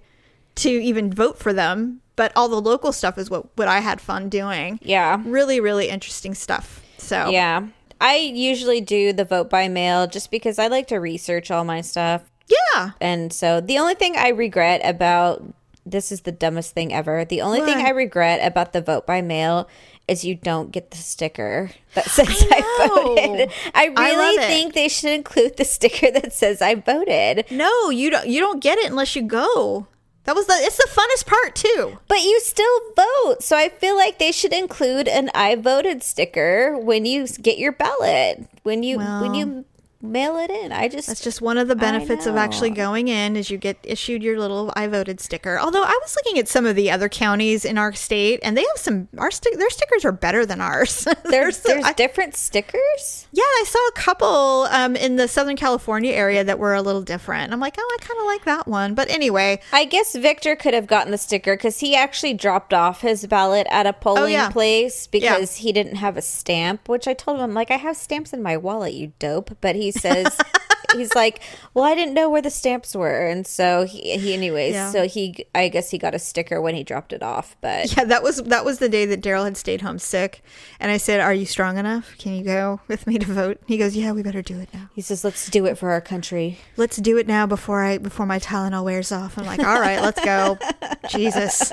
to 0.55 0.69
even 0.69 1.11
vote 1.11 1.39
for 1.39 1.51
them. 1.51 2.01
But 2.15 2.31
all 2.35 2.47
the 2.47 2.61
local 2.61 2.91
stuff 2.91 3.17
is 3.17 3.29
what 3.29 3.45
what 3.57 3.67
I 3.67 3.79
had 3.79 3.99
fun 4.01 4.29
doing. 4.29 4.79
Yeah. 4.81 5.21
Really, 5.25 5.59
really 5.59 5.89
interesting 5.89 6.33
stuff. 6.33 6.81
So 6.97 7.29
Yeah. 7.29 7.67
I 8.01 8.17
usually 8.17 8.81
do 8.81 9.13
the 9.13 9.23
vote 9.25 9.49
by 9.49 9.67
mail 9.69 10.05
just 10.07 10.29
because 10.31 10.59
I 10.59 10.67
like 10.67 10.87
to 10.87 10.97
research 10.97 11.49
all 11.51 11.63
my 11.63 11.81
stuff. 11.81 12.23
yeah. 12.47 12.91
And 13.01 13.31
so 13.33 13.61
the 13.61 13.77
only 13.79 13.95
thing 13.95 14.15
I 14.17 14.29
regret 14.29 14.81
about 14.83 15.41
this 15.85 16.11
is 16.11 16.21
the 16.21 16.31
dumbest 16.31 16.73
thing 16.73 16.91
ever. 16.93 17.23
The 17.25 17.41
only 17.41 17.61
thing 17.61 17.77
I 17.77 17.89
regret 17.89 18.39
about 18.45 18.73
the 18.73 18.81
vote 18.81 19.05
by 19.05 19.21
mail 19.21 19.69
is 20.07 20.25
you 20.25 20.35
don't 20.35 20.71
get 20.71 20.91
the 20.91 20.97
sticker 20.97 21.69
that 21.93 22.05
says 22.09 22.27
I, 22.51 22.59
know. 22.87 23.15
voted. 23.15 23.51
I 23.73 23.91
I 23.95 24.09
really 24.15 24.43
it. 24.43 24.47
think 24.47 24.73
they 24.73 24.87
should 24.87 25.11
include 25.11 25.57
the 25.57 25.65
sticker 25.65 26.11
that 26.11 26.33
says 26.33 26.61
I 26.61 26.75
voted. 26.75 27.45
No, 27.51 27.89
you 27.91 28.09
don't. 28.09 28.27
You 28.27 28.39
don't 28.39 28.61
get 28.61 28.77
it 28.79 28.89
unless 28.89 29.15
you 29.15 29.21
go. 29.23 29.87
That 30.25 30.35
was 30.35 30.47
the. 30.47 30.53
It's 30.53 30.77
the 30.77 30.89
funnest 30.89 31.25
part 31.27 31.55
too. 31.55 31.97
But 32.07 32.23
you 32.23 32.39
still 32.41 32.79
vote. 32.95 33.41
So 33.41 33.55
I 33.55 33.69
feel 33.69 33.95
like 33.95 34.19
they 34.19 34.31
should 34.31 34.53
include 34.53 35.07
an 35.07 35.29
I 35.33 35.55
voted 35.55 36.03
sticker 36.03 36.77
when 36.77 37.05
you 37.05 37.27
get 37.27 37.57
your 37.57 37.71
ballot. 37.71 38.47
When 38.63 38.83
you 38.83 38.97
when 38.97 39.35
you 39.35 39.65
mail 40.01 40.37
it 40.37 40.49
in. 40.51 40.71
I 40.71 40.87
just 40.87 41.07
That's 41.07 41.23
just 41.23 41.41
one 41.41 41.57
of 41.57 41.67
the 41.67 41.75
benefits 41.75 42.25
of 42.25 42.35
actually 42.35 42.69
going 42.69 43.07
in 43.07 43.35
is 43.35 43.49
you 43.49 43.57
get 43.57 43.77
issued 43.83 44.21
your 44.23 44.37
little 44.39 44.71
I 44.75 44.87
voted 44.87 45.19
sticker. 45.19 45.59
Although 45.59 45.83
I 45.83 45.97
was 46.01 46.15
looking 46.15 46.39
at 46.39 46.47
some 46.47 46.65
of 46.65 46.75
the 46.75 46.91
other 46.91 47.09
counties 47.09 47.65
in 47.65 47.77
our 47.77 47.93
state 47.93 48.39
and 48.43 48.55
they 48.57 48.61
have 48.63 48.77
some 48.77 49.07
our 49.17 49.31
sti- 49.31 49.55
their 49.57 49.69
stickers 49.69 50.05
are 50.05 50.11
better 50.11 50.45
than 50.45 50.61
ours. 50.61 51.07
there's 51.25 51.59
there's 51.61 51.85
I- 51.85 51.93
different 51.93 52.35
stickers. 52.35 53.27
yeah, 53.31 53.43
I 53.43 53.63
saw 53.67 53.79
a 53.87 53.91
couple 53.93 54.67
um, 54.71 54.95
in 54.95 55.15
the 55.15 55.27
Southern 55.27 55.55
California 55.55 56.13
area 56.13 56.43
that 56.43 56.59
were 56.59 56.73
a 56.73 56.81
little 56.81 57.01
different. 57.01 57.51
I'm 57.53 57.59
like, 57.59 57.75
oh, 57.77 57.97
I 57.99 58.03
kind 58.03 58.19
of 58.19 58.25
like 58.25 58.45
that 58.45 58.67
one. 58.67 58.93
But 58.95 59.09
anyway, 59.09 59.59
I 59.71 59.85
guess 59.85 60.15
Victor 60.15 60.55
could 60.55 60.73
have 60.73 60.87
gotten 60.87 61.11
the 61.11 61.17
sticker 61.17 61.55
because 61.55 61.79
he 61.79 61.95
actually 61.95 62.33
dropped 62.33 62.73
off 62.73 63.01
his 63.01 63.25
ballot 63.27 63.67
at 63.69 63.85
a 63.85 63.93
polling 63.93 64.23
Oh, 64.23 64.25
yeah. 64.27 64.49
place 64.49 65.07
because 65.07 65.57
he 65.57 65.71
didn't 65.71 65.95
have 65.95 66.17
a 66.17 66.21
stamp. 66.21 66.87
Which 66.89 67.07
I 67.07 67.13
told 67.13 67.37
him, 67.37 67.43
I'm 67.43 67.53
like, 67.53 67.71
I 67.71 67.77
have 67.77 67.97
stamps 67.97 68.33
in 68.33 68.41
my 68.41 68.57
wallet, 68.57 68.93
you 68.93 69.13
dope. 69.19 69.57
But 69.61 69.75
he 69.75 69.84
says, 69.91 70.39
he's 70.95 71.13
like, 71.15 71.41
well, 71.73 71.83
I 71.83 71.93
didn't 71.95 72.13
know 72.13 72.29
where 72.29 72.41
the 72.41 72.49
stamps 72.49 72.95
were, 72.95 73.27
and 73.27 73.45
so 73.45 73.83
he, 73.85 74.17
he 74.17 74.33
anyways, 74.33 74.73
Yeah. 74.73 74.91
so 74.91 75.07
he, 75.07 75.45
I 75.53 75.67
guess 75.69 75.89
he 75.91 75.97
got 75.97 76.15
a 76.15 76.19
sticker 76.19 76.61
when 76.61 76.73
he 76.75 76.83
dropped 76.83 77.11
it 77.13 77.21
off. 77.23 77.55
But 77.61 77.95
yeah, 77.97 78.05
that 78.05 78.23
was 78.23 78.37
that 78.43 78.63
was 78.65 78.79
the 78.79 78.89
day 78.89 79.05
that 79.07 79.21
Daryl 79.21 79.43
had 79.45 79.57
stayed 79.57 79.81
home 79.81 79.99
sick, 79.99 80.41
and 80.79 80.91
I 80.91 80.97
said, 80.97 81.19
"Are 81.19 81.33
you 81.33 81.45
strong 81.45 81.77
enough? 81.77 82.15
Can 82.17 82.33
you 82.35 82.43
go 82.43 82.79
with 82.87 83.07
me 83.07 83.17
to 83.19 83.25
vote?" 83.25 83.59
He 83.67 83.77
goes, 83.77 83.95
"Yeah, 83.95 84.11
we 84.13 84.23
better 84.23 84.41
do 84.41 84.59
it 84.59 84.69
now. 84.73 84.89
he 84.93 85.01
says, 85.01 85.23
let's 85.23 85.49
do 85.49 85.65
it 85.65 85.77
for 85.77 85.91
our 85.91 86.01
country. 86.01 86.59
Let's 86.77 86.97
do 86.97 87.17
it 87.17 87.27
now 87.27 87.45
before 87.45 87.83
I 87.83 87.97
before 87.97 88.25
my 88.25 88.39
Tylenol 88.39 88.83
wears 88.85 89.11
off." 89.11 89.37
I'm 89.37 89.45
like, 89.45 89.59
"All 89.59 89.79
right, 89.79 90.01
let's 90.01 90.23
go." 90.23 90.57
Jesus, 91.09 91.71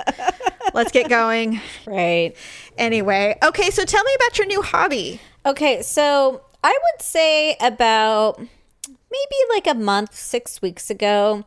let's 0.74 0.90
get 0.92 1.08
going. 1.08 1.60
Right. 1.86 2.34
Anyway, 2.76 3.38
okay, 3.42 3.70
so 3.70 3.84
tell 3.84 4.02
me 4.04 4.12
about 4.16 4.38
your 4.38 4.46
new 4.46 4.62
hobby. 4.62 5.20
Okay, 5.44 5.82
so 5.82 6.42
I 6.64 6.78
would 6.82 7.02
say 7.02 7.56
about 7.60 8.38
maybe 8.38 9.36
like 9.50 9.66
a 9.66 9.74
month, 9.74 10.14
six 10.14 10.62
weeks 10.62 10.90
ago, 10.90 11.44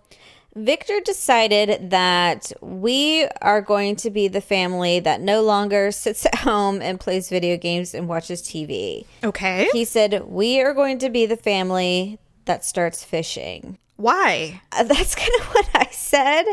Victor 0.56 1.00
decided 1.04 1.90
that 1.90 2.52
we 2.62 3.26
are 3.42 3.62
going 3.62 3.98
to 3.98 4.10
be 4.10 4.28
the 4.30 4.40
family 4.42 5.00
that 5.02 5.20
no 5.20 5.42
longer 5.42 5.92
sits 5.92 6.26
at 6.26 6.36
home 6.40 6.82
and 6.82 7.00
plays 7.00 7.30
video 7.30 7.58
games 7.58 7.94
and 7.94 8.08
watches 8.08 8.42
TV. 8.42 9.06
Okay, 9.24 9.68
He 9.74 9.84
said, 9.84 10.24
We 10.28 10.62
are 10.62 10.74
going 10.74 10.98
to 11.00 11.10
be 11.10 11.26
the 11.26 11.36
family 11.38 12.20
that 12.46 12.64
starts 12.64 13.04
fishing. 13.04 13.78
why? 13.98 14.62
Uh, 14.72 14.84
That's 14.84 15.16
kind 15.24 15.32
of 15.42 15.48
what 15.48 15.70
I 15.74 15.88
said. 15.92 16.46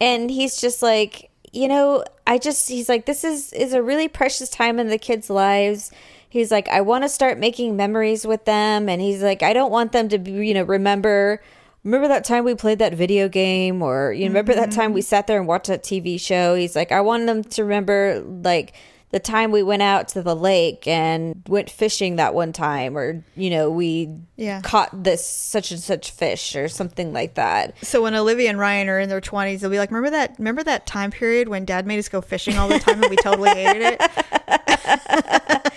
And 0.00 0.30
he's 0.30 0.60
just 0.60 0.82
like, 0.82 1.30
you 1.52 1.68
know, 1.68 2.04
I 2.26 2.36
just 2.36 2.68
he's 2.68 2.88
like 2.88 3.06
this 3.06 3.24
is 3.24 3.50
is 3.54 3.72
a 3.72 3.82
really 3.82 4.08
precious 4.08 4.50
time 4.50 4.78
in 4.78 4.88
the 4.88 4.98
kids' 4.98 5.30
lives. 5.30 5.90
He's 6.36 6.50
like 6.50 6.68
I 6.68 6.82
want 6.82 7.04
to 7.04 7.08
start 7.08 7.38
making 7.38 7.76
memories 7.76 8.26
with 8.26 8.44
them 8.44 8.88
and 8.90 9.00
he's 9.00 9.22
like 9.22 9.42
I 9.42 9.52
don't 9.54 9.70
want 9.72 9.92
them 9.92 10.08
to 10.10 10.18
be, 10.18 10.32
you 10.32 10.52
know, 10.54 10.64
remember 10.64 11.42
remember 11.82 12.08
that 12.08 12.24
time 12.24 12.44
we 12.44 12.54
played 12.54 12.78
that 12.80 12.92
video 12.94 13.26
game 13.28 13.80
or 13.80 14.12
you 14.12 14.24
know, 14.24 14.28
remember 14.28 14.54
that 14.54 14.70
time 14.70 14.92
we 14.92 15.00
mm-hmm. 15.00 15.06
sat 15.06 15.26
there 15.26 15.38
and 15.38 15.48
watched 15.48 15.68
that 15.68 15.82
TV 15.82 16.20
show. 16.20 16.54
He's 16.54 16.76
like 16.76 16.92
I 16.92 17.00
want 17.00 17.26
them 17.26 17.42
to 17.42 17.62
remember 17.62 18.22
like 18.26 18.74
the 19.12 19.20
time 19.20 19.50
we 19.52 19.62
went 19.62 19.82
out 19.82 20.08
to 20.08 20.20
the 20.20 20.34
lake 20.34 20.86
and 20.86 21.40
went 21.48 21.70
fishing 21.70 22.16
that 22.16 22.34
one 22.34 22.52
time 22.52 22.98
or 22.98 23.24
you 23.34 23.48
know 23.48 23.70
we 23.70 24.10
Yeah. 24.36 24.60
caught 24.60 25.04
this 25.04 25.24
such 25.24 25.70
and 25.70 25.80
such 25.80 26.10
fish 26.10 26.54
or 26.56 26.68
something 26.68 27.12
like 27.14 27.34
that 27.34 27.78
So 27.82 28.02
when 28.02 28.14
Olivia 28.14 28.50
and 28.50 28.58
Ryan 28.58 28.88
are 28.90 28.98
in 28.98 29.08
their 29.08 29.20
20s, 29.22 29.60
they'll 29.60 29.70
be 29.70 29.78
like, 29.78 29.90
"Remember 29.90 30.10
that? 30.10 30.34
Remember 30.38 30.62
that 30.64 30.86
time 30.86 31.12
period 31.12 31.48
when 31.48 31.64
Dad 31.64 31.86
made 31.86 31.98
us 31.98 32.08
go 32.10 32.20
fishing 32.20 32.58
all 32.58 32.68
the 32.68 32.78
time 32.80 33.00
and 33.02 33.08
we 33.08 33.16
totally 33.16 33.50
hated 33.50 33.96
it?" 33.98 35.72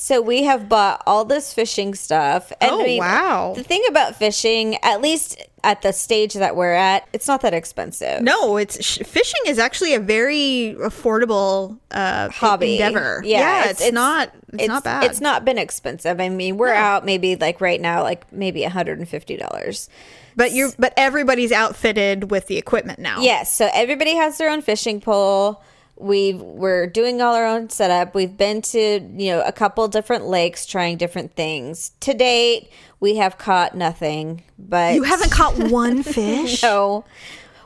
so 0.00 0.20
we 0.22 0.44
have 0.44 0.68
bought 0.68 1.02
all 1.06 1.24
this 1.24 1.52
fishing 1.52 1.94
stuff 1.94 2.52
and 2.60 2.70
Oh, 2.72 2.96
wow. 2.98 3.52
the 3.56 3.62
thing 3.62 3.82
about 3.88 4.16
fishing 4.16 4.76
at 4.82 5.00
least 5.02 5.42
at 5.64 5.82
the 5.82 5.92
stage 5.92 6.34
that 6.34 6.54
we're 6.54 6.72
at 6.72 7.06
it's 7.12 7.26
not 7.26 7.40
that 7.40 7.52
expensive 7.52 8.22
No, 8.22 8.56
it's 8.56 8.96
fishing 8.98 9.40
is 9.46 9.58
actually 9.58 9.94
a 9.94 10.00
very 10.00 10.76
affordable 10.78 11.78
uh, 11.90 12.28
hobby 12.30 12.74
endeavor. 12.80 13.22
Yeah, 13.24 13.68
it's, 13.70 13.90
not 13.92 14.30
it's, 14.52 14.68
not 14.68 14.84
bad. 14.84 15.04
it's 15.04 15.20
not 15.20 15.44
been 15.44 15.58
expensive 15.58 16.20
i 16.20 16.28
mean 16.28 16.56
we're 16.58 16.72
out 16.72 17.04
maybe 17.04 17.34
like 17.36 17.60
right 17.60 17.80
now 17.80 18.02
like 18.02 18.32
maybe 18.32 18.62
$150 18.62 19.88
But 20.36 20.52
you're 20.52 20.70
but 20.78 20.94
everybody's 20.96 21.50
outfitted 21.52 22.30
with 22.30 22.46
the 22.46 22.56
equipment 22.58 23.00
now. 23.00 23.20
Yes, 23.20 23.52
so 23.52 23.68
everybody 23.74 24.14
has 24.14 24.38
their 24.38 24.50
own 24.50 24.62
fishing 24.62 25.00
pole. 25.00 25.60
We've 26.00 26.40
we're 26.40 26.86
doing 26.86 27.20
all 27.20 27.34
our 27.34 27.46
own 27.46 27.70
setup. 27.70 28.14
We've 28.14 28.36
been 28.36 28.62
to, 28.62 29.00
you 29.00 29.30
know, 29.32 29.42
a 29.42 29.52
couple 29.52 29.86
different 29.88 30.26
lakes 30.26 30.64
trying 30.66 30.96
different 30.96 31.34
things. 31.34 31.92
To 32.00 32.14
date, 32.14 32.70
we 33.00 33.16
have 33.16 33.38
caught 33.38 33.76
nothing, 33.76 34.42
but 34.58 34.94
You 34.94 35.02
haven't 35.02 35.32
caught 35.32 35.56
one 35.58 36.02
fish? 36.16 36.62
no. 36.62 37.04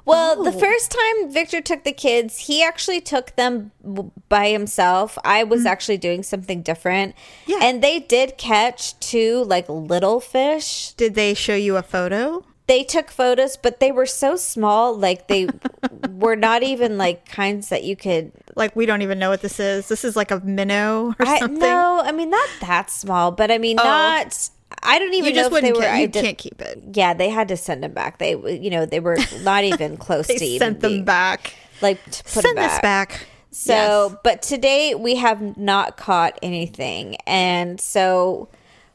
Well, 0.04 0.42
the 0.42 0.50
Oh. 0.50 0.58
first 0.58 0.90
time 0.90 1.30
Victor 1.30 1.60
took 1.60 1.84
the 1.84 1.92
kids, 1.92 2.36
he 2.38 2.60
actually 2.62 3.00
took 3.00 3.36
them 3.36 3.70
by 4.28 4.48
himself. 4.50 5.16
I 5.24 5.44
was 5.44 5.62
mm. 5.62 5.66
actually 5.66 5.98
doing 5.98 6.24
something 6.24 6.60
different. 6.62 7.14
Yeah. 7.46 7.58
And 7.62 7.82
they 7.84 8.00
did 8.00 8.36
catch 8.36 8.98
two 8.98 9.44
like 9.44 9.68
little 9.68 10.18
fish 10.18 10.92
Did 10.94 11.14
they 11.14 11.34
show 11.34 11.54
you 11.54 11.76
a 11.76 11.82
photo? 11.82 12.44
They 12.66 12.84
took 12.84 13.10
photos, 13.10 13.56
but 13.56 13.80
they 13.80 13.90
were 13.92 14.06
so 14.06 14.36
small, 14.36 14.96
like 14.96 15.28
they 15.28 15.48
were 16.10 16.36
not 16.36 16.62
even 16.62 16.96
like 16.98 17.28
kinds 17.28 17.68
that 17.70 17.84
you 17.84 17.96
could. 17.96 18.32
Like 18.54 18.76
we 18.76 18.86
don't 18.86 19.02
even 19.02 19.18
know 19.18 19.30
what 19.30 19.42
this 19.42 19.58
is. 19.60 19.88
This 19.88 20.04
is 20.04 20.16
like 20.16 20.30
a 20.30 20.40
minnow 20.40 21.14
or 21.18 21.26
I, 21.26 21.38
something. 21.40 21.58
no, 21.58 22.02
I 22.04 22.12
mean 22.12 22.30
not 22.30 22.48
that 22.60 22.90
small, 22.90 23.30
but 23.32 23.50
I 23.50 23.58
mean 23.58 23.78
oh. 23.80 23.84
not. 23.84 24.48
I 24.82 24.98
don't 24.98 25.12
even 25.14 25.30
you 25.30 25.36
know 25.36 25.42
just 25.48 25.52
if 25.56 25.62
they 25.62 25.72
wouldn't. 25.72 25.86
were. 25.90 25.94
I 25.96 26.00
you 26.00 26.08
did- 26.08 26.24
can't 26.24 26.38
keep 26.38 26.60
it. 26.62 26.82
Yeah, 26.94 27.14
they 27.14 27.28
had 27.28 27.48
to 27.48 27.56
send 27.56 27.82
them 27.82 27.92
back. 27.92 28.18
They, 28.18 28.30
you 28.30 28.70
know, 28.70 28.86
they 28.86 29.00
were 29.00 29.18
not 29.42 29.64
even 29.64 29.96
close 29.98 30.26
They 30.26 30.36
to 30.36 30.44
even 30.44 30.58
sent 30.66 30.80
them 30.80 30.92
being- 30.92 31.04
back. 31.04 31.54
Like 31.82 32.02
to 32.04 32.22
put 32.24 32.32
Send 32.44 32.56
them 32.56 32.64
this 32.68 32.78
back. 32.80 33.26
So, 33.50 33.74
Yes. 34.08 34.16
but 34.24 34.40
today 34.42 34.94
we 34.94 35.16
have 35.16 35.58
not 35.58 35.96
caught 35.98 36.38
anything. 36.42 37.16
And 37.26 37.78
so 37.80 38.48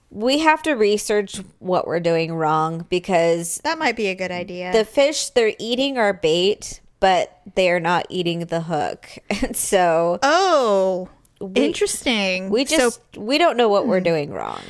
we 0.10 0.40
have 0.40 0.64
to 0.64 0.74
research 0.74 1.42
what 1.60 1.88
we're 1.88 2.00
doing 2.00 2.34
wrong 2.34 2.86
because 2.90 3.58
that 3.64 3.78
might 3.78 3.96
be 3.96 4.08
a 4.08 4.16
good 4.16 4.32
idea. 4.32 4.72
the 4.72 4.86
fish, 4.86 5.30
they're 5.32 5.54
eating 5.60 5.98
our 5.98 6.14
bait, 6.14 6.80
but 7.00 7.40
they 7.56 7.70
are 7.70 7.80
not 7.80 8.06
eating 8.10 8.40
the 8.46 8.62
hook. 8.62 9.08
And 9.44 9.56
so 9.56 10.20
oh, 10.24 11.10
interesting. 11.56 12.50
we 12.50 12.66
So 12.66 12.78
just, 12.78 13.02
we 13.18 13.38
don't 13.38 13.58
know 13.58 13.70
what 13.70 13.88
we're 13.88 14.02
doing 14.02 14.32
wrong. 14.32 14.62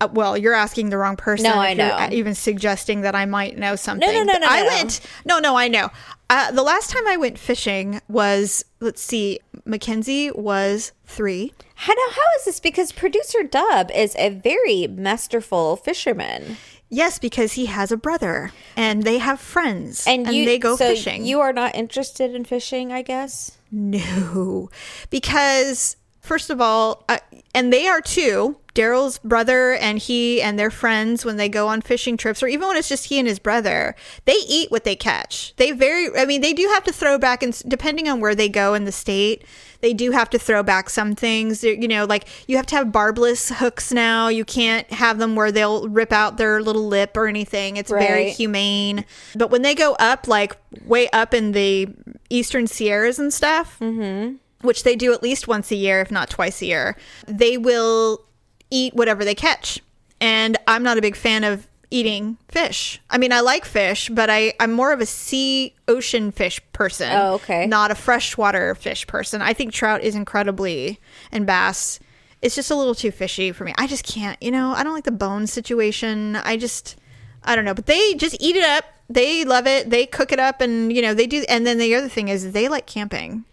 Uh, 0.00 0.08
well, 0.12 0.36
you're 0.36 0.52
asking 0.54 0.90
the 0.90 0.98
wrong 0.98 1.16
person. 1.16 1.44
No, 1.44 1.54
I 1.54 1.68
you're, 1.70 1.76
know. 1.78 1.94
uh, 1.94 2.08
Even 2.12 2.34
suggesting 2.34 3.00
that 3.02 3.14
I 3.14 3.24
might 3.24 3.56
know 3.56 3.76
something. 3.76 4.06
no, 4.06 4.22
no, 4.24 4.38
no, 4.38 4.46
I 4.46 4.60
no, 4.62 4.68
no. 4.68 4.74
went. 4.76 5.00
No, 5.24 5.38
no, 5.38 5.56
I 5.56 5.68
know. 5.68 5.88
Uh, 6.28 6.50
the 6.50 6.62
last 6.62 6.90
time 6.90 7.06
I 7.06 7.16
went 7.16 7.38
fishing 7.38 8.00
was 8.08 8.64
let's 8.80 9.00
see, 9.00 9.40
Mackenzie 9.64 10.30
was 10.32 10.92
three. 11.06 11.52
How, 11.78 11.92
now, 11.92 12.10
how 12.10 12.22
is 12.38 12.46
this? 12.46 12.58
Because 12.58 12.90
producer 12.90 13.42
Dub 13.42 13.90
is 13.92 14.16
a 14.16 14.30
very 14.30 14.86
masterful 14.86 15.76
fisherman. 15.76 16.56
Yes, 16.88 17.18
because 17.18 17.54
he 17.54 17.66
has 17.66 17.92
a 17.92 17.96
brother 17.96 18.52
and 18.76 19.02
they 19.02 19.18
have 19.18 19.40
friends 19.40 20.06
And, 20.06 20.26
you, 20.28 20.44
they 20.44 20.58
go 20.58 20.76
so 20.76 20.88
fishing. 20.88 21.24
You 21.24 21.40
are 21.40 21.52
not 21.52 21.74
interested 21.74 22.34
in 22.34 22.44
fishing, 22.44 22.92
I 22.92 23.02
guess? 23.02 23.58
No, 23.70 24.70
because 25.10 25.96
first 26.20 26.48
of 26.48 26.60
all, 26.60 27.04
uh, 27.08 27.18
and 27.54 27.72
they 27.72 27.86
are 27.86 28.00
too. 28.00 28.56
Daryl's 28.76 29.18
brother 29.18 29.72
and 29.72 29.98
he 29.98 30.40
and 30.40 30.58
their 30.58 30.70
friends 30.70 31.24
when 31.24 31.36
they 31.36 31.48
go 31.48 31.66
on 31.66 31.80
fishing 31.80 32.16
trips, 32.16 32.42
or 32.42 32.46
even 32.46 32.68
when 32.68 32.76
it's 32.76 32.88
just 32.88 33.06
he 33.06 33.18
and 33.18 33.26
his 33.26 33.38
brother, 33.38 33.96
they 34.26 34.36
eat 34.46 34.70
what 34.70 34.84
they 34.84 34.94
catch. 34.94 35.54
They 35.56 35.72
very, 35.72 36.16
I 36.16 36.26
mean, 36.26 36.42
they 36.42 36.52
do 36.52 36.68
have 36.68 36.84
to 36.84 36.92
throw 36.92 37.18
back, 37.18 37.42
and 37.42 37.60
depending 37.66 38.08
on 38.08 38.20
where 38.20 38.34
they 38.34 38.48
go 38.48 38.74
in 38.74 38.84
the 38.84 38.92
state, 38.92 39.44
they 39.80 39.92
do 39.92 40.10
have 40.10 40.30
to 40.30 40.38
throw 40.38 40.62
back 40.62 40.90
some 40.90 41.14
things. 41.14 41.64
You 41.64 41.88
know, 41.88 42.04
like 42.04 42.26
you 42.46 42.56
have 42.56 42.66
to 42.66 42.76
have 42.76 42.92
barbless 42.92 43.50
hooks 43.50 43.92
now. 43.92 44.28
You 44.28 44.44
can't 44.44 44.90
have 44.92 45.18
them 45.18 45.36
where 45.36 45.50
they'll 45.50 45.88
rip 45.88 46.12
out 46.12 46.36
their 46.36 46.62
little 46.62 46.86
lip 46.86 47.16
or 47.16 47.26
anything. 47.26 47.76
It's 47.76 47.90
very 47.90 48.30
humane. 48.30 49.04
But 49.34 49.50
when 49.50 49.62
they 49.62 49.74
go 49.74 49.94
up, 49.98 50.28
like 50.28 50.56
way 50.84 51.08
up 51.10 51.32
in 51.32 51.52
the 51.52 51.88
eastern 52.30 52.66
Sierras 52.66 53.18
and 53.18 53.32
stuff, 53.32 53.78
mm-hmm. 53.80 54.36
which 54.66 54.82
they 54.82 54.96
do 54.96 55.12
at 55.12 55.22
least 55.22 55.48
once 55.48 55.70
a 55.70 55.76
year, 55.76 56.00
if 56.00 56.10
not 56.10 56.28
twice 56.28 56.60
a 56.62 56.66
year, 56.66 56.96
they 57.26 57.56
will 57.56 58.25
eat 58.70 58.94
whatever 58.94 59.24
they 59.24 59.34
catch. 59.34 59.80
And 60.20 60.56
I'm 60.66 60.82
not 60.82 60.98
a 60.98 61.02
big 61.02 61.16
fan 61.16 61.44
of 61.44 61.66
eating 61.90 62.36
fish. 62.48 63.00
I 63.10 63.18
mean, 63.18 63.32
I 63.32 63.40
like 63.40 63.64
fish, 63.64 64.08
but 64.08 64.28
I, 64.28 64.54
I'm 64.58 64.72
more 64.72 64.92
of 64.92 65.00
a 65.00 65.06
sea 65.06 65.74
ocean 65.86 66.32
fish 66.32 66.60
person. 66.72 67.10
Oh, 67.12 67.34
okay. 67.34 67.66
Not 67.66 67.90
a 67.90 67.94
freshwater 67.94 68.74
fish 68.74 69.06
person. 69.06 69.42
I 69.42 69.52
think 69.52 69.72
trout 69.72 70.02
is 70.02 70.14
incredibly, 70.14 70.98
and 71.30 71.46
bass. 71.46 72.00
It's 72.42 72.54
just 72.54 72.70
a 72.70 72.74
little 72.74 72.94
too 72.94 73.10
fishy 73.10 73.52
for 73.52 73.64
me. 73.64 73.74
I 73.78 73.86
just 73.86 74.04
can't, 74.04 74.40
you 74.42 74.50
know, 74.50 74.72
I 74.72 74.82
don't 74.84 74.94
like 74.94 75.04
the 75.04 75.12
bone 75.12 75.46
situation. 75.46 76.36
I 76.36 76.56
just, 76.56 76.96
I 77.44 77.56
don't 77.56 77.64
know. 77.64 77.74
But 77.74 77.86
they 77.86 78.14
just 78.14 78.36
eat 78.40 78.56
it 78.56 78.64
up. 78.64 78.84
They 79.08 79.44
love 79.44 79.66
it. 79.66 79.90
They 79.90 80.06
cook 80.06 80.32
it 80.32 80.38
up 80.38 80.60
and, 80.60 80.92
you 80.92 81.00
know, 81.00 81.14
they 81.14 81.26
do. 81.26 81.44
And 81.48 81.66
then 81.66 81.78
the 81.78 81.94
other 81.94 82.08
thing 82.08 82.28
is 82.28 82.52
they 82.52 82.68
like 82.68 82.86
camping. 82.86 83.44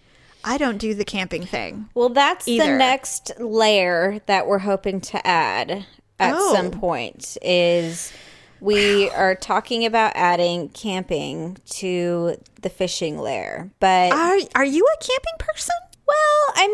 I 0.43 0.57
don't 0.57 0.77
do 0.77 0.93
the 0.93 1.05
camping 1.05 1.45
thing. 1.45 1.89
Well, 1.93 2.09
that's 2.09 2.47
Either. 2.47 2.71
the 2.71 2.77
next 2.77 3.31
layer 3.39 4.21
that 4.25 4.47
we're 4.47 4.59
hoping 4.59 5.01
to 5.01 5.25
add. 5.27 5.85
at 6.19 6.33
Oh. 6.35 6.53
some 6.53 6.71
point. 6.71 7.37
Is 7.41 8.13
we 8.61 9.09
are 9.09 9.35
talking 9.35 9.85
about 9.85 10.13
adding 10.15 10.69
camping 10.69 11.57
to 11.71 12.37
the 12.61 12.69
fishing 12.69 13.17
lair, 13.17 13.71
but 13.79 14.11
Are 14.13 14.37
are 14.55 14.63
you 14.65 14.85
a 14.85 15.03
camping 15.03 15.33
person? 15.39 15.75
well, 16.07 16.53
I 16.55 16.67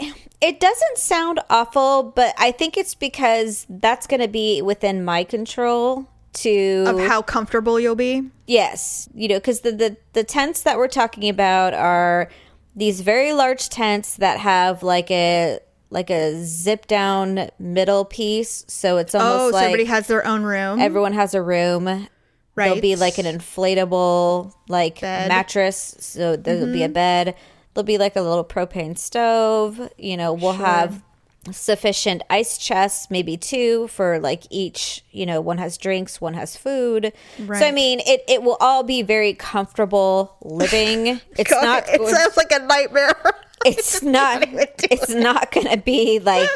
mean, 0.00 0.14
it 0.40 0.58
doesn't 0.58 0.98
sound 0.98 1.38
awful, 1.48 2.02
but 2.02 2.34
I 2.38 2.50
think 2.50 2.76
it's 2.76 2.94
because 2.94 3.64
that's 3.70 4.06
going 4.06 4.20
to 4.20 4.28
be 4.28 4.60
within 4.62 5.04
my 5.04 5.22
control 5.24 6.08
to 6.32 6.84
Of 6.86 6.98
how 7.00 7.22
comfortable 7.22 7.78
you'll 7.78 7.94
be? 7.96 8.22
Yes, 8.46 9.08
you 9.14 9.28
know, 9.28 9.36
because 9.36 9.60
the, 9.60 9.72
the 9.72 9.96
the 10.14 10.24
tents 10.24 10.62
that 10.62 10.76
we're 10.78 10.88
talking 10.88 11.28
about 11.28 11.74
are 11.74 12.28
these 12.74 13.00
very 13.00 13.32
large 13.32 13.68
tents 13.68 14.16
that 14.16 14.38
have 14.40 14.82
like 14.82 15.10
a 15.10 15.58
like 15.90 16.08
a 16.10 16.42
zip 16.44 16.86
down 16.86 17.50
middle 17.58 18.04
piece, 18.04 18.64
so 18.68 18.96
it's 18.98 19.14
almost 19.14 19.40
Oh, 19.40 19.50
so 19.50 19.56
like 19.56 19.64
everybody 19.66 19.84
has 19.86 20.06
their 20.06 20.24
own 20.26 20.42
room. 20.44 20.78
everyone 20.80 21.12
has 21.14 21.34
a 21.34 21.42
room. 21.42 22.08
There'll 22.56 22.80
be 22.80 22.94
like 22.96 23.16
an 23.18 23.24
inflatable 23.26 24.52
like 24.68 25.00
Bed. 25.00 25.22
Mm-hmm. 25.22 25.28
mattress, 25.28 25.96
so 26.00 26.36
there'll 26.36 26.72
be 26.72 26.82
a 26.82 26.88
bed. 26.88 27.34
There'll 27.74 27.86
be 27.86 27.98
like 27.98 28.16
a 28.16 28.20
little 28.20 28.44
propane 28.44 28.98
stove. 28.98 29.80
You 29.96 30.16
know, 30.16 30.32
we'll 30.34 30.52
have 30.52 31.02
sufficient 31.50 32.22
ice 32.28 32.58
chests, 32.58 33.10
maybe 33.10 33.36
two 33.36 33.88
for 33.88 34.18
like 34.18 34.44
each. 34.50 35.02
You 35.10 35.26
know, 35.26 35.40
one 35.40 35.58
has 35.58 35.76
drinks, 35.78 36.20
one 36.20 36.34
has 36.34 36.56
food. 36.56 37.12
So 37.38 37.52
I 37.54 37.72
mean, 37.72 38.00
it 38.00 38.22
it 38.28 38.42
will 38.42 38.56
all 38.60 38.82
be 38.82 39.02
very 39.02 39.34
comfortable 39.34 40.36
living. 40.42 41.20
It's 41.38 41.50
God, 41.50 41.62
not. 41.62 41.84
It 41.88 42.06
sounds 42.06 42.36
like 42.36 42.52
a 42.52 42.58
nightmare. 42.58 43.14
it's 43.66 44.02
not. 44.02 44.44
It's 44.50 45.10
not 45.10 45.52
going 45.52 45.68
to 45.68 45.76
be 45.76 46.18
like 46.18 46.48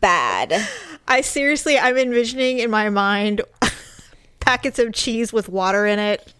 bad. 0.00 0.66
I 1.08 1.22
seriously, 1.22 1.78
I'm 1.78 1.96
envisioning 1.96 2.58
in 2.58 2.70
my 2.70 2.90
mind 2.90 3.42
packets 4.40 4.78
of 4.78 4.92
cheese 4.92 5.32
with 5.32 5.48
water 5.48 5.86
in 5.86 5.98
it. 5.98 6.32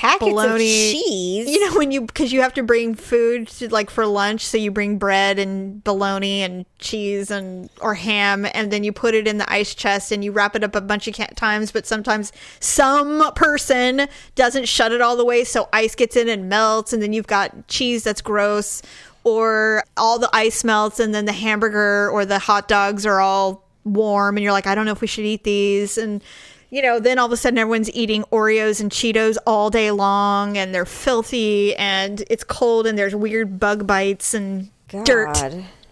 Packets 0.00 0.30
Bologna. 0.30 0.52
of 0.54 0.58
cheese. 0.58 1.50
You 1.50 1.68
know 1.68 1.76
when 1.76 1.90
you 1.90 2.00
because 2.00 2.32
you 2.32 2.40
have 2.40 2.54
to 2.54 2.62
bring 2.62 2.94
food 2.94 3.48
to 3.48 3.68
like 3.68 3.90
for 3.90 4.06
lunch, 4.06 4.46
so 4.46 4.56
you 4.56 4.70
bring 4.70 4.96
bread 4.96 5.38
and 5.38 5.84
bologna 5.84 6.40
and 6.40 6.64
cheese 6.78 7.30
and 7.30 7.68
or 7.82 7.92
ham, 7.92 8.46
and 8.54 8.72
then 8.72 8.82
you 8.82 8.94
put 8.94 9.12
it 9.12 9.28
in 9.28 9.36
the 9.36 9.52
ice 9.52 9.74
chest 9.74 10.10
and 10.10 10.24
you 10.24 10.32
wrap 10.32 10.56
it 10.56 10.64
up 10.64 10.74
a 10.74 10.80
bunch 10.80 11.06
of 11.06 11.14
times. 11.36 11.70
But 11.70 11.86
sometimes 11.86 12.32
some 12.60 13.30
person 13.34 14.08
doesn't 14.36 14.66
shut 14.68 14.90
it 14.90 15.02
all 15.02 15.18
the 15.18 15.24
way, 15.24 15.44
so 15.44 15.68
ice 15.70 15.94
gets 15.94 16.16
in 16.16 16.30
and 16.30 16.48
melts, 16.48 16.94
and 16.94 17.02
then 17.02 17.12
you've 17.12 17.26
got 17.26 17.68
cheese 17.68 18.02
that's 18.02 18.22
gross, 18.22 18.80
or 19.22 19.84
all 19.98 20.18
the 20.18 20.30
ice 20.32 20.64
melts, 20.64 20.98
and 20.98 21.14
then 21.14 21.26
the 21.26 21.32
hamburger 21.32 22.08
or 22.08 22.24
the 22.24 22.38
hot 22.38 22.68
dogs 22.68 23.04
are 23.04 23.20
all 23.20 23.68
warm, 23.84 24.38
and 24.38 24.44
you're 24.44 24.52
like, 24.52 24.66
I 24.66 24.74
don't 24.74 24.86
know 24.86 24.92
if 24.92 25.02
we 25.02 25.06
should 25.06 25.26
eat 25.26 25.44
these, 25.44 25.98
and 25.98 26.22
you 26.70 26.82
know, 26.82 26.98
then 27.00 27.18
all 27.18 27.26
of 27.26 27.32
a 27.32 27.36
sudden 27.36 27.58
everyone's 27.58 27.90
eating 27.92 28.22
Oreos 28.32 28.80
and 28.80 28.90
Cheetos 28.90 29.36
all 29.46 29.70
day 29.70 29.90
long 29.90 30.56
and 30.56 30.74
they're 30.74 30.84
filthy 30.86 31.74
and 31.76 32.22
it's 32.30 32.44
cold 32.44 32.86
and 32.86 32.96
there's 32.96 33.14
weird 33.14 33.58
bug 33.58 33.86
bites 33.86 34.34
and 34.34 34.70
dirt 35.04 35.36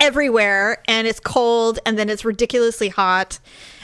everywhere 0.00 0.82
and 0.86 1.06
it's 1.06 1.20
cold 1.20 1.78
and 1.84 1.98
then 1.98 2.08
it's 2.08 2.24
ridiculously 2.24 2.88
hot 2.88 3.38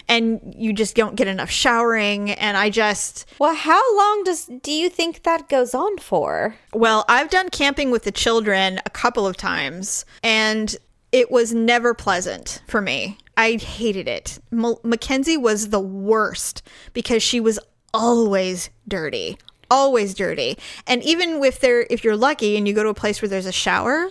and 0.08 0.54
you 0.56 0.72
just 0.72 0.94
don't 0.94 1.16
get 1.16 1.26
enough 1.26 1.50
showering 1.50 2.30
and 2.30 2.56
I 2.56 2.68
just 2.70 3.26
Well, 3.38 3.54
how 3.54 3.96
long 3.96 4.22
does 4.24 4.46
do 4.62 4.70
you 4.70 4.88
think 4.90 5.22
that 5.22 5.48
goes 5.48 5.74
on 5.74 5.98
for? 5.98 6.56
well, 6.72 7.04
I've 7.08 7.30
done 7.30 7.48
camping 7.50 7.90
with 7.90 8.04
the 8.04 8.12
children 8.12 8.80
a 8.86 8.90
couple 8.90 9.26
of 9.26 9.36
times, 9.36 10.04
and 10.22 10.76
it 11.14 11.30
was 11.30 11.54
never 11.54 11.94
pleasant 11.94 12.60
for 12.66 12.80
me. 12.80 13.16
I 13.36 13.52
hated 13.52 14.08
it. 14.08 14.40
M- 14.52 14.74
Mackenzie 14.82 15.36
was 15.36 15.68
the 15.68 15.78
worst 15.78 16.60
because 16.92 17.22
she 17.22 17.38
was 17.38 17.60
always 17.94 18.68
dirty, 18.88 19.38
always 19.70 20.12
dirty. 20.12 20.58
And 20.88 21.04
even 21.04 21.40
if 21.44 21.60
there, 21.60 21.86
if 21.88 22.02
you're 22.02 22.16
lucky 22.16 22.56
and 22.56 22.66
you 22.66 22.74
go 22.74 22.82
to 22.82 22.88
a 22.88 22.94
place 22.94 23.22
where 23.22 23.28
there's 23.28 23.46
a 23.46 23.52
shower, 23.52 24.10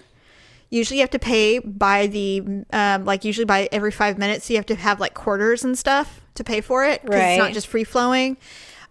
usually 0.70 1.00
you 1.00 1.04
have 1.04 1.10
to 1.10 1.20
pay 1.20 1.60
by 1.60 2.08
the 2.08 2.64
um, 2.72 3.04
like 3.04 3.26
usually 3.26 3.44
by 3.44 3.68
every 3.74 3.92
five 3.92 4.18
minutes. 4.18 4.46
So 4.46 4.54
you 4.54 4.58
have 4.58 4.66
to 4.68 4.76
have 4.76 5.02
like 5.02 5.14
quarters 5.14 5.66
and 5.66 5.78
stuff 5.78 6.22
to 6.36 6.46
pay 6.46 6.62
for 6.62 6.86
it 6.86 7.02
because 7.02 7.20
it's 7.20 7.40
not 7.40 7.52
just 7.52 7.68
free 7.68 7.84
flowing. 7.84 8.38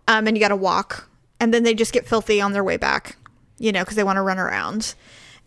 Um, 0.07 0.27
and 0.27 0.37
you 0.37 0.41
got 0.43 0.49
to 0.49 0.57
walk, 0.57 1.09
and 1.41 1.55
then 1.55 1.63
they 1.63 1.73
just 1.73 1.95
get 1.95 2.07
filthy 2.07 2.43
on 2.43 2.53
their 2.53 2.65
way 2.65 2.77
back, 2.77 3.17
you 3.59 3.73
know, 3.73 3.81
because 3.81 3.97
they 3.97 4.05
want 4.05 4.19
to 4.19 4.23
run 4.23 4.39
around. 4.39 4.95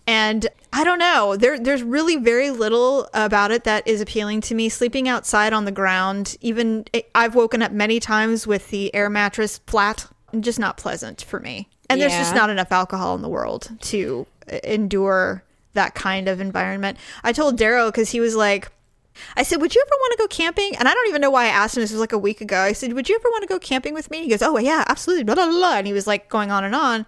And 0.08 0.48
I 0.72 0.84
don't 0.84 1.00
know. 1.00 1.36
There, 1.36 1.60
there's 1.60 1.82
really 1.82 2.18
very 2.18 2.52
little 2.52 3.10
about 3.14 3.52
it 3.52 3.64
that 3.64 3.88
is 3.88 4.02
appealing 4.02 4.42
to 4.42 4.56
me. 4.56 4.70
Sleeping 4.70 5.08
outside 5.08 5.54
on 5.54 5.66
the 5.66 5.72
ground, 5.72 6.38
even 6.42 6.86
I've 7.16 7.34
woken 7.34 7.62
up 7.62 7.72
many 7.72 8.00
times 8.00 8.46
with 8.46 8.70
the 8.70 8.94
air 8.94 9.10
mattress 9.10 9.60
flat, 9.66 10.08
just 10.40 10.60
not 10.60 10.78
pleasant 10.78 11.24
for 11.24 11.40
me. 11.40 11.70
And 11.90 12.02
there's 12.02 12.14
just 12.14 12.36
not 12.36 12.50
enough 12.50 12.72
alcohol 12.72 13.16
in 13.16 13.22
the 13.22 13.30
world 13.30 13.70
to 13.82 14.26
uh, 14.52 14.58
endure 14.64 15.44
that 15.74 15.94
kind 15.96 16.28
of 16.28 16.40
environment. 16.40 16.98
I 17.24 17.32
told 17.32 17.60
Daryl 17.60 17.88
because 17.88 18.10
he 18.10 18.20
was 18.20 18.36
like, 18.36 18.72
I 19.38 19.44
said, 19.44 19.62
"Would 19.62 19.74
you 19.74 19.84
ever 19.86 19.96
want 19.96 20.12
to 20.12 20.18
go 20.18 20.28
camping?" 20.28 20.76
And 20.78 20.88
I 20.88 20.94
don't 20.94 21.08
even 21.08 21.22
know 21.22 21.30
why 21.30 21.46
I 21.46 21.50
asked 21.50 21.78
him. 21.78 21.82
This 21.82 21.92
was 21.92 22.02
like 22.02 22.12
a 22.12 22.18
week 22.18 22.42
ago. 22.42 22.60
I 22.60 22.74
said, 22.74 22.94
"Would 22.94 23.08
you 23.08 23.16
ever 23.16 23.30
want 23.30 23.44
to 23.44 23.48
go 23.48 23.60
camping 23.60 23.94
with 23.94 24.12
me?" 24.12 24.24
He 24.24 24.30
goes, 24.30 24.42
"Oh 24.42 24.58
yeah, 24.58 24.84
absolutely." 24.88 25.24
Blah 25.24 25.36
blah 25.36 25.48
blah. 25.48 25.78
And 25.78 25.88
he 25.88 25.94
was 25.94 26.06
like 26.06 26.28
going 26.28 26.52
on 26.52 26.64
and 26.64 26.76
on. 26.76 27.06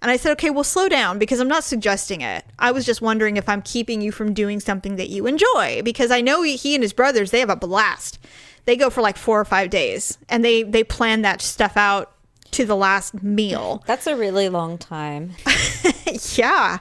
And 0.00 0.10
I 0.10 0.16
said, 0.16 0.32
"Okay, 0.32 0.50
well, 0.50 0.64
slow 0.64 0.88
down 0.88 1.18
because 1.18 1.40
I'm 1.40 1.48
not 1.48 1.64
suggesting 1.64 2.20
it. 2.20 2.44
I 2.58 2.70
was 2.70 2.86
just 2.86 3.02
wondering 3.02 3.36
if 3.36 3.48
I'm 3.48 3.62
keeping 3.62 4.00
you 4.00 4.12
from 4.12 4.32
doing 4.32 4.60
something 4.60 4.96
that 4.96 5.08
you 5.08 5.26
enjoy 5.26 5.82
because 5.84 6.10
I 6.10 6.20
know 6.20 6.42
he, 6.42 6.74
and 6.74 6.82
his 6.82 6.92
brothers 6.92 7.30
they 7.30 7.40
have 7.40 7.50
a 7.50 7.56
blast. 7.56 8.18
They 8.64 8.76
go 8.76 8.90
for 8.90 9.00
like 9.00 9.16
four 9.16 9.40
or 9.40 9.44
five 9.44 9.70
days 9.70 10.18
and 10.28 10.44
they 10.44 10.62
they 10.62 10.84
plan 10.84 11.22
that 11.22 11.40
stuff 11.40 11.76
out 11.76 12.12
to 12.52 12.64
the 12.64 12.76
last 12.76 13.22
meal. 13.22 13.82
That's 13.86 14.06
a 14.06 14.16
really 14.16 14.48
long 14.48 14.78
time. 14.78 15.32
Yeah. 16.36 16.78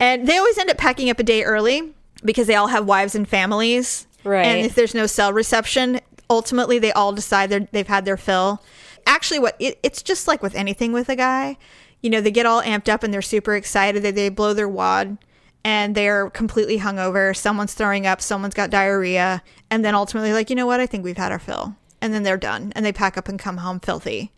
And 0.00 0.26
they 0.26 0.36
always 0.36 0.58
end 0.58 0.70
up 0.70 0.76
packing 0.76 1.10
up 1.10 1.18
a 1.18 1.22
day 1.22 1.42
early 1.42 1.94
because 2.24 2.46
they 2.46 2.54
all 2.54 2.68
have 2.68 2.86
wives 2.86 3.14
and 3.14 3.26
families. 3.26 4.06
Right. 4.24 4.44
And 4.44 4.66
if 4.66 4.74
there's 4.74 4.94
no 4.94 5.06
cell 5.06 5.32
reception, 5.32 6.00
ultimately 6.28 6.78
they 6.78 6.92
all 6.92 7.12
decide 7.12 7.50
they've 7.72 7.86
had 7.86 8.04
their 8.04 8.16
fill. 8.16 8.62
Actually, 9.06 9.38
what 9.38 9.56
it, 9.58 9.78
it's 9.82 10.02
just 10.02 10.28
like 10.28 10.42
with 10.42 10.54
anything 10.54 10.92
with 10.92 11.08
a 11.08 11.16
guy, 11.16 11.56
you 12.02 12.10
know, 12.10 12.20
they 12.20 12.30
get 12.30 12.46
all 12.46 12.62
amped 12.62 12.88
up 12.88 13.02
and 13.02 13.12
they're 13.12 13.22
super 13.22 13.54
excited 13.54 14.02
that 14.02 14.14
they 14.14 14.28
blow 14.28 14.54
their 14.54 14.68
wad 14.68 15.18
and 15.64 15.94
they're 15.94 16.30
completely 16.30 16.78
hungover. 16.78 17.36
Someone's 17.36 17.74
throwing 17.74 18.06
up, 18.06 18.20
someone's 18.20 18.54
got 18.54 18.70
diarrhea, 18.70 19.42
and 19.70 19.84
then 19.84 19.94
ultimately, 19.94 20.32
like, 20.32 20.50
you 20.50 20.56
know 20.56 20.66
what? 20.66 20.80
I 20.80 20.86
think 20.86 21.04
we've 21.04 21.16
had 21.16 21.32
our 21.32 21.38
fill. 21.38 21.76
And 22.00 22.14
then 22.14 22.22
they're 22.22 22.36
done 22.36 22.72
and 22.76 22.86
they 22.86 22.92
pack 22.92 23.18
up 23.18 23.28
and 23.28 23.38
come 23.40 23.56
home 23.56 23.80
filthy. 23.80 24.32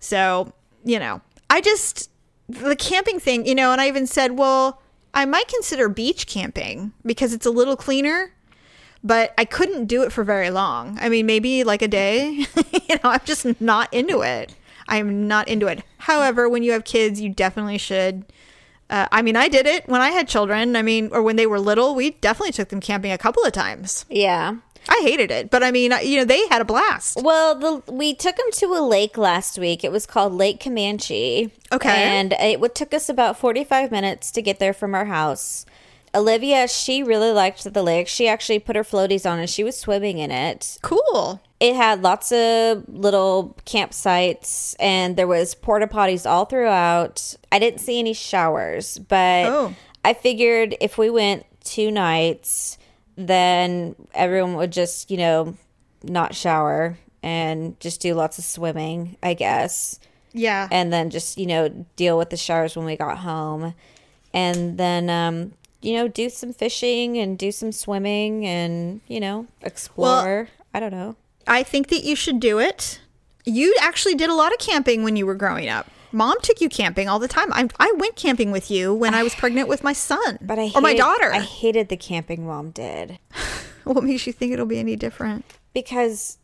So, 0.00 0.54
you 0.82 0.98
know, 0.98 1.20
I 1.50 1.60
just, 1.60 2.10
the 2.48 2.74
camping 2.74 3.20
thing, 3.20 3.46
you 3.46 3.54
know, 3.54 3.70
and 3.70 3.80
I 3.82 3.88
even 3.88 4.06
said, 4.06 4.38
well, 4.38 4.80
I 5.12 5.26
might 5.26 5.46
consider 5.48 5.90
beach 5.90 6.26
camping 6.26 6.92
because 7.04 7.34
it's 7.34 7.44
a 7.44 7.50
little 7.50 7.76
cleaner, 7.76 8.32
but 9.04 9.34
I 9.36 9.44
couldn't 9.44 9.86
do 9.86 10.02
it 10.02 10.12
for 10.12 10.24
very 10.24 10.48
long. 10.48 10.98
I 11.02 11.10
mean, 11.10 11.26
maybe 11.26 11.64
like 11.64 11.82
a 11.82 11.88
day. 11.88 12.30
you 12.88 12.96
know, 12.96 13.10
I'm 13.10 13.20
just 13.24 13.60
not 13.60 13.92
into 13.92 14.22
it. 14.22 14.54
I'm 14.88 15.28
not 15.28 15.48
into 15.48 15.66
it. 15.66 15.84
However, 16.02 16.48
when 16.48 16.64
you 16.64 16.72
have 16.72 16.82
kids, 16.84 17.20
you 17.20 17.28
definitely 17.28 17.78
should. 17.78 18.24
Uh, 18.90 19.06
I 19.12 19.22
mean, 19.22 19.36
I 19.36 19.46
did 19.46 19.66
it 19.66 19.88
when 19.88 20.00
I 20.00 20.10
had 20.10 20.26
children. 20.26 20.74
I 20.74 20.82
mean, 20.82 21.10
or 21.12 21.22
when 21.22 21.36
they 21.36 21.46
were 21.46 21.60
little, 21.60 21.94
we 21.94 22.10
definitely 22.10 22.50
took 22.50 22.70
them 22.70 22.80
camping 22.80 23.12
a 23.12 23.18
couple 23.18 23.44
of 23.44 23.52
times. 23.52 24.04
Yeah. 24.10 24.56
I 24.88 25.00
hated 25.04 25.30
it, 25.30 25.48
but 25.48 25.62
I 25.62 25.70
mean, 25.70 25.92
you 26.02 26.16
know, 26.16 26.24
they 26.24 26.44
had 26.48 26.60
a 26.60 26.64
blast. 26.64 27.18
Well, 27.22 27.54
the, 27.54 27.92
we 27.92 28.16
took 28.16 28.34
them 28.34 28.50
to 28.54 28.66
a 28.74 28.82
lake 28.84 29.16
last 29.16 29.56
week. 29.58 29.84
It 29.84 29.92
was 29.92 30.06
called 30.06 30.32
Lake 30.32 30.58
Camanche. 30.58 31.52
Okay. 31.70 32.02
And 32.02 32.32
it 32.32 32.58
would, 32.58 32.74
took 32.74 32.92
us 32.92 33.08
about 33.08 33.38
45 33.38 33.92
minutes 33.92 34.32
to 34.32 34.42
get 34.42 34.58
there 34.58 34.72
from 34.72 34.96
our 34.96 35.04
house. 35.04 35.64
Olivia, 36.12 36.66
she 36.66 37.04
really 37.04 37.30
liked 37.30 37.72
the 37.72 37.82
lake. 37.82 38.08
She 38.08 38.26
actually 38.26 38.58
put 38.58 38.74
her 38.74 38.82
floaties 38.82 39.30
on 39.30 39.38
and 39.38 39.48
she 39.48 39.62
was 39.62 39.78
swimming 39.78 40.18
in 40.18 40.32
it. 40.32 40.78
Cool. 40.82 41.40
It 41.62 41.76
had 41.76 42.02
lots 42.02 42.32
of 42.32 42.82
little 42.88 43.56
campsites 43.66 44.74
and 44.80 45.16
there 45.16 45.28
was 45.28 45.54
porta 45.54 45.86
potties 45.86 46.28
all 46.28 46.44
throughout. 46.44 47.36
I 47.52 47.60
didn't 47.60 47.78
see 47.78 48.00
any 48.00 48.14
showers, 48.14 48.98
but 48.98 49.46
Oh. 49.46 49.74
I 50.04 50.12
figured 50.12 50.74
if 50.80 50.98
we 50.98 51.08
went 51.08 51.46
two 51.62 51.92
nights, 51.92 52.78
then 53.14 53.94
everyone 54.12 54.54
would 54.56 54.72
just, 54.72 55.08
you 55.08 55.16
know, 55.18 55.56
not 56.02 56.34
shower 56.34 56.98
and 57.22 57.78
just 57.78 58.00
do 58.00 58.14
lots 58.14 58.38
of 58.40 58.44
swimming, 58.44 59.16
I 59.22 59.34
guess. 59.34 60.00
Yeah. 60.32 60.66
And 60.72 60.92
then 60.92 61.10
just, 61.10 61.38
you 61.38 61.46
know, 61.46 61.68
deal 61.94 62.18
with 62.18 62.30
the 62.30 62.36
showers 62.36 62.74
when 62.74 62.86
we 62.86 62.96
got 62.96 63.18
home. 63.18 63.74
And 64.34 64.78
then 64.78 65.08
um, 65.08 65.52
you 65.80 65.92
know, 65.94 66.08
do 66.08 66.28
some 66.28 66.52
fishing 66.52 67.18
and 67.18 67.38
do 67.38 67.52
some 67.52 67.70
swimming 67.70 68.46
and, 68.46 69.00
you 69.06 69.20
know, 69.20 69.46
explore. 69.62 70.48
I 70.74 70.80
don't 70.80 70.90
know. 70.92 71.14
I 71.46 71.62
think 71.62 71.88
that 71.88 72.04
you 72.04 72.16
should 72.16 72.40
do 72.40 72.58
it. 72.58 73.00
You 73.44 73.74
actually 73.80 74.14
did 74.14 74.30
a 74.30 74.34
lot 74.34 74.52
of 74.52 74.58
camping 74.58 75.02
when 75.02 75.16
you 75.16 75.26
were 75.26 75.34
growing 75.34 75.68
up. 75.68 75.88
Mom 76.12 76.36
took 76.42 76.60
you 76.60 76.68
camping 76.68 77.08
all 77.08 77.18
the 77.18 77.26
time. 77.28 77.52
I, 77.52 77.68
I 77.80 77.92
went 77.96 78.16
camping 78.16 78.50
with 78.50 78.70
you 78.70 78.94
when 78.94 79.14
I 79.14 79.22
was 79.22 79.34
pregnant 79.42 79.68
with 79.68 79.82
my 79.82 79.92
son, 79.94 80.38
But 80.42 80.58
I 80.58 80.70
or 80.74 80.80
my 80.80 80.94
daughter. 80.94 81.32
I 81.32 81.40
hated 81.40 81.88
the 81.88 81.96
camping 81.96 82.46
mom 82.46 82.70
did. 82.70 83.18
what 83.84 84.04
makes 84.04 84.26
you 84.26 84.32
think 84.32 84.52
it'll 84.52 84.66
be 84.66 84.78
any 84.78 84.96
different? 84.96 85.44
because 85.74 86.36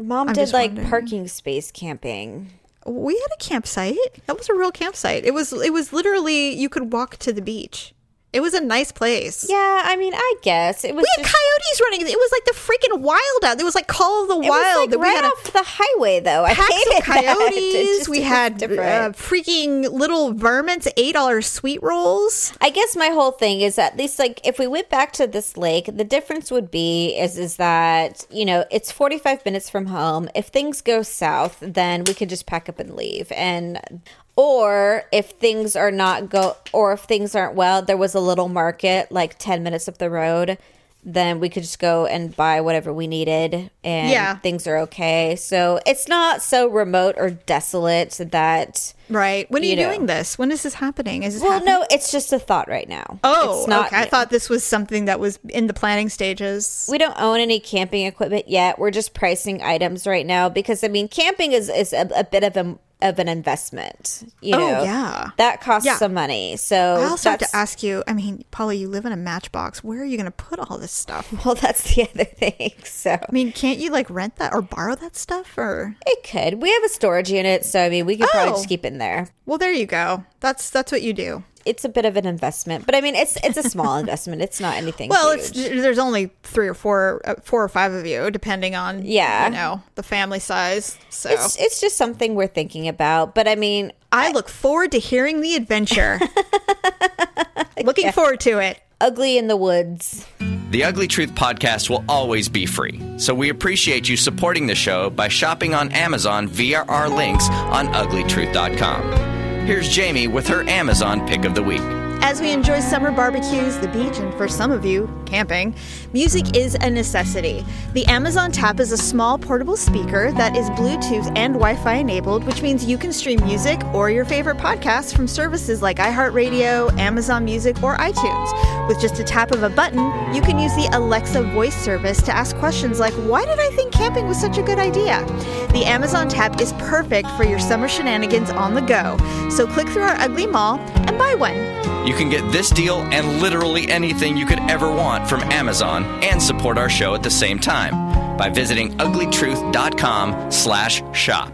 mom 0.00 0.28
I'm 0.28 0.34
did 0.34 0.52
like 0.52 0.70
wondering. 0.70 0.88
parking 0.88 1.28
space 1.28 1.70
camping. 1.72 2.52
We 2.86 3.14
had 3.14 3.34
a 3.34 3.42
campsite. 3.42 3.96
That 4.26 4.38
was 4.38 4.48
a 4.48 4.54
real 4.54 4.70
campsite. 4.70 5.24
It 5.24 5.34
was 5.34 5.52
it 5.52 5.72
was 5.72 5.92
literally 5.92 6.50
you 6.54 6.68
could 6.68 6.92
walk 6.92 7.16
to 7.18 7.32
the 7.32 7.42
beach. 7.42 7.92
It 8.30 8.40
was 8.40 8.52
a 8.52 8.60
nice 8.60 8.92
place. 8.92 9.46
Yeah, 9.48 9.82
I 9.84 9.96
mean, 9.96 10.12
I 10.14 10.34
guess 10.42 10.84
it 10.84 10.94
was. 10.94 11.02
We 11.02 11.08
had 11.16 11.24
just, 11.24 11.34
coyotes 11.34 11.80
running. 11.80 12.00
It 12.02 12.18
was 12.18 12.30
like 12.30 12.44
the 12.44 12.52
freaking 12.52 13.00
wild 13.00 13.44
out. 13.44 13.58
It 13.58 13.64
was 13.64 13.74
like 13.74 13.86
Call 13.86 14.22
of 14.22 14.28
the 14.28 14.36
Wild. 14.36 14.90
like 14.90 14.90
we 14.90 14.96
right 14.96 15.16
had 15.16 15.24
a 15.24 15.28
off 15.28 15.50
the 15.50 15.64
highway, 15.64 16.20
though. 16.20 16.44
I 16.44 16.52
packs 16.52 16.74
hated 16.74 16.98
of 16.98 17.04
coyotes. 17.04 17.72
Just 17.72 18.08
we 18.10 18.20
had 18.20 18.62
uh, 18.62 18.66
freaking 19.12 19.90
little 19.90 20.34
vermins, 20.34 20.86
eight 20.98 21.14
dollar 21.14 21.40
sweet 21.40 21.82
rolls. 21.82 22.52
I 22.60 22.68
guess 22.68 22.94
my 22.96 23.08
whole 23.08 23.32
thing 23.32 23.62
is 23.62 23.78
at 23.78 23.96
least 23.96 24.18
like 24.18 24.46
if 24.46 24.58
we 24.58 24.66
went 24.66 24.90
back 24.90 25.12
to 25.14 25.26
this 25.26 25.56
lake, 25.56 25.86
the 25.86 26.04
difference 26.04 26.50
would 26.50 26.70
be 26.70 27.18
is 27.18 27.38
is 27.38 27.56
that 27.56 28.26
you 28.30 28.44
know 28.44 28.66
it's 28.70 28.92
forty 28.92 29.16
five 29.18 29.42
minutes 29.46 29.70
from 29.70 29.86
home. 29.86 30.28
If 30.34 30.48
things 30.48 30.82
go 30.82 31.00
south, 31.02 31.56
then 31.62 32.04
we 32.04 32.12
could 32.12 32.28
just 32.28 32.44
pack 32.44 32.68
up 32.68 32.78
and 32.78 32.94
leave. 32.94 33.32
And 33.32 34.02
or 34.38 35.02
if 35.10 35.30
things 35.32 35.74
are 35.74 35.90
not 35.90 36.30
go 36.30 36.56
or 36.72 36.92
if 36.92 37.00
things 37.00 37.34
aren't 37.34 37.56
well, 37.56 37.82
there 37.82 37.96
was 37.96 38.14
a 38.14 38.20
little 38.20 38.48
market 38.48 39.10
like 39.10 39.36
ten 39.36 39.64
minutes 39.64 39.88
up 39.88 39.98
the 39.98 40.08
road. 40.08 40.56
Then 41.04 41.40
we 41.40 41.48
could 41.48 41.64
just 41.64 41.78
go 41.80 42.06
and 42.06 42.34
buy 42.36 42.60
whatever 42.60 42.92
we 42.92 43.06
needed, 43.08 43.70
and 43.82 44.10
Yeah. 44.10 44.36
things 44.36 44.66
are 44.68 44.76
okay. 44.78 45.34
So 45.36 45.80
it's 45.86 46.06
not 46.06 46.40
so 46.42 46.68
remote 46.68 47.16
or 47.18 47.30
desolate 47.30 48.12
that. 48.30 48.92
Right. 49.08 49.50
When 49.50 49.62
are 49.62 49.64
you, 49.64 49.70
You 49.72 49.76
know. 49.76 49.88
doing 49.88 50.06
this? 50.06 50.38
When 50.38 50.50
is 50.50 50.62
this 50.62 50.74
happening? 50.74 51.22
Is 51.22 51.34
this 51.34 51.42
Well, 51.42 51.52
happening? 51.52 51.74
no, 51.74 51.86
it's 51.90 52.10
just 52.12 52.32
a 52.32 52.38
thought 52.38 52.68
right 52.68 52.88
now. 52.88 53.18
Oh, 53.24 53.58
it's 53.60 53.68
not. 53.68 53.86
okay. 53.86 54.02
I 54.02 54.04
thought 54.06 54.30
this 54.30 54.48
was 54.48 54.64
something 54.64 55.06
that 55.06 55.18
was 55.20 55.38
in 55.48 55.66
the 55.66 55.74
planning 55.74 56.08
stages. 56.08 56.88
we 56.90 56.98
don't 56.98 57.18
own 57.20 57.40
any 57.40 57.60
camping 57.60 58.06
equipment 58.06 58.48
yet. 58.48 58.78
We're 58.78 58.90
just 58.90 59.14
pricing 59.14 59.62
items 59.62 60.06
right 60.06 60.26
now 60.26 60.48
because 60.48 60.84
I 60.84 60.88
mean, 60.88 61.08
camping 61.08 61.52
is 61.52 61.68
is 61.68 61.92
a, 61.92 62.08
a 62.14 62.24
bit 62.24 62.44
of 62.44 62.56
a 62.56 62.78
of 63.00 63.20
an 63.20 63.28
investment. 63.28 64.24
You 64.40 64.56
Oh, 64.56 64.58
know, 64.58 64.82
yeah. 64.82 65.28
that 65.36 65.60
costs 65.60 65.86
Yeah. 65.86 65.98
some 65.98 66.12
money. 66.14 66.56
So 66.56 66.76
I 66.96 67.04
also 67.04 67.30
have 67.30 67.38
to 67.38 67.46
ask 67.56 67.80
you. 67.80 68.02
I 68.08 68.12
mean, 68.12 68.44
Polly, 68.50 68.76
you 68.78 68.88
live 68.88 69.06
in 69.06 69.12
a 69.12 69.16
matchbox. 69.16 69.84
Where 69.84 70.00
are 70.00 70.04
you 70.04 70.16
going 70.16 70.24
to 70.24 70.32
put 70.32 70.58
all 70.58 70.78
this 70.78 70.90
stuff? 70.90 71.32
Well, 71.44 71.54
that's 71.54 71.94
the 71.94 72.02
other 72.12 72.24
thing. 72.24 72.72
So 72.84 73.12
I 73.12 73.30
mean, 73.30 73.52
can't 73.52 73.78
you 73.78 73.90
like 73.92 74.10
rent 74.10 74.34
that 74.36 74.52
or 74.52 74.62
borrow 74.62 74.96
that 74.96 75.14
stuff? 75.14 75.56
Or 75.56 75.94
it 76.06 76.24
could. 76.24 76.60
We 76.60 76.72
have 76.72 76.82
a 76.82 76.88
storage 76.88 77.30
unit, 77.30 77.64
so 77.64 77.80
I 77.80 77.88
mean, 77.88 78.04
we 78.04 78.16
could 78.16 78.28
probably 78.30 78.50
Oh. 78.50 78.56
just 78.56 78.68
keep 78.68 78.84
it 78.84 78.92
in 78.92 78.97
there. 78.98 79.28
well, 79.46 79.58
there 79.58 79.72
you 79.72 79.86
go. 79.86 80.24
That's 80.40 80.70
that's 80.70 80.92
what 80.92 81.02
you 81.02 81.12
do. 81.12 81.44
It's 81.64 81.84
a 81.84 81.88
bit 81.90 82.06
of 82.06 82.16
an 82.16 82.24
investment, 82.26 82.86
but 82.86 82.94
I 82.94 83.00
mean, 83.02 83.14
it's 83.14 83.36
it's 83.44 83.56
a 83.58 83.62
small 83.68 83.96
investment. 84.02 84.40
It's 84.42 84.58
not 84.60 84.76
anything. 84.76 85.10
Well, 85.10 85.32
huge. 85.36 85.50
it's 85.50 85.52
there's 85.82 85.98
only 85.98 86.30
three 86.42 86.66
or 86.68 86.72
four, 86.74 87.20
uh, 87.24 87.34
four 87.42 87.62
or 87.62 87.68
five 87.68 87.92
of 87.92 88.06
you, 88.06 88.30
depending 88.30 88.74
on 88.74 89.04
Yeah. 89.04 89.46
you 89.48 89.52
know, 89.54 89.82
the 89.94 90.02
family 90.02 90.38
size. 90.38 90.96
So 91.10 91.28
it's 91.30 91.56
it's 91.60 91.80
just 91.80 91.96
something 91.96 92.34
we're 92.34 92.46
thinking 92.46 92.88
about. 92.88 93.34
But 93.34 93.48
I 93.48 93.54
mean, 93.54 93.92
I 94.12 94.32
look 94.32 94.48
forward 94.48 94.92
to 94.92 94.98
hearing 94.98 95.40
the 95.42 95.56
adventure. 95.56 96.18
Looking 97.84 98.10
forward 98.12 98.40
to 98.40 98.58
it. 98.58 98.80
ugly 99.00 99.38
in 99.38 99.46
the 99.48 99.56
woods. 99.56 100.26
The 100.70 100.84
Ugly 100.84 101.08
Truth 101.08 101.34
podcast 101.34 101.88
will 101.88 102.04
always 102.10 102.46
be 102.46 102.66
free, 102.66 103.00
so 103.16 103.34
we 103.34 103.48
appreciate 103.48 104.06
you 104.06 104.18
supporting 104.18 104.66
the 104.66 104.74
show 104.74 105.08
by 105.08 105.28
shopping 105.28 105.72
on 105.72 105.90
Amazon 105.92 106.46
via 106.46 106.82
our 106.82 107.08
links 107.08 107.48
on 107.48 107.86
uglytruth.com. 107.88 109.66
Here's 109.66 109.88
Jamie 109.88 110.28
with 110.28 110.46
her 110.48 110.68
Amazon 110.68 111.26
pick 111.26 111.46
of 111.46 111.54
the 111.54 111.62
week. 111.62 111.80
As 112.20 112.40
we 112.40 112.52
enjoy 112.52 112.80
summer 112.80 113.12
barbecues, 113.12 113.78
the 113.78 113.88
beach, 113.88 114.18
and 114.18 114.34
for 114.34 114.48
some 114.48 114.72
of 114.72 114.84
you, 114.84 115.08
camping, 115.24 115.74
music 116.12 116.56
is 116.56 116.74
a 116.80 116.90
necessity. 116.90 117.64
The 117.92 118.04
Amazon 118.06 118.50
Tap 118.50 118.80
is 118.80 118.92
a 118.92 118.98
small 118.98 119.38
portable 119.38 119.76
speaker 119.76 120.32
that 120.32 120.56
is 120.56 120.68
Bluetooth 120.70 121.26
and 121.36 121.54
Wi 121.54 121.76
Fi 121.76 121.94
enabled, 121.94 122.44
which 122.44 122.60
means 122.60 122.84
you 122.84 122.98
can 122.98 123.12
stream 123.12 123.42
music 123.44 123.82
or 123.94 124.10
your 124.10 124.24
favorite 124.24 124.58
podcasts 124.58 125.14
from 125.14 125.28
services 125.28 125.80
like 125.80 125.98
iHeartRadio, 125.98 126.96
Amazon 126.98 127.44
Music, 127.44 127.82
or 127.82 127.96
iTunes. 127.96 128.88
With 128.88 129.00
just 129.00 129.20
a 129.20 129.24
tap 129.24 129.52
of 129.52 129.62
a 129.62 129.70
button, 129.70 130.34
you 130.34 130.42
can 130.42 130.58
use 130.58 130.74
the 130.74 130.88
Alexa 130.92 131.42
voice 131.44 131.76
service 131.76 132.20
to 132.22 132.34
ask 132.34 132.56
questions 132.56 132.98
like, 132.98 133.14
Why 133.14 133.44
did 133.44 133.60
I 133.60 133.70
think 133.70 133.92
camping 133.92 134.26
was 134.26 134.40
such 134.40 134.58
a 134.58 134.62
good 134.62 134.78
idea? 134.78 135.24
The 135.72 135.84
Amazon 135.84 136.28
Tap 136.28 136.60
is 136.60 136.72
perfect 136.74 137.30
for 137.32 137.44
your 137.44 137.60
summer 137.60 137.88
shenanigans 137.88 138.50
on 138.50 138.74
the 138.74 138.82
go. 138.82 139.16
So 139.50 139.66
click 139.66 139.88
through 139.88 140.02
our 140.02 140.16
ugly 140.16 140.46
mall 140.46 140.78
and 140.78 141.16
buy 141.16 141.34
one. 141.34 141.78
You 142.08 142.14
can 142.14 142.30
get 142.30 142.50
this 142.50 142.70
deal 142.70 143.02
and 143.12 143.42
literally 143.42 143.86
anything 143.90 144.38
you 144.38 144.46
could 144.46 144.60
ever 144.60 144.90
want 144.90 145.28
from 145.28 145.42
Amazon 145.42 146.04
and 146.24 146.42
support 146.42 146.78
our 146.78 146.88
show 146.88 147.14
at 147.14 147.22
the 147.22 147.30
same 147.30 147.58
time 147.58 148.38
by 148.38 148.48
visiting 148.48 148.96
uglytruth.com 148.96 150.50
slash 150.50 151.02
shop. 151.12 151.52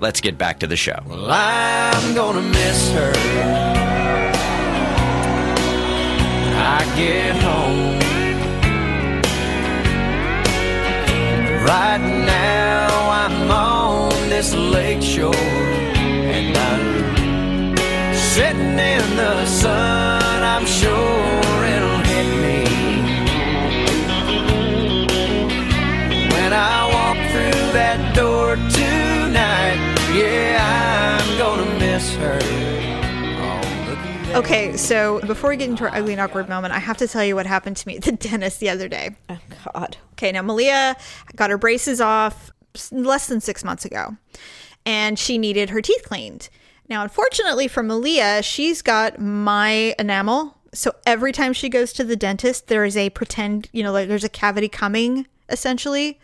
Let's 0.00 0.20
get 0.20 0.36
back 0.36 0.58
to 0.58 0.66
the 0.66 0.74
show. 0.74 0.98
Well, 1.06 1.30
I'm 1.30 2.16
gonna 2.16 2.42
miss 2.42 2.90
her. 2.90 3.12
I 6.56 6.82
get 6.96 7.36
home. 7.36 8.00
Right 11.64 12.00
now, 12.26 13.08
I'm 13.08 13.50
on 13.52 14.28
this 14.28 14.52
lake 14.52 15.00
shore, 15.00 15.32
sitting 18.34 18.78
in 18.78 19.16
the 19.16 19.44
sun. 19.44 20.42
I'm 20.42 20.64
sure 20.64 21.64
it'll 21.64 21.98
hit 21.98 22.28
me 22.40 22.64
when 26.32 26.52
I 26.54 26.88
walk 26.94 27.18
through 27.30 27.72
that 27.74 28.14
door 28.16 28.56
tonight. 28.56 29.76
Yeah, 30.14 31.20
I'm 31.20 31.36
gonna 31.36 31.78
miss 31.78 32.14
her. 32.14 32.38
Looky 33.86 34.26
there. 34.26 34.36
Okay, 34.38 34.76
so 34.78 35.20
before 35.26 35.50
we 35.50 35.58
get 35.58 35.68
into 35.68 35.84
our 35.84 35.94
ugly 35.94 36.12
and 36.12 36.20
awkward 36.22 36.48
moment, 36.48 36.72
I 36.72 36.78
have 36.78 36.96
to 36.98 37.08
tell 37.08 37.22
you 37.22 37.34
what 37.34 37.44
happened 37.44 37.76
to 37.76 37.86
me 37.86 37.96
at 37.96 38.02
the 38.04 38.12
dentist 38.28 38.60
the 38.60 38.70
other 38.70 38.88
day. 38.88 39.14
Oh 39.28 39.40
God. 39.74 39.98
Okay, 40.12 40.32
now 40.32 40.40
Malia 40.40 40.96
got 41.36 41.50
her 41.50 41.58
braces 41.58 42.00
off 42.00 42.50
less 42.90 43.26
than 43.26 43.42
six 43.42 43.62
months 43.62 43.84
ago, 43.84 44.16
and 44.86 45.18
she 45.18 45.36
needed 45.36 45.68
her 45.68 45.82
teeth 45.82 46.04
cleaned. 46.04 46.48
Now, 46.92 47.02
unfortunately 47.02 47.68
for 47.68 47.82
Malia, 47.82 48.42
she's 48.42 48.82
got 48.82 49.18
my 49.18 49.94
enamel. 49.98 50.58
So 50.74 50.94
every 51.06 51.32
time 51.32 51.54
she 51.54 51.70
goes 51.70 51.90
to 51.94 52.04
the 52.04 52.16
dentist, 52.16 52.66
there 52.66 52.84
is 52.84 52.98
a 52.98 53.08
pretend, 53.08 53.70
you 53.72 53.82
know, 53.82 53.92
like 53.92 54.08
there's 54.08 54.24
a 54.24 54.28
cavity 54.28 54.68
coming, 54.68 55.26
essentially. 55.48 56.20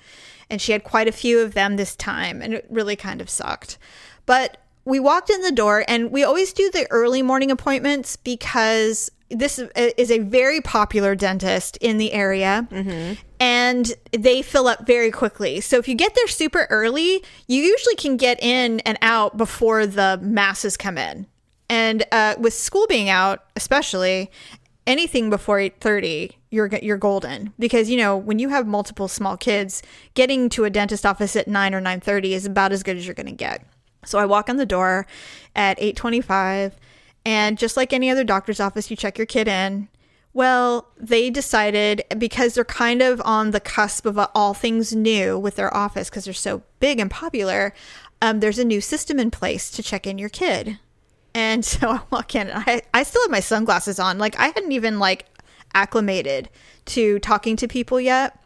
And 0.50 0.60
she 0.60 0.72
had 0.72 0.84
quite 0.84 1.08
a 1.08 1.12
few 1.12 1.40
of 1.40 1.54
them 1.54 1.76
this 1.76 1.96
time, 1.96 2.42
and 2.42 2.52
it 2.52 2.66
really 2.68 2.96
kind 2.96 3.22
of 3.22 3.30
sucked. 3.30 3.78
But 4.26 4.58
we 4.84 5.00
walked 5.00 5.30
in 5.30 5.40
the 5.40 5.52
door, 5.52 5.86
and 5.88 6.12
we 6.12 6.22
always 6.22 6.52
do 6.52 6.70
the 6.70 6.86
early 6.90 7.22
morning 7.22 7.50
appointments 7.50 8.16
because 8.16 9.10
this 9.30 9.58
is 9.58 10.10
a 10.10 10.18
very 10.18 10.60
popular 10.60 11.14
dentist 11.14 11.78
in 11.78 11.96
the 11.96 12.12
area 12.12 12.68
mm-hmm. 12.70 13.14
And 13.40 13.92
they 14.12 14.42
fill 14.42 14.66
up 14.66 14.86
very 14.86 15.10
quickly. 15.10 15.60
So 15.60 15.78
if 15.78 15.88
you 15.88 15.94
get 15.94 16.14
there 16.14 16.26
super 16.26 16.66
early, 16.70 17.22
you 17.46 17.62
usually 17.62 17.94
can 17.94 18.16
get 18.16 18.42
in 18.42 18.80
and 18.80 18.98
out 19.02 19.36
before 19.36 19.86
the 19.86 20.18
masses 20.22 20.76
come 20.76 20.98
in. 20.98 21.26
And 21.68 22.04
uh, 22.12 22.34
with 22.38 22.54
school 22.54 22.86
being 22.88 23.08
out, 23.08 23.44
especially 23.54 24.30
anything 24.86 25.28
before 25.30 25.60
eight 25.60 25.80
thirty, 25.80 26.38
you're 26.50 26.68
you're 26.82 26.96
golden 26.96 27.52
because 27.58 27.90
you 27.90 27.98
know 27.98 28.16
when 28.16 28.38
you 28.38 28.48
have 28.48 28.66
multiple 28.66 29.06
small 29.06 29.36
kids, 29.36 29.82
getting 30.14 30.48
to 30.48 30.64
a 30.64 30.70
dentist 30.70 31.04
office 31.04 31.36
at 31.36 31.46
nine 31.46 31.74
or 31.74 31.80
nine 31.80 32.00
thirty 32.00 32.32
is 32.32 32.46
about 32.46 32.72
as 32.72 32.82
good 32.82 32.96
as 32.96 33.06
you're 33.06 33.14
going 33.14 33.26
to 33.26 33.32
get. 33.32 33.62
So 34.04 34.18
I 34.18 34.24
walk 34.24 34.48
in 34.48 34.56
the 34.56 34.64
door 34.64 35.06
at 35.54 35.76
eight 35.78 35.94
twenty 35.94 36.22
five, 36.22 36.74
and 37.26 37.58
just 37.58 37.76
like 37.76 37.92
any 37.92 38.08
other 38.08 38.24
doctor's 38.24 38.60
office, 38.60 38.90
you 38.90 38.96
check 38.96 39.18
your 39.18 39.26
kid 39.26 39.46
in. 39.46 39.88
Well, 40.38 40.86
they 40.96 41.30
decided 41.30 42.04
because 42.16 42.54
they're 42.54 42.64
kind 42.64 43.02
of 43.02 43.20
on 43.24 43.50
the 43.50 43.58
cusp 43.58 44.06
of 44.06 44.16
all 44.36 44.54
things 44.54 44.94
new 44.94 45.36
with 45.36 45.56
their 45.56 45.76
office 45.76 46.08
because 46.08 46.26
they're 46.26 46.32
so 46.32 46.62
big 46.78 47.00
and 47.00 47.10
popular. 47.10 47.74
Um, 48.22 48.38
there's 48.38 48.60
a 48.60 48.64
new 48.64 48.80
system 48.80 49.18
in 49.18 49.32
place 49.32 49.68
to 49.72 49.82
check 49.82 50.06
in 50.06 50.16
your 50.16 50.28
kid. 50.28 50.78
And 51.34 51.64
so 51.64 51.88
I 51.90 52.00
walk 52.10 52.36
in 52.36 52.50
and 52.50 52.62
I, 52.64 52.82
I 52.94 53.02
still 53.02 53.22
have 53.22 53.32
my 53.32 53.40
sunglasses 53.40 53.98
on. 53.98 54.18
Like 54.18 54.38
I 54.38 54.46
hadn't 54.46 54.70
even 54.70 55.00
like 55.00 55.26
acclimated 55.74 56.50
to 56.84 57.18
talking 57.18 57.56
to 57.56 57.66
people 57.66 58.00
yet. 58.00 58.38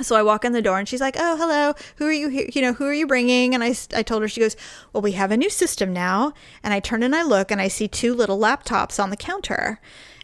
So 0.00 0.16
I 0.16 0.22
walk 0.22 0.46
in 0.46 0.52
the 0.52 0.62
door 0.62 0.78
and 0.78 0.88
she's 0.88 1.02
like, 1.02 1.16
"Oh, 1.18 1.36
hello. 1.36 1.74
Who 1.96 2.06
are 2.06 2.12
you? 2.12 2.28
Here? 2.28 2.48
You 2.54 2.62
know, 2.62 2.72
who 2.72 2.86
are 2.86 2.94
you 2.94 3.06
bringing?" 3.06 3.52
And 3.52 3.62
I, 3.62 3.74
I 3.94 4.02
told 4.02 4.22
her. 4.22 4.28
She 4.28 4.40
goes, 4.40 4.56
"Well, 4.94 5.02
we 5.02 5.12
have 5.12 5.30
a 5.30 5.36
new 5.36 5.50
system 5.50 5.92
now." 5.92 6.32
And 6.62 6.72
I 6.72 6.80
turn 6.80 7.02
and 7.02 7.14
I 7.14 7.22
look 7.22 7.50
and 7.50 7.60
I 7.60 7.68
see 7.68 7.86
two 7.86 8.14
little 8.14 8.38
laptops 8.38 9.02
on 9.02 9.10
the 9.10 9.16
counter. 9.16 9.78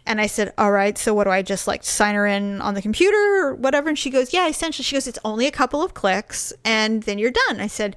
And 0.05 0.21
I 0.21 0.27
said, 0.27 0.53
"All 0.57 0.71
right. 0.71 0.97
So 0.97 1.13
what 1.13 1.25
do 1.25 1.31
I 1.31 1.41
just 1.41 1.67
like 1.67 1.83
sign 1.83 2.15
her 2.15 2.27
in 2.27 2.61
on 2.61 2.73
the 2.73 2.81
computer 2.81 3.17
or 3.47 3.55
whatever?" 3.55 3.89
And 3.89 3.97
she 3.97 4.09
goes, 4.09 4.33
"Yeah, 4.33 4.47
essentially." 4.47 4.83
She 4.83 4.95
goes, 4.95 5.07
"It's 5.07 5.19
only 5.25 5.47
a 5.47 5.51
couple 5.51 5.81
of 5.81 5.93
clicks 5.93 6.53
and 6.63 7.03
then 7.03 7.17
you're 7.17 7.31
done." 7.31 7.59
I 7.59 7.67
said, 7.67 7.95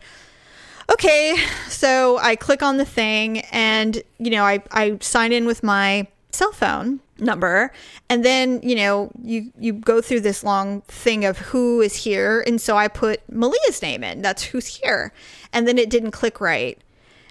okay 0.91 1.37
so 1.69 2.19
i 2.19 2.35
click 2.35 2.63
on 2.63 2.79
the 2.79 2.85
thing 2.85 3.41
and 3.53 4.03
you 4.19 4.31
know 4.31 4.45
i, 4.45 4.63
I 4.71 4.99
sign 5.01 5.33
in 5.33 5.47
with 5.47 5.63
my 5.63 6.07
cell 6.31 6.53
phone 6.53 7.01
number 7.19 7.73
and 8.09 8.25
then 8.25 8.61
you 8.63 8.75
know 8.77 9.11
you 9.23 9.53
you 9.59 9.73
go 9.73 10.01
through 10.01 10.21
this 10.21 10.45
long 10.45 10.83
thing 10.83 11.25
of 11.25 11.39
who 11.39 11.81
is 11.81 11.97
here 11.97 12.43
and 12.47 12.61
so 12.61 12.77
i 12.77 12.89
put 12.89 13.21
malia's 13.31 13.83
name 13.83 14.05
in 14.05 14.23
that's 14.23 14.45
who's 14.45 14.67
here 14.67 15.13
and 15.53 15.67
then 15.67 15.79
it 15.79 15.91
didn't 15.91 16.13
click 16.13 16.41
right 16.41 16.79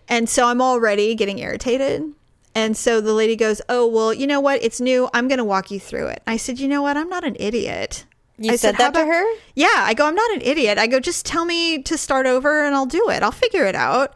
and 0.08 0.30
so 0.30 0.48
i'm 0.48 0.62
already 0.62 1.16
getting 1.16 1.40
irritated 1.40 2.14
and 2.58 2.76
so 2.76 3.00
the 3.02 3.14
lady 3.14 3.36
goes 3.36 3.62
oh 3.70 3.86
well 3.88 4.14
you 4.14 4.26
know 4.28 4.40
what 4.40 4.62
it's 4.64 4.80
new 4.82 5.10
i'm 5.14 5.28
going 5.28 5.38
to 5.38 5.44
walk 5.54 5.70
you 5.72 5.80
through 5.80 6.08
it 6.08 6.22
i 6.28 6.36
said 6.38 6.60
you 6.60 6.68
know 6.68 6.82
what 6.82 6.98
i'm 6.98 7.10
not 7.10 7.24
an 7.24 7.36
idiot 7.40 8.06
You 8.38 8.52
I 8.54 8.56
said, 8.58 8.76
"How 8.76 8.92
that 8.92 9.00
to 9.00 9.06
her? 9.06 9.24
yeah 9.56 9.84
i 9.90 9.94
go 9.94 10.08
i'm 10.08 10.16
not 10.16 10.32
an 10.32 10.42
idiot 10.42 10.78
i 10.78 10.88
go 10.88 11.00
just 11.00 11.26
tell 11.26 11.46
me 11.46 11.82
to 11.84 11.98
start 11.98 12.26
over 12.26 12.66
and 12.66 12.76
i'll 12.76 12.86
do 13.00 13.10
it 13.10 13.24
i'll 13.24 13.32
figure 13.46 13.66
it 13.66 13.76
out 13.76 14.14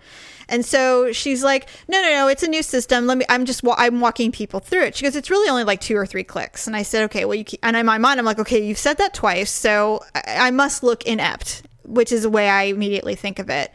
and 0.49 0.65
so 0.65 1.13
she's 1.13 1.45
like, 1.45 1.69
"No, 1.87 2.01
no, 2.01 2.09
no, 2.09 2.27
it's 2.27 2.43
a 2.43 2.47
new 2.47 2.61
system. 2.61 3.07
Let 3.07 3.17
me. 3.17 3.23
I'm 3.29 3.45
just. 3.45 3.63
Wa- 3.63 3.75
I'm 3.77 4.01
walking 4.01 4.33
people 4.33 4.59
through 4.59 4.83
it." 4.83 4.95
She 4.97 5.05
goes, 5.05 5.15
"It's 5.15 5.29
really 5.29 5.49
only 5.49 5.63
like 5.63 5.79
two 5.79 5.95
or 5.95 6.05
three 6.05 6.25
clicks." 6.25 6.67
And 6.67 6.75
I 6.75 6.81
said, 6.83 7.03
"Okay, 7.05 7.23
well, 7.23 7.35
you." 7.35 7.45
Keep, 7.45 7.61
and 7.63 7.77
in 7.77 7.85
my 7.85 7.97
mind, 7.97 8.19
I'm 8.19 8.25
like, 8.25 8.37
"Okay, 8.37 8.61
you've 8.61 8.77
said 8.77 8.97
that 8.97 9.13
twice, 9.13 9.49
so 9.49 10.01
I, 10.13 10.47
I 10.47 10.51
must 10.51 10.83
look 10.83 11.03
inept," 11.05 11.63
which 11.85 12.11
is 12.11 12.23
the 12.23 12.29
way 12.29 12.49
I 12.49 12.63
immediately 12.63 13.15
think 13.15 13.39
of 13.39 13.49
it. 13.49 13.71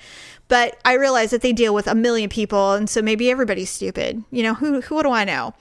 But 0.48 0.78
I 0.84 0.94
realize 0.94 1.30
that 1.30 1.40
they 1.40 1.52
deal 1.52 1.74
with 1.74 1.88
a 1.88 1.94
million 1.94 2.30
people, 2.30 2.74
and 2.74 2.88
so 2.88 3.02
maybe 3.02 3.30
everybody's 3.30 3.70
stupid. 3.70 4.22
You 4.30 4.44
know, 4.44 4.54
who? 4.54 4.80
Who? 4.80 5.02
Do 5.02 5.10
I 5.10 5.24
know? 5.24 5.54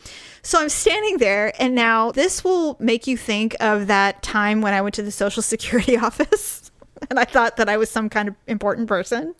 So 0.44 0.62
I'm 0.62 0.70
standing 0.70 1.18
there, 1.18 1.54
and 1.60 1.74
now 1.74 2.12
this 2.12 2.44
will 2.44 2.78
make 2.80 3.08
you 3.08 3.18
think 3.18 3.56
of 3.60 3.88
that 3.88 4.22
time 4.22 4.62
when 4.62 4.74
I 4.74 4.82
went 4.82 4.94
to 4.96 5.04
the 5.04 5.12
Social 5.12 5.42
Security 5.56 5.98
office, 5.98 6.72
and 7.10 7.20
I 7.20 7.26
thought 7.26 7.58
that 7.58 7.68
I 7.68 7.78
was 7.78 7.90
some 7.90 8.10
kind 8.10 8.30
of 8.30 8.36
important 8.48 8.88
person. 8.88 9.34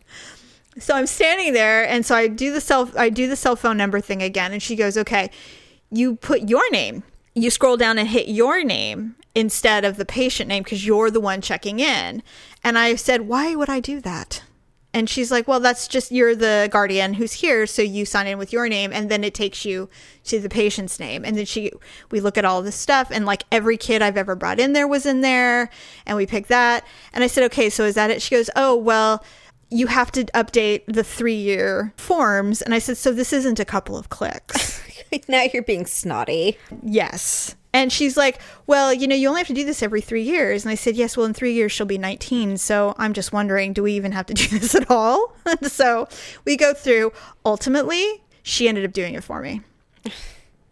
So 0.78 0.94
I'm 0.94 1.06
standing 1.06 1.52
there, 1.52 1.88
and 1.88 2.04
so 2.04 2.16
I 2.16 2.26
do 2.26 2.52
the 2.52 2.60
cell 2.60 2.90
I 2.96 3.08
do 3.08 3.28
the 3.28 3.36
cell 3.36 3.56
phone 3.56 3.76
number 3.76 4.00
thing 4.00 4.22
again, 4.22 4.52
and 4.52 4.62
she 4.62 4.74
goes, 4.74 4.96
"Okay, 4.98 5.30
you 5.90 6.16
put 6.16 6.48
your 6.48 6.68
name. 6.70 7.04
You 7.34 7.50
scroll 7.50 7.76
down 7.76 7.98
and 7.98 8.08
hit 8.08 8.28
your 8.28 8.64
name 8.64 9.14
instead 9.34 9.84
of 9.84 9.96
the 9.96 10.04
patient 10.04 10.48
name 10.48 10.64
because 10.64 10.84
you're 10.84 11.10
the 11.10 11.20
one 11.20 11.40
checking 11.40 11.78
in." 11.78 12.22
And 12.64 12.76
I 12.76 12.96
said, 12.96 13.22
"Why 13.22 13.54
would 13.54 13.70
I 13.70 13.78
do 13.78 14.00
that?" 14.00 14.42
And 14.96 15.10
she's 15.10 15.30
like, 15.30 15.46
"Well, 15.46 15.60
that's 15.60 15.86
just 15.86 16.10
you're 16.10 16.34
the 16.34 16.70
guardian 16.72 17.12
who's 17.12 17.34
here, 17.34 17.66
so 17.66 17.82
you 17.82 18.06
sign 18.06 18.26
in 18.26 18.38
with 18.38 18.50
your 18.50 18.66
name, 18.66 18.94
and 18.94 19.10
then 19.10 19.24
it 19.24 19.34
takes 19.34 19.66
you 19.66 19.90
to 20.24 20.40
the 20.40 20.48
patient's 20.48 20.98
name." 20.98 21.22
And 21.22 21.36
then 21.36 21.44
she, 21.44 21.70
we 22.10 22.18
look 22.18 22.38
at 22.38 22.46
all 22.46 22.62
this 22.62 22.76
stuff, 22.76 23.10
and 23.10 23.26
like 23.26 23.44
every 23.52 23.76
kid 23.76 24.00
I've 24.00 24.16
ever 24.16 24.34
brought 24.34 24.58
in 24.58 24.72
there 24.72 24.88
was 24.88 25.04
in 25.04 25.20
there, 25.20 25.68
and 26.06 26.16
we 26.16 26.24
picked 26.24 26.48
that. 26.48 26.86
And 27.12 27.22
I 27.22 27.26
said, 27.26 27.44
"Okay, 27.44 27.68
so 27.68 27.84
is 27.84 27.94
that 27.96 28.10
it?" 28.10 28.22
She 28.22 28.34
goes, 28.34 28.48
"Oh, 28.56 28.74
well." 28.74 29.22
you 29.68 29.88
have 29.88 30.12
to 30.12 30.24
update 30.26 30.82
the 30.86 31.02
three 31.02 31.34
year 31.34 31.92
forms. 31.96 32.62
And 32.62 32.72
I 32.72 32.78
said, 32.78 32.96
so 32.96 33.10
this 33.10 33.32
isn't 33.32 33.58
a 33.58 33.64
couple 33.64 33.96
of 33.98 34.10
clicks. 34.10 34.80
now 35.28 35.42
you're 35.52 35.64
being 35.64 35.86
snotty. 35.86 36.56
yes. 36.84 37.56
And 37.76 37.92
she's 37.92 38.16
like, 38.16 38.40
well, 38.66 38.90
you 38.90 39.06
know, 39.06 39.14
you 39.14 39.28
only 39.28 39.40
have 39.40 39.48
to 39.48 39.52
do 39.52 39.66
this 39.66 39.82
every 39.82 40.00
three 40.00 40.22
years. 40.22 40.64
And 40.64 40.72
I 40.72 40.76
said, 40.76 40.96
yes, 40.96 41.14
well, 41.14 41.26
in 41.26 41.34
three 41.34 41.52
years, 41.52 41.72
she'll 41.72 41.84
be 41.84 41.98
19. 41.98 42.56
So 42.56 42.94
I'm 42.96 43.12
just 43.12 43.34
wondering, 43.34 43.74
do 43.74 43.82
we 43.82 43.92
even 43.92 44.12
have 44.12 44.24
to 44.26 44.34
do 44.34 44.46
this 44.58 44.74
at 44.74 44.90
all? 44.90 45.36
So 45.64 46.08
we 46.46 46.56
go 46.56 46.72
through. 46.72 47.12
Ultimately, 47.44 48.22
she 48.42 48.66
ended 48.66 48.86
up 48.86 48.94
doing 48.94 49.12
it 49.12 49.22
for 49.22 49.42
me. 49.42 49.60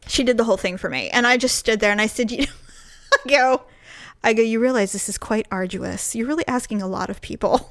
She 0.06 0.24
did 0.24 0.38
the 0.38 0.44
whole 0.44 0.56
thing 0.56 0.78
for 0.78 0.88
me. 0.88 1.10
And 1.10 1.26
I 1.26 1.36
just 1.36 1.56
stood 1.56 1.80
there 1.80 1.92
and 1.92 2.00
I 2.00 2.06
said, 2.06 2.30
you 2.30 2.38
know, 2.38 2.52
I 3.12 3.28
go, 3.28 3.62
I 4.22 4.32
go, 4.32 4.42
you 4.42 4.58
realize 4.58 4.92
this 4.92 5.10
is 5.10 5.18
quite 5.18 5.46
arduous. 5.50 6.14
You're 6.14 6.26
really 6.26 6.48
asking 6.48 6.80
a 6.80 6.86
lot 6.86 7.10
of 7.10 7.20
people. 7.20 7.70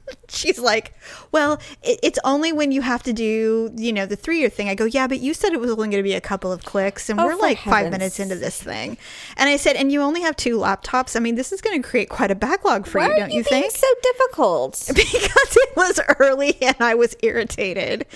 She's 0.28 0.58
like, 0.58 0.94
well, 1.30 1.60
it, 1.82 2.00
it's 2.02 2.18
only 2.24 2.52
when 2.52 2.72
you 2.72 2.80
have 2.82 3.02
to 3.04 3.12
do, 3.12 3.70
you 3.76 3.92
know, 3.92 4.06
the 4.06 4.16
three 4.16 4.38
year 4.38 4.48
thing. 4.48 4.68
I 4.68 4.74
go, 4.74 4.84
yeah, 4.84 5.06
but 5.06 5.20
you 5.20 5.34
said 5.34 5.52
it 5.52 5.60
was 5.60 5.70
only 5.70 5.88
going 5.88 5.98
to 5.98 6.02
be 6.02 6.14
a 6.14 6.20
couple 6.20 6.52
of 6.52 6.64
clicks, 6.64 7.08
and 7.08 7.20
Oh, 7.20 7.26
we're 7.26 7.36
like 7.36 7.58
five 7.58 7.90
minutes 7.90 8.18
into 8.18 8.34
this 8.36 8.62
thing. 8.62 8.96
And 9.36 9.48
I 9.48 9.56
said, 9.56 9.76
and 9.76 9.92
you 9.92 10.00
only 10.02 10.22
have 10.22 10.36
two 10.36 10.56
laptops. 10.56 11.16
I 11.16 11.20
mean, 11.20 11.34
this 11.34 11.52
is 11.52 11.60
going 11.60 11.80
to 11.80 11.88
create 11.88 12.08
quite 12.08 12.30
a 12.30 12.34
backlog 12.34 12.86
for 12.86 12.98
Why 12.98 13.08
you, 13.08 13.16
don't 13.16 13.30
you, 13.30 13.38
you 13.38 13.44
think? 13.44 13.70
so 13.72 13.86
difficult? 14.02 14.84
because 14.94 15.56
it 15.56 15.76
was 15.76 16.00
early 16.18 16.56
and 16.62 16.76
I 16.80 16.94
was 16.94 17.16
irritated. 17.22 18.06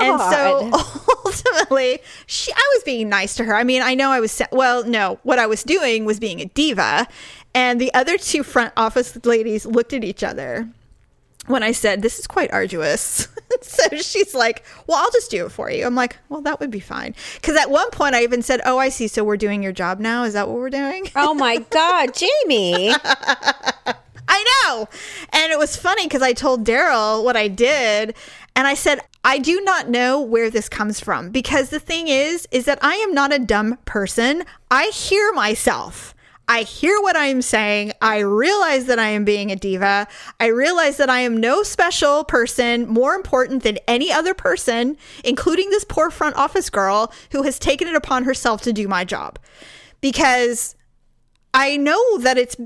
And 0.00 0.20
so 0.20 0.70
ultimately, 1.24 2.00
she 2.26 2.52
I 2.52 2.70
was 2.74 2.82
being 2.84 3.08
nice 3.08 3.34
to 3.36 3.44
her. 3.44 3.54
I 3.54 3.64
mean, 3.64 3.82
I 3.82 3.94
know 3.94 4.10
I 4.10 4.20
was 4.20 4.40
well, 4.52 4.84
no, 4.84 5.18
what 5.22 5.38
I 5.38 5.46
was 5.46 5.62
doing 5.62 6.04
was 6.04 6.18
being 6.18 6.40
a 6.40 6.46
diva. 6.46 7.06
And 7.54 7.80
the 7.80 7.92
other 7.94 8.16
two 8.16 8.42
front 8.44 8.72
office 8.76 9.18
ladies 9.24 9.66
looked 9.66 9.92
at 9.92 10.04
each 10.04 10.22
other 10.22 10.68
when 11.50 11.62
I 11.62 11.72
said, 11.72 12.02
This 12.02 12.18
is 12.18 12.26
quite 12.26 12.52
arduous. 12.52 13.28
so 13.62 13.96
she's 13.96 14.34
like, 14.34 14.64
Well, 14.86 14.98
I'll 14.98 15.10
just 15.10 15.30
do 15.30 15.46
it 15.46 15.50
for 15.50 15.70
you. 15.70 15.84
I'm 15.84 15.94
like, 15.94 16.18
Well, 16.28 16.40
that 16.42 16.60
would 16.60 16.70
be 16.70 16.80
fine. 16.80 17.14
Because 17.34 17.56
at 17.56 17.70
one 17.70 17.90
point 17.90 18.14
I 18.14 18.22
even 18.22 18.42
said, 18.42 18.60
Oh, 18.64 18.78
I 18.78 18.88
see. 18.88 19.08
So 19.08 19.24
we're 19.24 19.36
doing 19.36 19.62
your 19.62 19.72
job 19.72 20.00
now. 20.00 20.24
Is 20.24 20.34
that 20.34 20.48
what 20.48 20.58
we're 20.58 20.70
doing? 20.70 21.08
oh 21.16 21.34
my 21.34 21.58
God, 21.70 22.14
Jamie. 22.14 22.94
I 24.32 24.44
know. 24.64 24.88
And 25.32 25.50
it 25.50 25.58
was 25.58 25.76
funny 25.76 26.06
because 26.06 26.22
I 26.22 26.32
told 26.32 26.64
Daryl 26.64 27.24
what 27.24 27.36
I 27.36 27.48
did. 27.48 28.14
And 28.54 28.66
I 28.66 28.74
said, 28.74 29.00
I 29.24 29.38
do 29.38 29.60
not 29.60 29.88
know 29.88 30.20
where 30.20 30.50
this 30.50 30.68
comes 30.68 31.00
from 31.00 31.30
because 31.30 31.70
the 31.70 31.80
thing 31.80 32.08
is, 32.08 32.46
is 32.50 32.64
that 32.64 32.78
I 32.82 32.94
am 32.96 33.12
not 33.12 33.32
a 33.32 33.38
dumb 33.38 33.78
person. 33.84 34.44
I 34.70 34.86
hear 34.86 35.32
myself. 35.32 36.14
I 36.50 36.62
hear 36.62 37.00
what 37.00 37.14
I 37.14 37.26
am 37.26 37.42
saying. 37.42 37.92
I 38.02 38.18
realize 38.18 38.86
that 38.86 38.98
I 38.98 39.10
am 39.10 39.24
being 39.24 39.52
a 39.52 39.56
diva. 39.56 40.08
I 40.40 40.46
realize 40.46 40.96
that 40.96 41.08
I 41.08 41.20
am 41.20 41.36
no 41.36 41.62
special 41.62 42.24
person 42.24 42.88
more 42.88 43.14
important 43.14 43.62
than 43.62 43.78
any 43.86 44.10
other 44.10 44.34
person, 44.34 44.96
including 45.22 45.70
this 45.70 45.84
poor 45.84 46.10
front 46.10 46.34
office 46.34 46.68
girl 46.68 47.12
who 47.30 47.44
has 47.44 47.60
taken 47.60 47.86
it 47.86 47.94
upon 47.94 48.24
herself 48.24 48.62
to 48.62 48.72
do 48.72 48.88
my 48.88 49.04
job. 49.04 49.38
Because 50.00 50.74
I 51.54 51.76
know 51.76 52.18
that 52.18 52.36
it's 52.36 52.56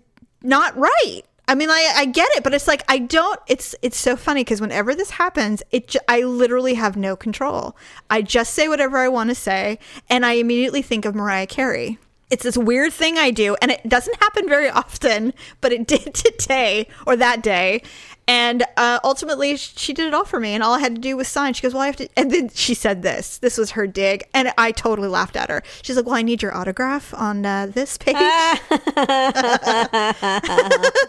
not 0.42 0.74
right. 0.78 1.20
I 1.46 1.54
mean, 1.54 1.68
I, 1.68 1.92
I 1.94 2.06
get 2.06 2.30
it, 2.36 2.42
but 2.42 2.54
it's 2.54 2.66
like 2.66 2.84
I 2.88 2.96
don't. 2.96 3.38
It's 3.48 3.74
it's 3.82 3.98
so 3.98 4.16
funny 4.16 4.44
because 4.44 4.62
whenever 4.62 4.94
this 4.94 5.10
happens, 5.10 5.62
it 5.72 5.94
I 6.08 6.22
literally 6.22 6.72
have 6.72 6.96
no 6.96 7.16
control. 7.16 7.76
I 8.08 8.22
just 8.22 8.54
say 8.54 8.66
whatever 8.66 8.96
I 8.96 9.08
want 9.08 9.28
to 9.28 9.34
say, 9.34 9.78
and 10.08 10.24
I 10.24 10.32
immediately 10.32 10.80
think 10.80 11.04
of 11.04 11.14
Mariah 11.14 11.46
Carey. 11.46 11.98
It's 12.30 12.42
this 12.42 12.56
weird 12.56 12.92
thing 12.92 13.18
I 13.18 13.30
do, 13.30 13.56
and 13.60 13.70
it 13.70 13.88
doesn't 13.88 14.16
happen 14.20 14.48
very 14.48 14.68
often, 14.68 15.34
but 15.60 15.72
it 15.72 15.86
did 15.86 16.14
today 16.14 16.88
or 17.06 17.16
that 17.16 17.42
day. 17.42 17.82
And 18.26 18.64
uh, 18.78 19.00
ultimately, 19.04 19.54
she 19.56 19.92
did 19.92 20.06
it 20.06 20.14
all 20.14 20.24
for 20.24 20.40
me, 20.40 20.54
and 20.54 20.62
all 20.62 20.72
I 20.72 20.80
had 20.80 20.94
to 20.94 21.00
do 21.00 21.16
was 21.16 21.28
sign. 21.28 21.52
She 21.52 21.60
goes, 21.60 21.74
"Well, 21.74 21.82
I 21.82 21.86
have 21.86 21.96
to," 21.96 22.08
and 22.16 22.30
then 22.30 22.48
she 22.48 22.74
said 22.74 23.02
this. 23.02 23.36
This 23.36 23.58
was 23.58 23.72
her 23.72 23.86
dig, 23.86 24.24
and 24.32 24.52
I 24.56 24.72
totally 24.72 25.08
laughed 25.08 25.36
at 25.36 25.50
her. 25.50 25.62
She's 25.82 25.96
like, 25.96 26.06
"Well, 26.06 26.14
I 26.14 26.22
need 26.22 26.40
your 26.40 26.56
autograph 26.56 27.12
on 27.12 27.44
uh, 27.44 27.66
this 27.66 27.98
page." 27.98 28.16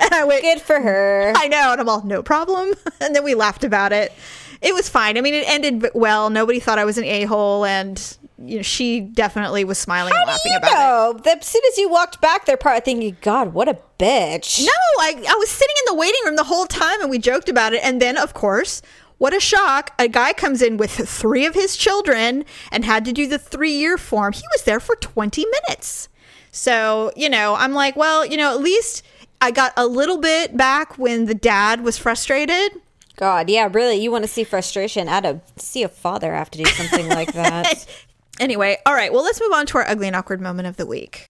and 0.00 0.12
I 0.12 0.24
went, 0.24 0.42
Good 0.42 0.60
for 0.60 0.80
her. 0.80 1.32
I 1.36 1.48
know. 1.48 1.72
And 1.72 1.80
I'm 1.80 1.88
all, 1.88 2.04
no 2.04 2.22
problem. 2.22 2.74
And 3.00 3.14
then 3.14 3.24
we 3.24 3.34
laughed 3.34 3.64
about 3.64 3.92
it. 3.92 4.12
It 4.60 4.74
was 4.74 4.88
fine. 4.88 5.18
I 5.18 5.20
mean, 5.20 5.34
it 5.34 5.48
ended 5.48 5.90
well. 5.94 6.30
Nobody 6.30 6.60
thought 6.60 6.78
I 6.78 6.84
was 6.84 6.98
an 6.98 7.04
a 7.04 7.24
hole. 7.24 7.64
And, 7.64 8.16
you 8.44 8.56
know, 8.56 8.62
she 8.62 9.00
definitely 9.00 9.64
was 9.64 9.78
smiling 9.78 10.12
and 10.12 10.18
How 10.18 10.24
do 10.24 10.30
laughing 10.30 10.52
you 10.52 10.58
about 10.58 10.72
it. 10.72 10.74
know? 10.74 11.20
The- 11.22 11.38
As 11.38 11.46
soon 11.46 11.62
as 11.68 11.78
you 11.78 11.88
walked 11.88 12.20
back, 12.20 12.44
they're 12.44 12.56
probably 12.56 12.80
thinking, 12.80 13.16
God, 13.20 13.54
what 13.54 13.68
a 13.68 13.78
bitch. 13.98 14.60
No, 14.64 14.72
I, 15.00 15.14
I 15.28 15.34
was 15.38 15.48
sitting 15.50 15.74
in 15.86 15.94
the 15.94 15.98
waiting 15.98 16.20
room 16.24 16.36
the 16.36 16.44
whole 16.44 16.66
time 16.66 17.00
and 17.00 17.10
we 17.10 17.18
joked 17.18 17.48
about 17.48 17.72
it. 17.72 17.80
And 17.84 18.00
then, 18.02 18.16
of 18.18 18.34
course, 18.34 18.82
what 19.18 19.32
a 19.34 19.40
shock. 19.40 19.92
A 19.98 20.08
guy 20.08 20.32
comes 20.32 20.60
in 20.62 20.76
with 20.76 20.90
three 20.90 21.46
of 21.46 21.54
his 21.54 21.76
children 21.76 22.44
and 22.70 22.84
had 22.84 23.04
to 23.04 23.12
do 23.12 23.26
the 23.28 23.38
three 23.38 23.72
year 23.72 23.96
form. 23.96 24.32
He 24.32 24.42
was 24.52 24.64
there 24.64 24.80
for 24.80 24.96
20 24.96 25.44
minutes. 25.46 26.08
So, 26.50 27.12
you 27.16 27.28
know, 27.30 27.54
I'm 27.54 27.72
like, 27.72 27.96
well, 27.96 28.26
you 28.26 28.36
know, 28.36 28.52
at 28.54 28.60
least 28.60 29.02
I 29.40 29.50
got 29.52 29.72
a 29.76 29.86
little 29.86 30.18
bit 30.18 30.56
back 30.56 30.98
when 30.98 31.26
the 31.26 31.34
dad 31.34 31.82
was 31.82 31.96
frustrated. 31.98 32.72
God, 33.16 33.48
yeah, 33.50 33.68
really. 33.70 33.96
You 33.96 34.10
want 34.10 34.24
to 34.24 34.28
see 34.28 34.42
frustration 34.44 35.08
out 35.08 35.24
of 35.24 35.40
see 35.56 35.82
a 35.82 35.88
father 35.88 36.32
have 36.34 36.50
to 36.50 36.58
do 36.62 36.64
something 36.70 37.08
like 37.08 37.32
that. 37.34 37.86
Anyway, 38.40 38.78
all 38.86 38.94
right, 38.94 39.12
well, 39.12 39.22
let's 39.22 39.40
move 39.40 39.52
on 39.52 39.66
to 39.66 39.78
our 39.78 39.88
ugly 39.88 40.06
and 40.06 40.16
awkward 40.16 40.40
moment 40.40 40.66
of 40.66 40.76
the 40.76 40.86
week. 40.86 41.28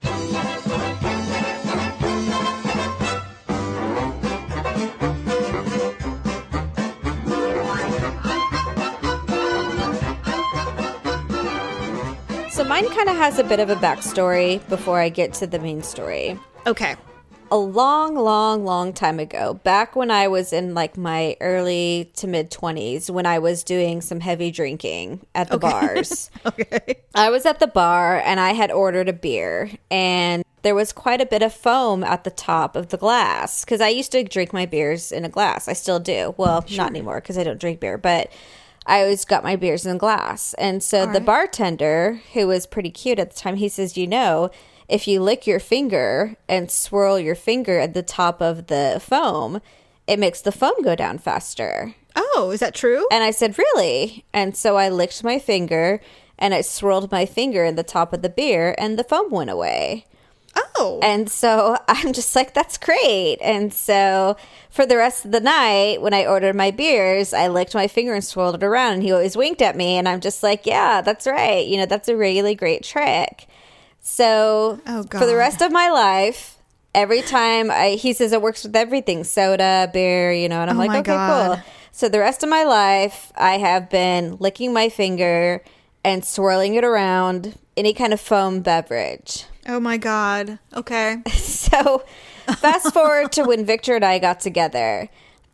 so 12.62 12.68
mine 12.68 12.88
kind 12.90 13.08
of 13.08 13.16
has 13.16 13.38
a 13.38 13.44
bit 13.44 13.58
of 13.58 13.70
a 13.70 13.74
backstory 13.76 14.66
before 14.68 15.00
I 15.00 15.08
get 15.08 15.34
to 15.34 15.46
the 15.46 15.58
main 15.58 15.82
story. 15.82 16.38
Okay. 16.66 16.94
A 17.52 17.56
long, 17.56 18.14
long, 18.14 18.64
long 18.64 18.94
time 18.94 19.20
ago, 19.20 19.52
back 19.52 19.94
when 19.94 20.10
I 20.10 20.26
was 20.26 20.54
in 20.54 20.72
like 20.72 20.96
my 20.96 21.36
early 21.38 22.10
to 22.16 22.26
mid 22.26 22.50
20s, 22.50 23.10
when 23.10 23.26
I 23.26 23.40
was 23.40 23.62
doing 23.62 24.00
some 24.00 24.20
heavy 24.20 24.50
drinking 24.50 25.20
at 25.34 25.48
the 25.50 25.58
bars. 25.58 26.30
Okay. 26.44 26.96
I 27.14 27.30
was 27.30 27.46
at 27.46 27.60
the 27.60 27.66
bar 27.68 28.20
and 28.20 28.40
I 28.40 28.52
had 28.52 28.72
ordered 28.72 29.08
a 29.08 29.12
beer, 29.12 29.70
and 29.90 30.44
there 30.62 30.74
was 30.74 30.92
quite 30.92 31.20
a 31.20 31.26
bit 31.26 31.42
of 31.42 31.52
foam 31.52 32.02
at 32.02 32.24
the 32.24 32.30
top 32.30 32.74
of 32.74 32.88
the 32.88 32.96
glass 32.96 33.64
because 33.64 33.80
I 33.80 33.88
used 33.88 34.12
to 34.12 34.24
drink 34.24 34.52
my 34.52 34.66
beers 34.66 35.12
in 35.12 35.24
a 35.24 35.28
glass. 35.28 35.68
I 35.68 35.74
still 35.74 36.00
do. 36.00 36.34
Well, 36.36 36.64
not 36.74 36.90
anymore 36.90 37.20
because 37.20 37.38
I 37.38 37.44
don't 37.44 37.60
drink 37.60 37.80
beer, 37.80 37.98
but 37.98 38.32
I 38.86 39.02
always 39.02 39.24
got 39.24 39.44
my 39.44 39.56
beers 39.56 39.86
in 39.86 39.98
glass. 39.98 40.54
And 40.54 40.82
so 40.82 41.06
the 41.06 41.20
bartender, 41.20 42.20
who 42.32 42.48
was 42.48 42.66
pretty 42.66 42.90
cute 42.90 43.18
at 43.18 43.30
the 43.30 43.38
time, 43.38 43.56
he 43.56 43.68
says, 43.68 43.96
You 43.96 44.06
know, 44.06 44.50
if 44.88 45.06
you 45.08 45.20
lick 45.20 45.46
your 45.46 45.60
finger 45.60 46.36
and 46.48 46.70
swirl 46.70 47.18
your 47.18 47.34
finger 47.34 47.78
at 47.78 47.94
the 47.94 48.02
top 48.02 48.40
of 48.40 48.66
the 48.66 49.00
foam, 49.02 49.60
it 50.06 50.18
makes 50.18 50.40
the 50.40 50.52
foam 50.52 50.82
go 50.82 50.94
down 50.94 51.18
faster. 51.18 51.94
Oh, 52.14 52.50
is 52.52 52.60
that 52.60 52.74
true? 52.74 53.06
And 53.10 53.24
I 53.24 53.30
said, 53.30 53.56
Really? 53.58 54.24
And 54.32 54.56
so 54.56 54.76
I 54.76 54.88
licked 54.88 55.24
my 55.24 55.38
finger 55.38 56.00
and 56.38 56.52
I 56.52 56.60
swirled 56.60 57.10
my 57.10 57.24
finger 57.24 57.64
in 57.64 57.76
the 57.76 57.82
top 57.82 58.12
of 58.12 58.22
the 58.22 58.28
beer 58.28 58.74
and 58.78 58.98
the 58.98 59.04
foam 59.04 59.30
went 59.30 59.50
away. 59.50 60.06
oh. 60.54 61.00
And 61.02 61.30
so 61.30 61.76
I'm 61.88 62.12
just 62.12 62.34
like, 62.34 62.52
that's 62.52 62.76
great. 62.76 63.38
And 63.40 63.72
so 63.72 64.36
for 64.68 64.84
the 64.84 64.96
rest 64.96 65.24
of 65.24 65.30
the 65.32 65.40
night, 65.40 66.02
when 66.02 66.12
I 66.12 66.26
ordered 66.26 66.56
my 66.56 66.70
beers, 66.70 67.32
I 67.32 67.48
licked 67.48 67.74
my 67.74 67.88
finger 67.88 68.12
and 68.14 68.24
swirled 68.24 68.56
it 68.56 68.64
around, 68.64 68.94
and 68.94 69.02
he 69.02 69.12
always 69.12 69.36
winked 69.36 69.62
at 69.62 69.76
me. 69.76 69.96
And 69.96 70.08
I'm 70.08 70.20
just 70.20 70.42
like, 70.42 70.66
yeah, 70.66 71.00
that's 71.02 71.26
right. 71.26 71.66
You 71.66 71.76
know, 71.78 71.86
that's 71.86 72.08
a 72.08 72.16
really 72.16 72.54
great 72.54 72.82
trick. 72.82 73.46
So 74.02 74.80
Oh, 74.86 75.04
for 75.04 75.26
the 75.26 75.36
rest 75.36 75.62
of 75.62 75.70
my 75.72 75.88
life, 75.90 76.58
every 76.94 77.22
time 77.22 77.70
I, 77.70 77.90
he 77.90 78.12
says 78.12 78.32
it 78.32 78.42
works 78.42 78.64
with 78.64 78.74
everything 78.76 79.24
soda, 79.24 79.88
beer, 79.92 80.32
you 80.32 80.48
know, 80.48 80.60
and 80.60 80.70
I'm 80.70 80.76
Oh 80.76 80.80
like, 80.80 80.90
okay, 81.00 81.12
God. 81.12 81.56
cool. 81.56 81.64
So 81.92 82.08
the 82.08 82.18
rest 82.18 82.42
of 82.42 82.48
my 82.48 82.64
life, 82.64 83.32
I 83.36 83.58
have 83.58 83.88
been 83.90 84.36
licking 84.38 84.72
my 84.72 84.88
finger 84.88 85.62
and 86.04 86.24
swirling 86.24 86.74
it 86.74 86.84
around 86.84 87.56
any 87.76 87.94
kind 87.94 88.12
of 88.12 88.20
foam 88.20 88.60
beverage. 88.60 89.44
oh 89.68 89.78
my 89.80 89.96
god. 89.96 90.58
Okay. 90.74 91.16
So, 91.72 92.04
fast 92.56 92.92
forward 92.92 93.32
to 93.32 93.44
when 93.44 93.64
Victor 93.64 93.94
and 93.96 94.04
I 94.04 94.18
got 94.18 94.40
together. 94.40 95.08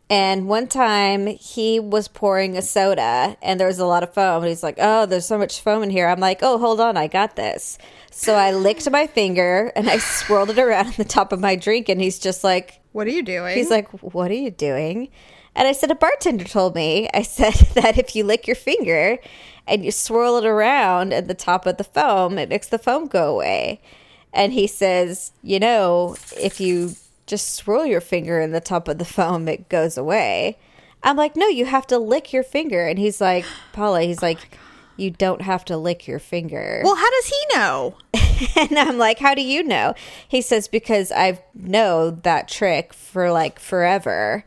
And 0.09 0.47
one 0.49 0.67
time 0.67 1.27
he 1.27 1.79
was 1.79 2.07
pouring 2.09 2.57
a 2.57 2.61
soda 2.61 3.37
and 3.41 3.57
there 3.59 3.67
was 3.67 3.79
a 3.79 3.85
lot 3.85 4.03
of 4.03 4.13
foam. 4.13 4.41
And 4.43 4.49
he's 4.49 4.63
like, 4.63 4.75
Oh, 4.79 5.05
there's 5.05 5.25
so 5.25 5.37
much 5.37 5.61
foam 5.61 5.81
in 5.83 5.91
here. 5.91 6.07
I'm 6.09 6.19
like, 6.19 6.39
Oh, 6.41 6.57
hold 6.57 6.81
on, 6.81 6.97
I 6.97 7.07
got 7.07 7.35
this. 7.37 7.77
So 8.19 8.35
I 8.35 8.51
licked 8.51 8.91
my 8.91 9.07
finger 9.07 9.71
and 9.77 9.89
I 9.89 9.97
swirled 9.97 10.49
it 10.49 10.59
around 10.59 10.87
on 10.87 10.93
the 10.97 11.05
top 11.05 11.31
of 11.31 11.39
my 11.39 11.55
drink. 11.55 11.87
And 11.87 12.01
he's 12.01 12.19
just 12.19 12.43
like, 12.43 12.81
What 12.91 13.07
are 13.07 13.11
you 13.11 13.23
doing? 13.23 13.55
He's 13.55 13.69
like, 13.69 13.87
What 14.03 14.29
are 14.29 14.33
you 14.33 14.51
doing? 14.51 15.07
And 15.55 15.69
I 15.69 15.71
said, 15.71 15.89
A 15.89 15.95
bartender 15.95 16.43
told 16.43 16.75
me. 16.75 17.07
I 17.13 17.21
said 17.37 17.53
that 17.75 17.97
if 17.97 18.17
you 18.17 18.25
lick 18.25 18.45
your 18.45 18.57
finger 18.57 19.19
and 19.65 19.85
you 19.85 19.91
swirl 19.91 20.35
it 20.35 20.45
around 20.45 21.13
at 21.13 21.29
the 21.29 21.33
top 21.33 21.65
of 21.65 21.77
the 21.77 21.85
foam, 21.85 22.37
it 22.37 22.49
makes 22.49 22.67
the 22.67 22.77
foam 22.77 23.07
go 23.07 23.35
away. 23.35 23.79
And 24.33 24.51
he 24.51 24.67
says, 24.67 25.31
You 25.41 25.61
know, 25.61 26.17
if 26.35 26.59
you 26.59 26.95
just 27.25 27.53
swirl 27.53 27.85
your 27.85 28.01
finger 28.01 28.41
in 28.41 28.51
the 28.51 28.59
top 28.59 28.89
of 28.89 28.97
the 28.97 29.05
foam, 29.05 29.47
it 29.47 29.69
goes 29.69 29.97
away. 29.97 30.57
I'm 31.03 31.15
like, 31.15 31.37
No, 31.37 31.47
you 31.47 31.67
have 31.67 31.87
to 31.87 31.97
lick 31.97 32.33
your 32.33 32.43
finger. 32.43 32.85
And 32.85 32.99
he's 32.99 33.21
like, 33.21 33.45
Paula, 33.71 34.01
he's 34.01 34.21
oh 34.21 34.25
like, 34.25 34.39
You 34.99 35.11
don't 35.11 35.41
have 35.41 35.65
to 35.65 35.77
lick 35.77 36.07
your 36.07 36.19
finger. 36.19 36.81
well, 36.83 36.95
how 36.95 37.09
does 37.09 37.27
he 37.27 37.57
know? 37.57 37.95
And 38.55 38.79
I'm 38.79 38.97
like, 38.97 39.19
how 39.19 39.35
do 39.35 39.41
you 39.41 39.63
know? 39.63 39.95
He 40.29 40.41
says, 40.41 40.69
because 40.69 41.11
I've 41.11 41.41
know 41.53 42.11
that 42.23 42.47
trick 42.47 42.93
for 42.93 43.31
like 43.31 43.59
forever. 43.59 44.45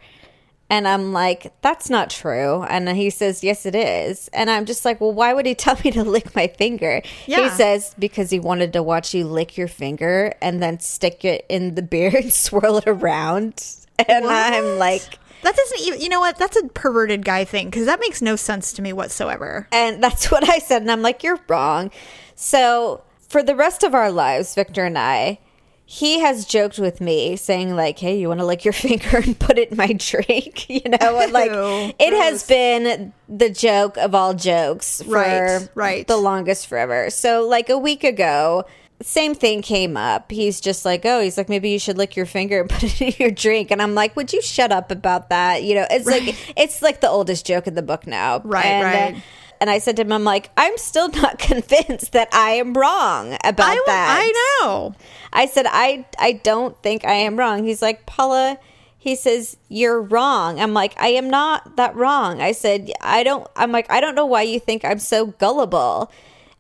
And 0.71 0.89
I'm 0.89 1.13
like, 1.13 1.53
that's 1.61 1.91
not 1.91 2.09
true. 2.09 2.63
And 2.63 2.89
he 2.89 3.11
says, 3.11 3.45
yes, 3.45 3.67
it 3.67 3.75
is. 3.75 4.29
And 4.33 4.49
I'm 4.51 4.65
just 4.65 4.87
like, 4.87 4.99
well, 5.03 5.13
why 5.13 5.35
would 5.35 5.45
he 5.45 5.55
tell 5.65 5.77
me 5.85 5.91
to 5.91 6.05
lick 6.05 6.35
my 6.35 6.47
finger? 6.49 7.03
He 7.27 7.51
says, 7.51 7.95
because 7.99 8.31
he 8.31 8.39
wanted 8.39 8.73
to 8.73 8.83
watch 8.83 9.13
you 9.13 9.27
lick 9.27 9.59
your 9.59 9.69
finger 9.69 10.33
and 10.41 10.63
then 10.63 10.81
stick 10.81 11.23
it 11.27 11.45
in 11.51 11.75
the 11.75 11.83
beer 11.83 12.17
and 12.17 12.33
swirl 12.33 12.79
it 12.79 12.89
around. 12.89 13.63
And 14.09 14.25
I'm 14.27 14.79
like, 14.79 15.03
That 15.43 15.57
doesn't 15.57 15.81
even. 15.81 16.01
You 16.01 16.09
know 16.09 16.21
what? 16.21 16.39
That's 16.39 16.57
a 16.57 16.69
perverted 16.69 17.25
guy 17.25 17.45
thing 17.45 17.67
because 17.71 17.87
that 17.87 18.01
makes 18.01 18.23
no 18.23 18.37
sense 18.37 18.73
to 18.75 18.83
me 18.83 18.93
whatsoever. 18.93 19.69
And 19.73 20.03
that's 20.03 20.31
what 20.31 20.49
I 20.49 20.59
said. 20.59 20.83
And 20.83 20.91
I'm 20.91 21.03
like, 21.03 21.23
you're 21.23 21.41
wrong. 21.49 21.91
So 22.35 23.03
for 23.29 23.43
the 23.43 23.55
rest 23.57 23.83
of 23.83 23.95
our 23.95 24.11
lives, 24.11 24.55
Victor 24.55 24.85
and 24.85 24.99
I, 24.99 25.39
he 25.85 26.21
has 26.21 26.47
joked 26.47 26.79
with 26.79 27.01
me 27.01 27.37
saying 27.37 27.77
like, 27.77 27.99
"Hey, 27.99 28.19
you 28.19 28.29
want 28.29 28.41
to 28.41 28.47
lick 28.47 28.65
your 28.65 28.73
finger 28.87 29.19
and 29.19 29.39
put 29.39 29.59
it 29.59 29.73
in 29.73 29.77
my 29.77 29.93
drink?" 29.93 30.69
You 30.71 30.81
know, 30.89 31.21
and 31.21 31.33
like 31.33 31.51
Ew, 31.51 31.93
it 31.99 32.13
has 32.15 32.47
been 32.47 33.13
the 33.29 33.51
joke 33.51 33.97
of 33.99 34.15
all 34.15 34.33
jokes 34.33 35.03
for 35.03 35.11
Right, 35.13 35.69
right. 35.75 36.07
the 36.07 36.17
longest 36.17 36.67
forever. 36.69 37.11
So 37.11 37.47
like 37.47 37.69
a 37.69 37.77
week 37.77 38.05
ago, 38.05 38.65
same 39.03 39.35
thing 39.35 39.63
came 39.63 39.97
up. 39.97 40.31
He's 40.31 40.61
just 40.61 40.85
like, 40.85 41.05
"Oh, 41.05 41.21
he's 41.21 41.37
like 41.37 41.49
maybe 41.49 41.71
you 41.71 41.79
should 41.79 41.99
lick 41.99 42.17
your 42.17 42.27
finger 42.27 42.61
and 42.61 42.71
put 42.71 42.83
it 42.83 43.01
in 43.01 43.15
your 43.19 43.31
drink." 43.31 43.71
And 43.71 43.83
I'm 43.83 43.95
like, 43.95 44.17
"Would 44.17 44.33
you 44.33 44.43
shut 44.43 44.73
up 44.73 44.91
about 44.91 45.29
that?" 45.31 45.63
You 45.63 45.75
know, 45.75 45.87
it's 45.91 46.07
like 46.07 46.37
it's 46.57 46.83
like 46.83 47.01
the 47.01 47.09
oldest 47.09 47.47
joke 47.47 47.67
in 47.67 47.75
the 47.75 47.83
book 47.83 48.07
now. 48.07 48.41
Right, 48.45 48.65
and, 48.65 48.85
uh, 48.85 49.15
right. 49.15 49.23
and 49.61 49.71
I 49.71 49.79
said 49.79 49.97
to 49.97 50.03
him, 50.03 50.13
I'm 50.13 50.25
like, 50.25 50.51
I'm 50.57 50.77
still 50.79 51.09
not 51.09 51.39
convinced 51.39 52.13
that 52.13 52.29
I 52.33 52.53
am 52.53 52.75
wrong 52.75 53.35
about 53.45 53.77
I, 53.77 53.83
that. 53.87 54.21
I 54.21 54.59
know. 54.61 54.95
I 55.33 55.47
said, 55.47 55.67
I, 55.69 56.05
I 56.19 56.33
don't 56.33 56.81
think 56.83 57.05
I 57.05 57.15
am 57.15 57.39
wrong. 57.39 57.65
He's 57.65 57.83
like, 57.83 58.05
Paula, 58.07 58.59
he 58.99 59.17
says, 59.17 59.57
you're 59.69 60.01
wrong. 60.01 60.61
I'm 60.61 60.75
like, 60.75 60.95
I 61.01 61.09
am 61.09 61.29
not 61.29 61.77
that 61.77 61.97
wrong. 61.97 62.41
I 62.41 62.53
said, 62.53 62.91
I 63.01 63.25
don't, 63.25 63.49
I'm 63.57 63.73
like, 63.73 63.91
I 63.91 64.01
don't 64.01 64.15
know 64.15 64.27
why 64.27 64.43
you 64.43 64.61
think 64.61 64.85
I'm 64.85 64.99
so 65.01 65.27
gullible. 65.27 66.11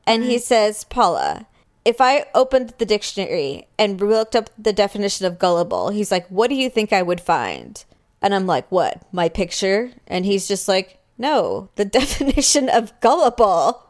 And 0.06 0.24
he 0.24 0.38
says, 0.38 0.82
Paula, 0.84 1.46
if 1.84 2.00
I 2.00 2.26
opened 2.34 2.74
the 2.78 2.86
dictionary 2.86 3.66
and 3.78 4.00
looked 4.00 4.36
up 4.36 4.50
the 4.58 4.72
definition 4.72 5.26
of 5.26 5.38
gullible, 5.38 5.88
he's 5.90 6.10
like, 6.12 6.26
what 6.28 6.48
do 6.48 6.54
you 6.54 6.70
think 6.70 6.92
I 6.92 7.02
would 7.02 7.20
find? 7.20 7.84
And 8.20 8.34
I'm 8.34 8.46
like, 8.46 8.70
what? 8.70 9.02
My 9.12 9.28
picture? 9.28 9.90
And 10.06 10.24
he's 10.24 10.46
just 10.46 10.68
like, 10.68 10.98
no, 11.18 11.68
the 11.76 11.84
definition 12.00 12.68
of 12.68 12.92
gullible. 13.00 13.84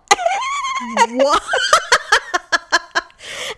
What? 1.10 1.42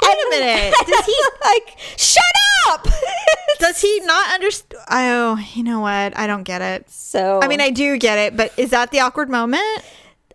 Wait 0.03 0.17
a 0.27 0.31
minute. 0.31 0.75
Does 0.87 1.07
he? 1.07 1.17
like, 1.45 1.79
shut 1.97 2.23
up! 2.69 2.87
Does 3.59 3.81
he 3.81 4.01
not 4.01 4.35
understand? 4.35 4.83
Oh, 4.91 5.39
you 5.55 5.63
know 5.63 5.81
what? 5.81 6.17
I 6.19 6.27
don't 6.27 6.43
get 6.43 6.61
it. 6.61 6.91
so 6.91 7.41
I 7.43 7.49
mean, 7.49 7.61
I 7.61 7.71
do 7.71 7.97
get 7.99 8.19
it, 8.19 8.37
but 8.37 8.53
is 8.59 8.71
that 8.71 8.91
the 8.91 9.01
awkward 9.01 9.31
moment? 9.31 9.63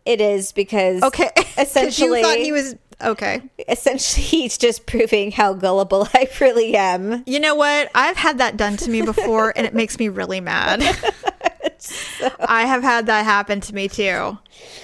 it 0.06 0.22
is 0.22 0.54
because 0.54 1.04
Okay. 1.04 1.30
essentially 1.58 2.20
you 2.20 2.26
thought 2.26 2.38
he 2.38 2.52
was 2.52 2.76
okay. 3.02 3.42
essentially 3.68 4.26
he's 4.26 4.58
just 4.58 4.86
proving 4.86 5.32
how 5.32 5.54
gullible 5.54 6.08
I 6.14 6.30
really 6.40 6.76
am. 6.76 7.24
You 7.26 7.40
know 7.40 7.56
what? 7.56 7.90
I've 7.96 8.18
had 8.18 8.38
that 8.40 8.58
done 8.58 8.78
to 8.78 8.90
me 8.90 9.02
before, 9.02 9.54
and 9.56 9.66
it 9.66 9.74
makes 9.74 9.98
me 10.00 10.10
really 10.10 10.42
mad. 10.42 10.82
I 12.40 12.66
have 12.66 12.84
had 12.84 13.06
that 13.08 13.26
happen 13.26 13.62
to 13.62 13.76
me 13.76 13.88
too, 13.88 14.38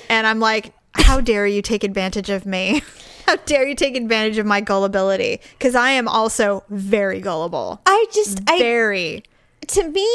and 0.09 0.28
I'm 0.28 0.39
like, 0.39 0.74
how 0.93 1.20
dare 1.22 1.45
you 1.45 1.61
take 1.61 1.84
advantage 1.84 2.30
of 2.30 2.45
me? 2.45 2.82
How 3.26 3.38
dare 3.38 3.68
you 3.68 3.74
take 3.74 3.97
advantage 3.97 4.38
of 4.38 4.45
my 4.45 4.61
gullibility? 4.61 5.41
Because 5.57 5.74
I 5.74 5.91
am 5.91 6.07
also 6.07 6.63
very 6.70 7.20
gullible. 7.20 7.82
I 7.86 8.05
just 8.13 8.39
I 8.47 8.59
Very. 8.59 9.24
to 9.68 9.88
me 9.89 10.07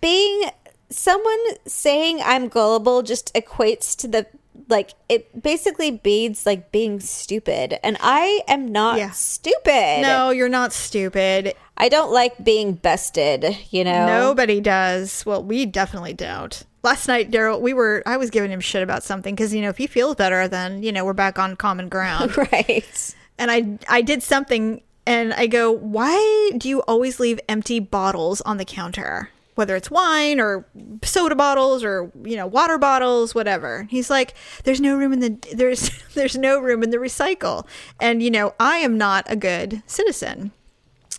being 0.00 0.44
someone 0.88 1.38
saying 1.66 2.20
I'm 2.22 2.48
gullible 2.48 3.02
just 3.02 3.34
equates 3.34 3.96
to 3.96 4.08
the 4.08 4.26
like 4.68 4.92
it 5.08 5.42
basically 5.42 6.00
means 6.04 6.44
like 6.46 6.70
being 6.72 7.00
stupid 7.00 7.78
and 7.84 7.96
I 8.00 8.40
am 8.48 8.70
not 8.70 8.98
Yeah. 8.98 9.10
stupid. 9.10 10.00
No, 10.02 10.30
you're 10.30 10.48
not 10.48 10.72
stupid. 10.72 11.54
I 11.76 11.88
don't 11.88 12.12
like 12.12 12.42
being 12.44 12.74
bested, 12.74 13.56
you 13.70 13.82
know. 13.84 14.06
Nobody 14.06 14.60
does. 14.60 15.24
Well, 15.26 15.42
we 15.42 15.66
definitely 15.66 16.12
don't. 16.14 16.62
Last 16.82 17.08
night, 17.08 17.30
Daryl, 17.30 17.60
we 17.60 17.72
were. 17.72 18.02
I 18.06 18.16
was 18.16 18.30
giving 18.30 18.50
him 18.50 18.60
shit 18.60 18.82
about 18.82 19.02
something 19.02 19.34
because 19.34 19.54
you 19.54 19.62
know 19.62 19.68
if 19.68 19.78
he 19.78 19.86
feels 19.86 20.16
better, 20.16 20.48
then 20.48 20.82
you 20.82 20.92
know 20.92 21.04
we're 21.04 21.12
back 21.12 21.38
on 21.38 21.56
common 21.56 21.88
ground. 21.88 22.36
Right. 22.52 23.14
and 23.38 23.50
I 23.50 23.78
I 23.88 24.02
did 24.02 24.22
something, 24.22 24.82
and 25.06 25.32
I 25.32 25.46
go, 25.46 25.70
why 25.72 26.50
do 26.58 26.68
you 26.68 26.80
always 26.82 27.18
leave 27.20 27.40
empty 27.48 27.78
bottles 27.80 28.40
on 28.42 28.56
the 28.58 28.64
counter? 28.64 29.30
Whether 29.62 29.76
it's 29.76 29.92
wine 29.92 30.40
or 30.40 30.66
soda 31.04 31.36
bottles 31.36 31.84
or 31.84 32.10
you 32.24 32.34
know 32.34 32.48
water 32.48 32.78
bottles, 32.78 33.32
whatever. 33.32 33.86
He's 33.88 34.10
like, 34.10 34.34
there's 34.64 34.80
no 34.80 34.96
room 34.96 35.12
in 35.12 35.20
the 35.20 35.38
there's 35.54 35.88
there's 36.14 36.36
no 36.36 36.58
room 36.58 36.82
in 36.82 36.90
the 36.90 36.96
recycle, 36.96 37.64
and 38.00 38.20
you 38.24 38.28
know 38.28 38.54
I 38.58 38.78
am 38.78 38.98
not 38.98 39.24
a 39.28 39.36
good 39.36 39.84
citizen. 39.86 40.50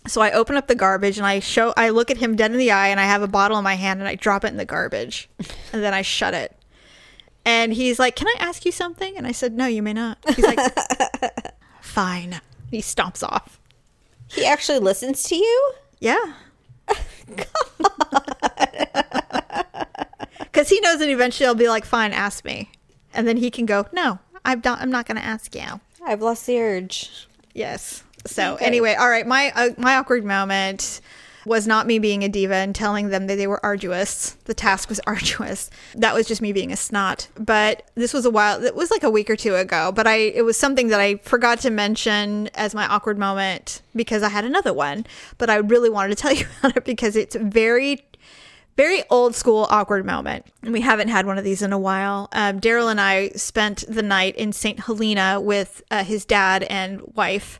So 0.06 0.20
I 0.20 0.32
open 0.32 0.56
up 0.56 0.68
the 0.68 0.74
garbage 0.74 1.16
and 1.16 1.26
I 1.26 1.40
show 1.40 1.72
I 1.74 1.88
look 1.88 2.10
at 2.10 2.18
him 2.18 2.36
dead 2.36 2.52
in 2.52 2.58
the 2.58 2.70
eye 2.70 2.88
and 2.88 3.00
I 3.00 3.04
have 3.04 3.22
a 3.22 3.26
bottle 3.26 3.56
in 3.56 3.64
my 3.64 3.76
hand 3.76 4.00
and 4.00 4.08
I 4.08 4.16
drop 4.16 4.44
it 4.44 4.48
in 4.48 4.58
the 4.58 4.66
garbage. 4.66 5.30
And 5.72 5.82
then 5.82 5.94
I 5.94 6.02
shut 6.02 6.34
it. 6.34 6.54
And 7.46 7.72
he's 7.72 7.98
like, 7.98 8.14
"Can 8.14 8.28
I 8.28 8.36
ask 8.38 8.66
you 8.66 8.72
something?" 8.72 9.16
And 9.16 9.26
I 9.26 9.32
said, 9.32 9.54
"No, 9.54 9.64
you 9.64 9.82
may 9.82 9.94
not." 9.94 10.18
He's 10.36 10.44
like, 10.44 10.58
"Fine." 11.80 12.42
He 12.70 12.82
stomps 12.82 13.22
off. 13.22 13.58
He 14.34 14.44
actually 14.44 14.80
listens 14.80 15.22
to 15.24 15.36
you? 15.36 15.72
Yeah. 16.00 16.34
Cuz 20.52 20.68
he 20.68 20.80
knows 20.80 20.98
that 21.00 21.08
eventually 21.08 21.46
I'll 21.46 21.54
be 21.54 21.68
like, 21.68 21.84
"Fine, 21.84 22.12
ask 22.12 22.44
me." 22.44 22.70
And 23.12 23.26
then 23.26 23.36
he 23.38 23.50
can 23.50 23.66
go, 23.66 23.86
"No, 23.92 24.18
I'm 24.44 24.60
not 24.64 24.80
I'm 24.80 24.90
not 24.90 25.06
going 25.06 25.16
to 25.16 25.24
ask 25.24 25.54
you." 25.54 25.80
I've 26.06 26.22
lost 26.22 26.46
the 26.46 26.60
urge. 26.60 27.26
Yes. 27.54 28.02
So 28.26 28.54
Okay. 28.54 28.64
anyway, 28.64 28.94
all 28.94 29.08
right. 29.08 29.26
My 29.26 29.52
uh, 29.54 29.70
my 29.78 29.96
awkward 29.96 30.24
moment. 30.24 31.00
was 31.46 31.66
not 31.66 31.86
me 31.86 31.98
being 31.98 32.24
a 32.24 32.28
diva 32.28 32.54
and 32.54 32.74
telling 32.74 33.10
them 33.10 33.26
that 33.26 33.36
they 33.36 33.46
were 33.46 33.62
arduous. 33.62 34.30
The 34.46 34.54
task 34.54 34.88
was 34.88 34.98
arduous. 35.06 35.68
That 35.94 36.14
was 36.14 36.26
just 36.26 36.40
me 36.40 36.54
being 36.54 36.72
a 36.72 36.76
snot. 36.76 37.28
But 37.38 37.82
this 37.96 38.14
was 38.14 38.24
a 38.24 38.30
while, 38.30 38.64
it 38.64 38.74
was 38.74 38.90
like 38.90 39.02
a 39.02 39.10
week 39.10 39.28
or 39.28 39.36
two 39.36 39.54
ago, 39.54 39.92
but 39.92 40.06
I, 40.06 40.14
it 40.14 40.42
was 40.46 40.56
something 40.56 40.88
that 40.88 41.00
I 41.00 41.16
forgot 41.16 41.58
to 41.60 41.68
mention 41.70 42.48
as 42.54 42.74
my 42.74 42.86
awkward 42.86 43.18
moment 43.18 43.82
because 43.94 44.22
I 44.22 44.30
had 44.30 44.46
another 44.46 44.72
one, 44.72 45.04
but 45.36 45.50
I 45.50 45.56
really 45.56 45.90
wanted 45.90 46.16
to 46.16 46.22
tell 46.22 46.32
you 46.40 46.46
about 46.60 46.78
it 46.78 46.84
because 46.86 47.14
it's 47.14 47.36
very 47.36 48.02
very 48.76 49.02
old 49.10 49.34
school 49.34 49.66
awkward 49.70 50.04
moment. 50.04 50.46
And 50.62 50.72
we 50.72 50.80
haven't 50.80 51.08
had 51.08 51.26
one 51.26 51.38
of 51.38 51.44
these 51.44 51.62
in 51.62 51.72
a 51.72 51.78
while. 51.78 52.28
Um, 52.32 52.60
Daryl 52.60 52.90
and 52.90 53.00
I 53.00 53.30
spent 53.30 53.84
the 53.88 54.02
night 54.02 54.36
in 54.36 54.52
St. 54.52 54.80
Helena 54.80 55.40
with 55.40 55.82
uh, 55.90 56.04
his 56.04 56.24
dad 56.24 56.64
and 56.64 57.00
wife. 57.14 57.58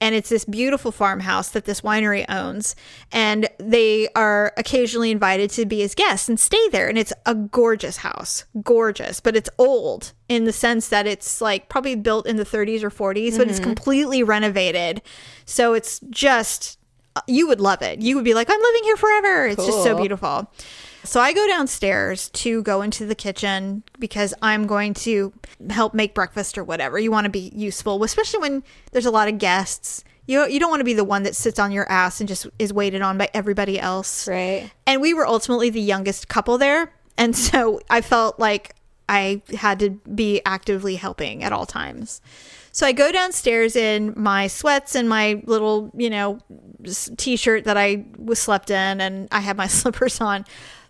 And 0.00 0.14
it's 0.14 0.28
this 0.28 0.44
beautiful 0.44 0.90
farmhouse 0.92 1.50
that 1.50 1.64
this 1.66 1.80
winery 1.80 2.24
owns. 2.28 2.74
And 3.12 3.48
they 3.58 4.08
are 4.14 4.52
occasionally 4.56 5.10
invited 5.10 5.50
to 5.50 5.66
be 5.66 5.80
his 5.80 5.94
guests 5.94 6.28
and 6.28 6.38
stay 6.38 6.68
there. 6.70 6.88
And 6.88 6.98
it's 6.98 7.12
a 7.24 7.34
gorgeous 7.34 7.98
house, 7.98 8.44
gorgeous, 8.62 9.20
but 9.20 9.36
it's 9.36 9.50
old 9.56 10.12
in 10.28 10.44
the 10.44 10.52
sense 10.52 10.88
that 10.88 11.06
it's 11.06 11.40
like 11.40 11.68
probably 11.68 11.94
built 11.94 12.26
in 12.26 12.36
the 12.36 12.44
30s 12.44 12.82
or 12.82 12.90
40s, 12.90 13.38
but 13.38 13.48
it's 13.48 13.60
completely 13.60 14.22
renovated. 14.22 15.00
So 15.44 15.74
it's 15.74 16.00
just 16.10 16.78
you 17.26 17.46
would 17.46 17.60
love 17.60 17.82
it. 17.82 18.00
You 18.00 18.16
would 18.16 18.24
be 18.24 18.34
like, 18.34 18.50
I'm 18.50 18.60
living 18.60 18.84
here 18.84 18.96
forever. 18.96 19.46
It's 19.46 19.64
just 19.64 19.82
so 19.82 19.96
beautiful. 19.96 20.50
So 21.04 21.20
I 21.20 21.34
go 21.34 21.46
downstairs 21.46 22.30
to 22.30 22.62
go 22.62 22.80
into 22.80 23.04
the 23.04 23.14
kitchen 23.14 23.84
because 23.98 24.32
I'm 24.40 24.66
going 24.66 24.94
to 24.94 25.32
help 25.68 25.92
make 25.92 26.14
breakfast 26.14 26.56
or 26.56 26.64
whatever. 26.64 26.98
You 26.98 27.10
want 27.10 27.26
to 27.26 27.30
be 27.30 27.52
useful, 27.54 28.02
especially 28.04 28.40
when 28.40 28.64
there's 28.92 29.06
a 29.06 29.10
lot 29.10 29.28
of 29.28 29.38
guests. 29.38 30.02
You 30.26 30.46
you 30.48 30.58
don't 30.58 30.70
want 30.70 30.80
to 30.80 30.84
be 30.84 30.94
the 30.94 31.04
one 31.04 31.24
that 31.24 31.36
sits 31.36 31.58
on 31.58 31.70
your 31.72 31.90
ass 31.92 32.20
and 32.20 32.28
just 32.28 32.46
is 32.58 32.72
waited 32.72 33.02
on 33.02 33.18
by 33.18 33.28
everybody 33.34 33.78
else. 33.78 34.26
Right. 34.26 34.70
And 34.86 35.02
we 35.02 35.12
were 35.12 35.26
ultimately 35.26 35.68
the 35.68 35.82
youngest 35.82 36.28
couple 36.28 36.56
there, 36.56 36.94
and 37.18 37.36
so 37.36 37.80
I 37.90 38.00
felt 38.00 38.40
like 38.40 38.74
I 39.06 39.42
had 39.54 39.78
to 39.80 39.90
be 39.90 40.40
actively 40.46 40.96
helping 40.96 41.44
at 41.44 41.52
all 41.52 41.66
times. 41.66 42.22
So 42.74 42.84
I 42.84 42.90
go 42.90 43.12
downstairs 43.12 43.76
in 43.76 44.14
my 44.16 44.48
sweats 44.48 44.96
and 44.96 45.08
my 45.08 45.40
little, 45.46 45.92
you 45.94 46.10
know, 46.10 46.40
s- 46.84 47.08
t-shirt 47.16 47.62
that 47.66 47.76
I 47.76 48.04
was 48.18 48.40
slept 48.40 48.68
in 48.68 49.00
and 49.00 49.28
I 49.30 49.38
have 49.38 49.56
my 49.56 49.66
slippers 49.78 50.20
on. 50.20 50.44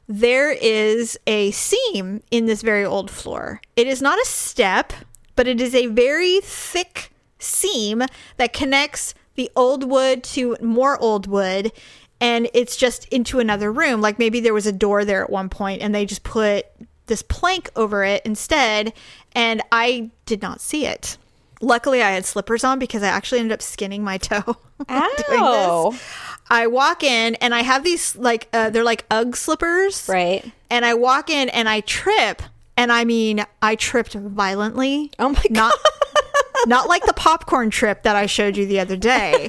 There 0.08 0.50
is 0.50 1.18
a 1.26 1.50
seam 1.50 2.22
in 2.30 2.46
this 2.46 2.62
very 2.62 2.86
old 2.86 3.10
floor. 3.10 3.60
It 3.76 3.86
is 3.86 4.00
not 4.00 4.18
a 4.18 4.24
step, 4.24 4.94
but 5.36 5.46
it 5.46 5.60
is 5.60 5.74
a 5.74 5.88
very 5.88 6.40
thick 6.40 7.12
seam 7.38 8.02
that 8.38 8.54
connects 8.54 9.14
the 9.34 9.50
old 9.54 9.84
wood 9.84 10.24
to 10.24 10.56
more 10.62 10.98
old 11.02 11.26
wood 11.26 11.70
and 12.18 12.48
it's 12.54 12.76
just 12.76 13.04
into 13.08 13.40
another 13.40 13.70
room. 13.70 14.00
Like 14.00 14.18
maybe 14.18 14.40
there 14.40 14.54
was 14.54 14.66
a 14.66 14.72
door 14.72 15.04
there 15.04 15.22
at 15.22 15.28
one 15.28 15.50
point 15.50 15.82
and 15.82 15.94
they 15.94 16.06
just 16.06 16.22
put 16.22 16.64
this 17.08 17.20
plank 17.20 17.70
over 17.76 18.04
it 18.04 18.22
instead 18.24 18.94
and 19.32 19.60
I 19.70 20.10
did 20.24 20.40
not 20.40 20.62
see 20.62 20.86
it. 20.86 21.18
Luckily 21.64 22.02
I 22.02 22.10
had 22.10 22.24
slippers 22.26 22.62
on 22.64 22.78
because 22.78 23.02
I 23.02 23.08
actually 23.08 23.38
ended 23.40 23.52
up 23.52 23.62
skinning 23.62 24.04
my 24.04 24.18
toe. 24.28 24.42
doing 24.88 25.40
Ow. 25.40 25.90
this. 25.92 26.02
I 26.50 26.66
walk 26.66 27.02
in 27.02 27.36
and 27.36 27.54
I 27.54 27.62
have 27.62 27.84
these 27.84 28.14
like 28.16 28.48
uh, 28.52 28.70
they're 28.70 28.84
like 28.84 29.06
UGG 29.10 29.34
slippers. 29.36 30.06
Right. 30.08 30.50
And 30.70 30.84
I 30.84 30.94
walk 30.94 31.30
in 31.30 31.48
and 31.48 31.68
I 31.68 31.80
trip 31.80 32.42
and 32.76 32.92
I 32.92 33.04
mean 33.04 33.44
I 33.62 33.76
tripped 33.76 34.12
violently. 34.14 35.10
Oh 35.18 35.30
my 35.30 35.42
Not 35.50 35.74
not 36.66 36.88
like 36.88 37.04
the 37.06 37.12
popcorn 37.14 37.70
trip 37.70 38.02
that 38.02 38.14
I 38.16 38.26
showed 38.26 38.56
you 38.56 38.66
the 38.66 38.80
other 38.80 38.96
day 38.96 39.48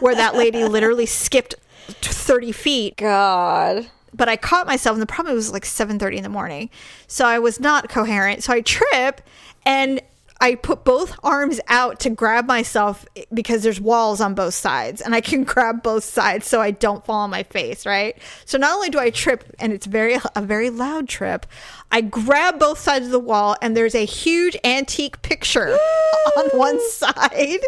where 0.00 0.14
that 0.14 0.34
lady 0.34 0.64
literally 0.64 1.06
skipped 1.06 1.54
30 1.88 2.52
feet 2.52 2.96
God. 2.96 3.88
but 4.14 4.28
I 4.28 4.36
caught 4.36 4.66
myself, 4.66 4.94
and 4.94 5.02
the 5.02 5.06
problem 5.06 5.34
was 5.34 5.52
like 5.52 5.64
seven 5.64 5.98
thirty 5.98 6.16
in 6.16 6.22
the 6.22 6.28
morning, 6.28 6.70
so 7.08 7.26
I 7.26 7.38
was 7.40 7.58
not 7.58 7.88
coherent. 7.88 8.42
So 8.44 8.52
I 8.52 8.60
trip, 8.60 9.20
and 9.66 10.00
I 10.42 10.56
put 10.56 10.84
both 10.84 11.16
arms 11.22 11.60
out 11.68 12.00
to 12.00 12.10
grab 12.10 12.46
myself 12.46 13.06
because 13.32 13.62
there's 13.62 13.80
walls 13.80 14.20
on 14.20 14.34
both 14.34 14.54
sides, 14.54 15.00
and 15.00 15.14
I 15.14 15.20
can 15.20 15.44
grab 15.52 15.82
both 15.82 16.02
sides 16.02 16.46
so 16.48 16.60
I 16.60 16.72
don't 16.72 17.04
fall 17.06 17.20
on 17.20 17.30
my 17.30 17.44
face. 17.44 17.86
Right. 17.86 18.18
So 18.44 18.58
not 18.58 18.74
only 18.74 18.90
do 18.90 18.98
I 18.98 19.10
trip, 19.10 19.44
and 19.60 19.72
it's 19.72 19.86
very 19.86 20.18
a 20.34 20.42
very 20.42 20.68
loud 20.68 21.08
trip, 21.08 21.46
I 21.92 22.00
grab 22.00 22.58
both 22.58 22.78
sides 22.78 23.06
of 23.06 23.12
the 23.12 23.20
wall, 23.20 23.56
and 23.62 23.76
there's 23.76 23.94
a 23.94 24.04
huge 24.04 24.56
antique 24.64 25.22
picture 25.22 25.68
on 26.36 26.46
one 26.58 26.80
side, 26.90 27.60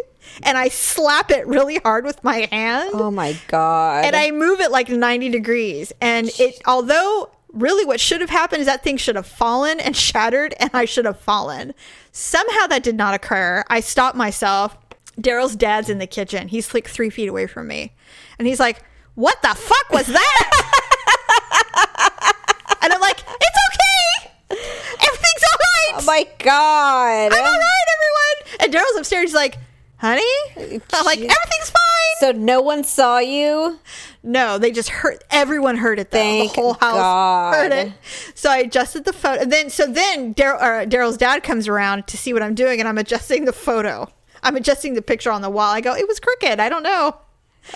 and 0.42 0.58
I 0.58 0.68
slap 0.68 1.30
it 1.30 1.46
really 1.46 1.76
hard 1.76 2.04
with 2.04 2.24
my 2.24 2.48
hand 2.50 2.90
Oh 2.94 3.10
my 3.12 3.36
God. 3.46 4.04
and 4.04 4.16
I 4.16 4.32
move 4.32 4.58
it 4.60 4.72
like 4.72 4.88
90 4.88 5.28
degrees. 5.28 5.92
And 6.00 6.28
it, 6.40 6.60
although 6.66 7.30
really 7.54 7.84
what 7.84 8.00
should 8.00 8.20
have 8.20 8.30
happened 8.30 8.60
is 8.60 8.66
that 8.66 8.82
thing 8.82 8.96
should 8.96 9.16
have 9.16 9.26
fallen 9.26 9.80
and 9.80 9.96
shattered, 10.08 10.54
and 10.58 10.70
I 10.74 10.84
should 10.84 11.04
have 11.04 11.18
fallen. 11.20 11.74
Somehow 12.12 12.66
that 12.66 12.82
did 12.82 12.96
not 12.96 13.14
occur. 13.14 13.64
I 13.68 13.80
stopped 13.80 14.16
myself. 14.16 14.76
Daryl's 15.20 15.54
dad's 15.56 15.88
in 15.88 15.98
the 15.98 16.06
kitchen. 16.06 16.48
He's 16.48 16.74
like 16.74 16.88
three 16.88 17.10
feet 17.10 17.28
away 17.28 17.46
from 17.46 17.68
me. 17.68 17.92
And 18.38 18.48
he's 18.48 18.60
like, 18.60 18.82
What 19.14 19.40
the 19.42 19.54
fuck 19.54 19.90
was 19.90 20.06
that? 20.08 20.50
and 22.82 22.92
I'm 22.92 23.00
like, 23.00 23.18
It's 23.18 23.58
okay. 23.70 24.30
Everything's 24.50 25.44
all 25.44 25.58
right. 25.58 25.92
oh 25.94 26.04
my 26.04 26.28
God. 26.38 27.32
I'm 27.32 27.44
all 27.44 27.58
right, 27.58 27.86
everyone. 27.94 28.60
And 28.60 28.74
Daryl's 28.74 28.98
upstairs. 28.98 29.22
He's 29.30 29.34
like, 29.34 29.56
Honey? 30.04 30.80
I'm 30.92 31.04
like, 31.06 31.18
Everything's 31.18 31.70
fine. 31.70 32.16
so 32.20 32.32
no 32.32 32.60
one 32.60 32.84
saw 32.84 33.18
you? 33.18 33.78
No, 34.22 34.58
they 34.58 34.70
just 34.70 34.90
heard. 34.90 35.24
Everyone 35.30 35.78
heard 35.78 35.98
it 35.98 36.10
though. 36.10 36.18
Thank 36.18 36.52
the 36.52 36.60
whole 36.60 36.74
house 36.74 36.92
God. 36.92 37.54
heard 37.54 37.72
it. 37.72 37.92
So 38.34 38.50
I 38.50 38.58
adjusted 38.58 39.06
the 39.06 39.14
photo. 39.14 39.40
And 39.40 39.50
then, 39.50 39.70
so 39.70 39.86
then 39.86 40.34
Daryl, 40.34 40.60
uh, 40.60 40.86
Daryl's 40.86 41.16
dad 41.16 41.42
comes 41.42 41.68
around 41.68 42.06
to 42.08 42.18
see 42.18 42.34
what 42.34 42.42
I'm 42.42 42.54
doing, 42.54 42.80
and 42.80 42.88
I'm 42.88 42.98
adjusting 42.98 43.46
the 43.46 43.52
photo. 43.54 44.10
I'm 44.42 44.56
adjusting 44.56 44.92
the 44.92 45.00
picture 45.00 45.30
on 45.32 45.40
the 45.40 45.48
wall. 45.48 45.72
I 45.72 45.80
go, 45.80 45.94
it 45.94 46.06
was 46.06 46.20
crooked. 46.20 46.60
I 46.60 46.68
don't 46.68 46.82
know. 46.82 47.16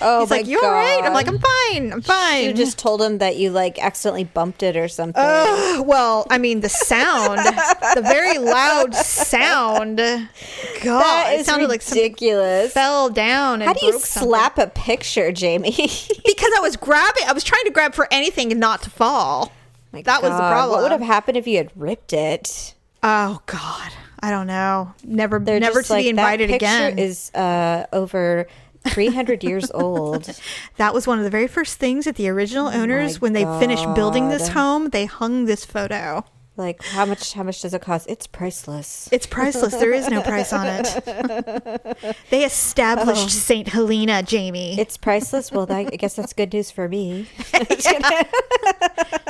Oh 0.00 0.20
He's 0.20 0.30
my 0.30 0.36
like, 0.36 0.46
you 0.46 0.60
God. 0.60 0.66
all 0.66 0.72
right? 0.72 1.02
I'm 1.04 1.12
like, 1.14 1.28
I'm 1.28 1.38
fine. 1.38 1.92
I'm 1.92 2.02
fine. 2.02 2.44
You 2.44 2.52
just 2.52 2.78
told 2.78 3.00
him 3.02 3.18
that 3.18 3.36
you 3.36 3.50
like 3.50 3.78
accidentally 3.82 4.24
bumped 4.24 4.62
it 4.62 4.76
or 4.76 4.86
something. 4.88 5.14
Ugh, 5.24 5.86
well, 5.86 6.26
I 6.30 6.38
mean, 6.38 6.60
the 6.60 6.68
sound, 6.68 7.38
the 7.38 8.02
very 8.02 8.38
loud 8.38 8.94
sound. 8.94 9.96
God, 9.96 11.00
that 11.02 11.32
it 11.34 11.40
is 11.40 11.46
sounded 11.46 11.68
like 11.68 11.82
something 11.82 12.02
ridiculous. 12.02 12.72
fell 12.72 13.08
down. 13.10 13.62
And 13.62 13.64
How 13.68 13.72
do 13.72 13.84
you 13.86 13.92
broke 13.92 14.04
something. 14.04 14.28
slap 14.30 14.58
a 14.58 14.66
picture, 14.68 15.32
Jamie? 15.32 15.70
Because 16.24 16.52
I 16.56 16.60
was 16.60 16.76
grabbing. 16.76 17.24
I 17.26 17.32
was 17.32 17.42
trying 17.42 17.64
to 17.64 17.70
grab 17.70 17.94
for 17.94 18.06
anything 18.10 18.52
and 18.52 18.60
not 18.60 18.82
to 18.82 18.90
fall. 18.90 19.50
My 19.92 20.02
that 20.02 20.22
was 20.22 20.30
the 20.30 20.36
problem. 20.36 20.70
What 20.70 20.82
would 20.82 20.92
have 20.92 21.00
happened 21.00 21.36
if 21.38 21.46
you 21.46 21.56
had 21.56 21.70
ripped 21.74 22.12
it? 22.12 22.74
Oh 23.02 23.40
God, 23.46 23.90
I 24.20 24.30
don't 24.30 24.46
know. 24.46 24.92
Never, 25.02 25.38
They're 25.38 25.58
never 25.58 25.82
to 25.82 25.92
like, 25.92 26.04
be 26.04 26.08
invited 26.10 26.50
that 26.50 26.60
picture 26.60 26.66
again. 26.66 26.98
Is 26.98 27.32
uh, 27.34 27.86
over 27.92 28.46
three 28.90 29.08
hundred 29.08 29.44
years 29.44 29.70
old. 29.72 30.30
that 30.76 30.94
was 30.94 31.06
one 31.06 31.18
of 31.18 31.24
the 31.24 31.30
very 31.30 31.46
first 31.48 31.78
things 31.78 32.04
that 32.04 32.16
the 32.16 32.28
original 32.28 32.68
oh 32.68 32.72
owners, 32.72 33.20
when 33.20 33.32
they 33.32 33.44
finished 33.44 33.84
building 33.94 34.28
this 34.28 34.48
home, 34.48 34.90
they 34.90 35.06
hung 35.06 35.44
this 35.44 35.64
photo. 35.64 36.24
Like 36.58 36.82
how 36.82 37.06
much? 37.06 37.34
How 37.34 37.44
much 37.44 37.62
does 37.62 37.72
it 37.72 37.80
cost? 37.80 38.10
It's 38.10 38.26
priceless. 38.26 39.08
It's 39.12 39.26
priceless. 39.26 39.76
there 39.76 39.92
is 39.92 40.08
no 40.08 40.22
price 40.22 40.52
on 40.52 40.66
it. 40.66 42.16
they 42.30 42.44
established 42.44 43.26
oh. 43.26 43.28
Saint 43.28 43.68
Helena, 43.68 44.24
Jamie. 44.24 44.78
It's 44.78 44.96
priceless. 44.96 45.52
Well, 45.52 45.66
that, 45.66 45.92
I 45.92 45.96
guess 45.96 46.16
that's 46.16 46.32
good 46.32 46.52
news 46.52 46.72
for 46.72 46.88
me. 46.88 47.28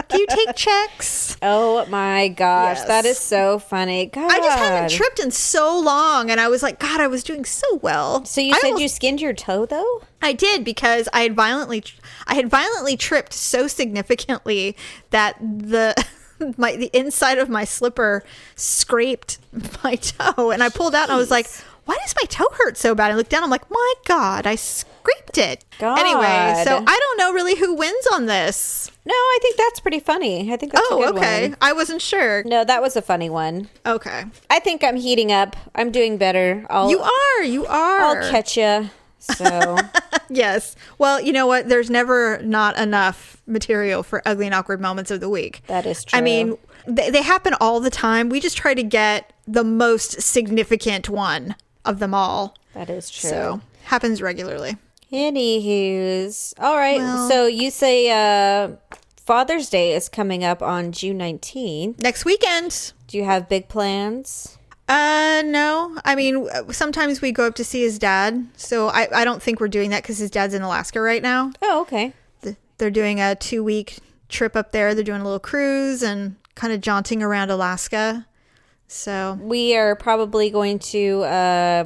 Do 0.09 0.19
you 0.19 0.27
take 0.27 0.57
checks? 0.57 1.37
Oh 1.43 1.85
my 1.91 2.29
gosh, 2.29 2.79
Yes. 2.79 2.89
that 2.89 3.05
is 3.05 3.19
so 3.19 3.59
funny. 3.59 4.07
God, 4.07 4.31
I 4.33 4.39
just 4.39 4.59
haven't 4.59 4.91
tripped 4.91 5.19
in 5.21 5.31
so 5.31 5.79
long, 5.79 6.31
and 6.31 6.41
I 6.41 6.49
was 6.49 6.63
like, 6.63 6.79
God, 6.79 7.01
I 7.01 7.09
was 7.09 7.23
doing 7.23 7.45
so 7.45 7.77
well. 7.83 8.25
So 8.25 8.41
you 8.41 8.55
I 8.55 8.59
said 8.59 8.67
almost- 8.69 8.83
you 8.83 8.89
skinned 8.89 9.21
your 9.21 9.35
toe 9.35 9.67
though? 9.67 10.03
I 10.23 10.33
did 10.33 10.65
because 10.65 11.09
I 11.13 11.23
had 11.23 11.37
violently, 11.37 11.85
I 12.27 12.35
had 12.35 12.49
violently 12.49 12.97
tripped 12.97 13.35
so 13.35 13.69
significantly 13.69 14.77
that 15.11 15.37
the 15.41 15.95
my 16.57 16.77
the 16.77 16.91
inside 16.93 17.39
of 17.39 17.49
my 17.49 17.65
slipper 17.65 18.23
scraped 18.57 19.39
my 19.85 19.95
toe, 19.97 20.51
and 20.51 20.63
I 20.63 20.69
pulled 20.69 20.95
out 20.95 21.05
and 21.05 21.13
I 21.13 21.17
was 21.17 21.31
like, 21.31 21.49
"Why 21.85 21.97
does 22.03 22.15
my 22.21 22.27
toe 22.29 22.49
hurt 22.59 22.77
so 22.77 22.95
bad?" 22.95 23.11
I 23.11 23.15
looked 23.15 23.31
down, 23.31 23.43
I'm 23.45 23.51
like, 23.51 23.71
"My 23.71 23.95
God, 24.07 24.47
I 24.47 24.55
scraped 24.57 25.39
it." 25.39 25.65
Anyway, 25.81 26.63
so 26.65 26.77
I 26.87 26.99
don't 27.01 27.19
know 27.19 27.33
really 27.33 27.57
who 27.57 27.75
wins 27.75 28.07
on 28.13 28.27
this. 28.27 28.91
No, 29.05 29.15
I 29.15 29.39
think 29.41 29.57
that's 29.57 29.81
pretty 29.81 30.01
funny. 30.01 30.53
I 30.53 30.57
think 30.57 30.73
that's 30.73 30.91
a 30.91 30.95
Oh, 30.95 31.09
okay. 31.17 31.49
one. 31.49 31.57
I 31.63 31.73
wasn't 31.73 32.03
sure. 32.03 32.43
No, 32.45 32.63
that 32.65 32.83
was 32.83 32.95
a 32.95 33.01
funny 33.03 33.31
one. 33.31 33.69
Okay, 33.87 34.25
I 34.51 34.59
think 34.59 34.85
I'm 34.85 34.97
heating 34.97 35.33
up. 35.33 35.57
I'm 35.75 35.91
doing 35.91 36.19
better. 36.19 36.67
I'll 36.69 36.91
you 36.91 37.01
are, 37.01 37.43
you 37.43 37.65
are. 37.67 38.01
I'll 38.01 38.31
catch 38.31 38.57
you. 38.57 38.91
So 39.19 39.77
Yes. 40.31 40.77
Well, 40.99 41.21
you 41.21 41.33
know 41.33 41.47
what? 41.47 41.69
There's 41.69 41.89
never 41.91 42.39
not 42.43 42.77
enough 42.79 43.41
material 43.47 44.03
for 44.03 44.23
ugly 44.27 44.45
and 44.47 44.55
awkward 44.55 44.81
moments 44.81 45.11
of 45.11 45.21
the 45.21 45.29
week. 45.29 45.63
That 45.69 45.87
is 45.87 46.05
true. 46.05 46.19
I 46.19 46.23
mean, 46.23 46.59
they, 46.87 47.11
they 47.11 47.23
happen 47.23 47.55
all 47.61 47.81
the 47.81 47.89
time. 47.91 48.29
We 48.29 48.39
just 48.41 48.57
try 48.57 48.75
to 48.75 48.83
get 48.83 49.33
the 49.47 49.65
most 49.65 50.21
significant 50.21 51.09
one 51.09 51.57
of 51.85 51.99
them 51.99 52.13
all. 52.13 52.57
that 52.75 52.91
is 52.91 53.11
true. 53.11 53.31
So 53.31 53.61
happens 53.85 54.21
regularly. 54.21 54.77
Anywho's. 55.11 56.53
All 56.59 56.77
right. 56.77 56.99
Well- 56.99 57.29
so 57.29 57.47
you 57.47 57.71
say 57.71 58.11
uh, 58.11 58.77
Father's 59.17 59.71
Day 59.71 59.95
is 59.95 60.09
coming 60.09 60.45
up 60.45 60.63
on 60.63 60.93
June 60.93 61.19
19th. 61.19 62.01
Next 62.03 62.25
weekend. 62.25 62.93
Do 63.07 63.17
you 63.17 63.25
have 63.25 63.49
big 63.49 63.69
plans? 63.69 64.58
Uh, 64.89 65.43
no. 65.45 65.99
I 66.05 66.15
mean, 66.15 66.49
sometimes 66.73 67.21
we 67.21 67.31
go 67.33 67.47
up 67.47 67.55
to 67.57 67.65
see 67.65 67.83
his 67.83 67.99
dad. 67.99 68.47
So 68.57 68.89
I, 68.89 69.09
I 69.15 69.25
don't 69.25 69.43
think 69.43 69.61
we're 69.61 69.69
doing 69.69 69.91
that 69.91 70.03
because 70.03 70.19
his 70.19 70.31
dad's 70.31 70.55
in 70.55 70.63
Alaska 70.63 71.01
right 71.01 71.23
now. 71.23 71.53
Oh, 71.61 71.83
okay. 71.83 72.15
Th- 72.43 72.57
They're 72.79 72.91
doing 72.91 73.21
a 73.21 73.35
two 73.35 73.63
week 73.63 73.99
trip 74.29 74.57
up 74.57 74.73
there. 74.73 74.95
They're 74.95 75.05
doing 75.05 75.21
a 75.21 75.25
little 75.25 75.39
cruise 75.39 76.03
and 76.03 76.37
kind 76.55 76.73
of 76.73 76.81
jaunting 76.81 77.23
around 77.23 77.51
Alaska. 77.51 78.27
So 78.87 79.39
We 79.43 79.77
are 79.77 79.95
probably 79.95 80.49
going 80.49 80.79
to 80.79 81.23
uh, 81.25 81.85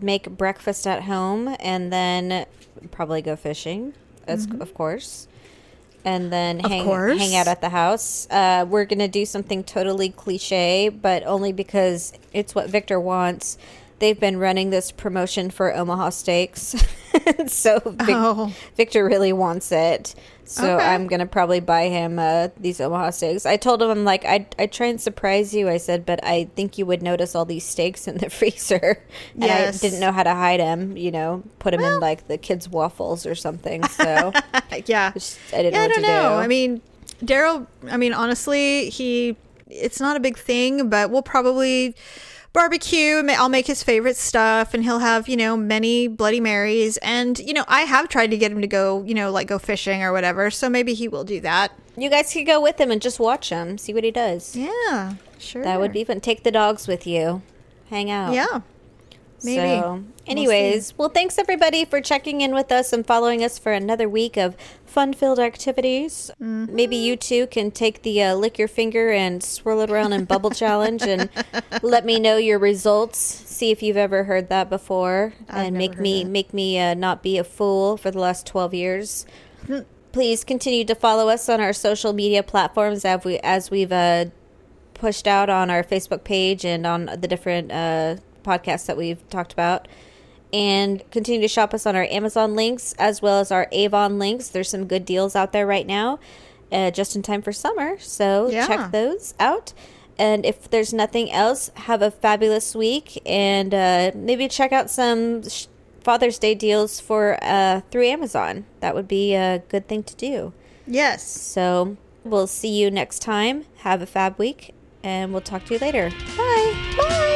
make 0.00 0.30
breakfast 0.30 0.86
at 0.86 1.02
home 1.02 1.56
and 1.58 1.92
then 1.92 2.46
probably 2.92 3.22
go 3.22 3.34
fishing, 3.34 3.94
as, 4.28 4.46
of 4.60 4.72
course. 4.74 5.26
And 6.06 6.32
then 6.32 6.60
hang, 6.60 6.86
hang 7.18 7.34
out 7.34 7.48
at 7.48 7.60
the 7.60 7.68
house. 7.68 8.28
Uh, 8.30 8.64
we're 8.68 8.84
going 8.84 9.00
to 9.00 9.08
do 9.08 9.26
something 9.26 9.64
totally 9.64 10.08
cliche, 10.08 10.88
but 10.88 11.24
only 11.26 11.52
because 11.52 12.12
it's 12.32 12.54
what 12.54 12.70
Victor 12.70 13.00
wants. 13.00 13.58
They've 13.98 14.18
been 14.18 14.38
running 14.38 14.70
this 14.70 14.92
promotion 14.92 15.50
for 15.50 15.74
Omaha 15.74 16.10
Steaks. 16.10 16.76
so 17.46 17.78
Vic- 17.84 18.06
Oh. 18.10 18.54
Victor 18.76 19.04
really 19.04 19.32
wants 19.32 19.72
it. 19.72 20.14
So 20.44 20.76
Okay. 20.76 20.84
I'm 20.86 21.08
gonna 21.08 21.26
probably 21.26 21.58
buy 21.60 21.88
him 21.88 22.18
uh, 22.20 22.48
these 22.56 22.80
Omaha 22.80 23.10
steaks. 23.10 23.46
I 23.46 23.56
told 23.56 23.82
him 23.82 23.90
I'm 23.90 24.04
like 24.04 24.24
I 24.24 24.46
I 24.58 24.66
try 24.66 24.86
and 24.86 25.00
surprise 25.00 25.52
you. 25.52 25.68
I 25.68 25.78
said, 25.78 26.06
but 26.06 26.22
I 26.24 26.48
think 26.54 26.78
you 26.78 26.86
would 26.86 27.02
notice 27.02 27.34
all 27.34 27.44
these 27.44 27.64
steaks 27.64 28.06
in 28.06 28.18
the 28.18 28.30
freezer. 28.38 29.02
And 29.34 29.44
Yes. 29.44 29.82
I 29.82 29.88
didn't 29.88 30.00
know 30.00 30.12
how 30.12 30.22
to 30.22 30.34
hide 30.34 30.60
them. 30.60 30.96
You 30.96 31.10
know, 31.10 31.42
put 31.58 31.72
them 31.72 31.80
in 31.80 31.98
like 32.00 32.28
the 32.28 32.38
kids' 32.38 32.68
waffles 32.68 33.26
or 33.26 33.34
something. 33.34 33.82
So 33.96 34.32
yeah. 34.86 35.10
just- 35.12 35.38
I 35.52 35.62
didn't 35.62 35.74
yeah, 35.74 35.78
know 35.80 35.84
I 35.84 35.88
don't 35.88 35.94
to 35.96 36.00
know. 36.02 36.22
do. 36.28 36.34
I 36.36 36.46
mean, 36.46 36.80
Daryl. 37.24 37.66
I 37.90 37.96
mean, 37.96 38.12
honestly, 38.12 38.88
he. 38.90 39.36
It's 39.68 39.98
not 40.00 40.16
a 40.16 40.20
big 40.20 40.38
thing, 40.38 40.88
but 40.88 41.10
we'll 41.10 41.22
probably 41.22 41.96
barbecue. 42.56 43.22
I'll 43.28 43.50
make 43.50 43.66
his 43.66 43.82
favorite 43.82 44.16
stuff, 44.16 44.72
and 44.72 44.82
he'll 44.82 44.98
have 44.98 45.28
you 45.28 45.36
know 45.36 45.56
many 45.56 46.08
Bloody 46.08 46.40
Marys. 46.40 46.96
And 46.96 47.38
you 47.38 47.52
know, 47.52 47.64
I 47.68 47.82
have 47.82 48.08
tried 48.08 48.30
to 48.32 48.38
get 48.38 48.50
him 48.50 48.62
to 48.62 48.66
go, 48.66 49.04
you 49.04 49.14
know, 49.14 49.30
like 49.30 49.46
go 49.46 49.58
fishing 49.58 50.02
or 50.02 50.10
whatever. 50.10 50.50
So 50.50 50.68
maybe 50.68 50.94
he 50.94 51.06
will 51.06 51.24
do 51.24 51.40
that. 51.42 51.72
you 51.96 52.08
guys 52.08 52.32
could 52.32 52.46
go 52.46 52.60
with 52.60 52.80
him 52.80 52.90
and 52.90 53.00
just 53.00 53.20
watch 53.20 53.50
him, 53.50 53.78
see 53.78 53.92
what 53.92 54.04
he 54.04 54.10
does. 54.10 54.56
Yeah, 54.56 55.14
sure. 55.38 55.62
That 55.62 55.78
would 55.78 55.92
be 55.92 56.02
fun. 56.02 56.20
Take 56.20 56.42
the 56.42 56.50
dogs 56.50 56.88
with 56.88 57.06
you, 57.06 57.42
hang 57.90 58.10
out. 58.10 58.32
Yeah, 58.32 58.62
maybe. 59.44 59.80
So, 59.80 60.04
anyways, 60.26 60.96
well, 60.96 61.10
thanks 61.10 61.38
everybody 61.38 61.84
for 61.84 62.00
checking 62.00 62.40
in 62.40 62.54
with 62.54 62.72
us 62.72 62.90
and 62.92 63.06
following 63.06 63.44
us 63.44 63.58
for 63.58 63.72
another 63.72 64.08
week 64.08 64.38
of 64.38 64.56
fun-filled 64.96 65.38
activities. 65.38 66.30
Mm-hmm. 66.40 66.74
Maybe 66.74 66.96
you 66.96 67.16
too 67.16 67.46
can 67.48 67.70
take 67.70 68.00
the 68.00 68.22
uh, 68.22 68.34
lick 68.34 68.58
your 68.58 68.66
finger 68.66 69.10
and 69.10 69.42
swirl 69.42 69.82
it 69.82 69.90
around 69.90 70.14
and 70.14 70.26
bubble 70.26 70.48
challenge, 70.62 71.02
and 71.02 71.28
let 71.82 72.06
me 72.06 72.18
know 72.18 72.38
your 72.38 72.58
results. 72.58 73.18
See 73.18 73.70
if 73.70 73.82
you've 73.82 73.98
ever 73.98 74.24
heard 74.24 74.48
that 74.48 74.70
before, 74.70 75.34
I've 75.50 75.66
and 75.66 75.76
make 75.76 75.98
me 75.98 76.24
make 76.24 76.54
me 76.54 76.78
uh, 76.78 76.94
not 76.94 77.22
be 77.22 77.36
a 77.36 77.44
fool 77.44 77.98
for 77.98 78.10
the 78.10 78.18
last 78.18 78.46
twelve 78.46 78.72
years. 78.72 79.26
Please 80.12 80.44
continue 80.44 80.86
to 80.86 80.94
follow 80.94 81.28
us 81.28 81.46
on 81.50 81.60
our 81.60 81.74
social 81.74 82.14
media 82.14 82.42
platforms 82.42 83.04
as 83.04 83.22
we 83.22 83.38
as 83.40 83.70
we've 83.70 83.92
uh, 83.92 84.24
pushed 84.94 85.26
out 85.26 85.50
on 85.50 85.68
our 85.68 85.84
Facebook 85.84 86.24
page 86.24 86.64
and 86.64 86.86
on 86.86 87.04
the 87.04 87.28
different 87.28 87.70
uh, 87.70 88.16
podcasts 88.42 88.86
that 88.86 88.96
we've 88.96 89.28
talked 89.28 89.52
about. 89.52 89.88
And 90.56 91.02
continue 91.10 91.42
to 91.42 91.48
shop 91.48 91.74
us 91.74 91.84
on 91.84 91.94
our 91.96 92.04
Amazon 92.04 92.54
links 92.54 92.94
as 92.98 93.20
well 93.20 93.40
as 93.40 93.50
our 93.52 93.68
Avon 93.72 94.18
links. 94.18 94.48
There's 94.48 94.70
some 94.70 94.86
good 94.86 95.04
deals 95.04 95.36
out 95.36 95.52
there 95.52 95.66
right 95.66 95.86
now, 95.86 96.18
uh, 96.72 96.90
just 96.92 97.14
in 97.14 97.20
time 97.22 97.42
for 97.42 97.52
summer. 97.52 97.98
So 97.98 98.48
Yeah. 98.50 98.66
check 98.66 98.90
those 98.90 99.34
out. 99.38 99.74
And 100.18 100.46
if 100.46 100.70
there's 100.70 100.94
nothing 100.94 101.30
else, 101.30 101.70
have 101.74 102.00
a 102.00 102.10
fabulous 102.10 102.74
week 102.74 103.20
and 103.26 103.74
uh, 103.74 104.12
maybe 104.14 104.48
check 104.48 104.72
out 104.72 104.88
some 104.88 105.46
sh- 105.46 105.66
Father's 106.02 106.38
Day 106.38 106.54
deals 106.54 107.00
for 107.00 107.36
uh, 107.42 107.82
through 107.90 108.06
Amazon. 108.06 108.64
That 108.80 108.94
would 108.94 109.08
be 109.08 109.34
a 109.34 109.62
good 109.68 109.86
thing 109.88 110.04
to 110.04 110.14
do. 110.16 110.54
Yes. 110.86 111.22
So 111.28 111.98
we'll 112.24 112.46
see 112.46 112.70
you 112.80 112.90
next 112.90 113.18
time. 113.18 113.66
Have 113.78 114.00
a 114.00 114.06
fab 114.06 114.38
week, 114.38 114.72
and 115.02 115.32
we'll 115.32 115.42
talk 115.42 115.66
to 115.66 115.74
you 115.74 115.80
later. 115.80 116.08
Bye. 116.34 116.74
Bye. 116.96 117.35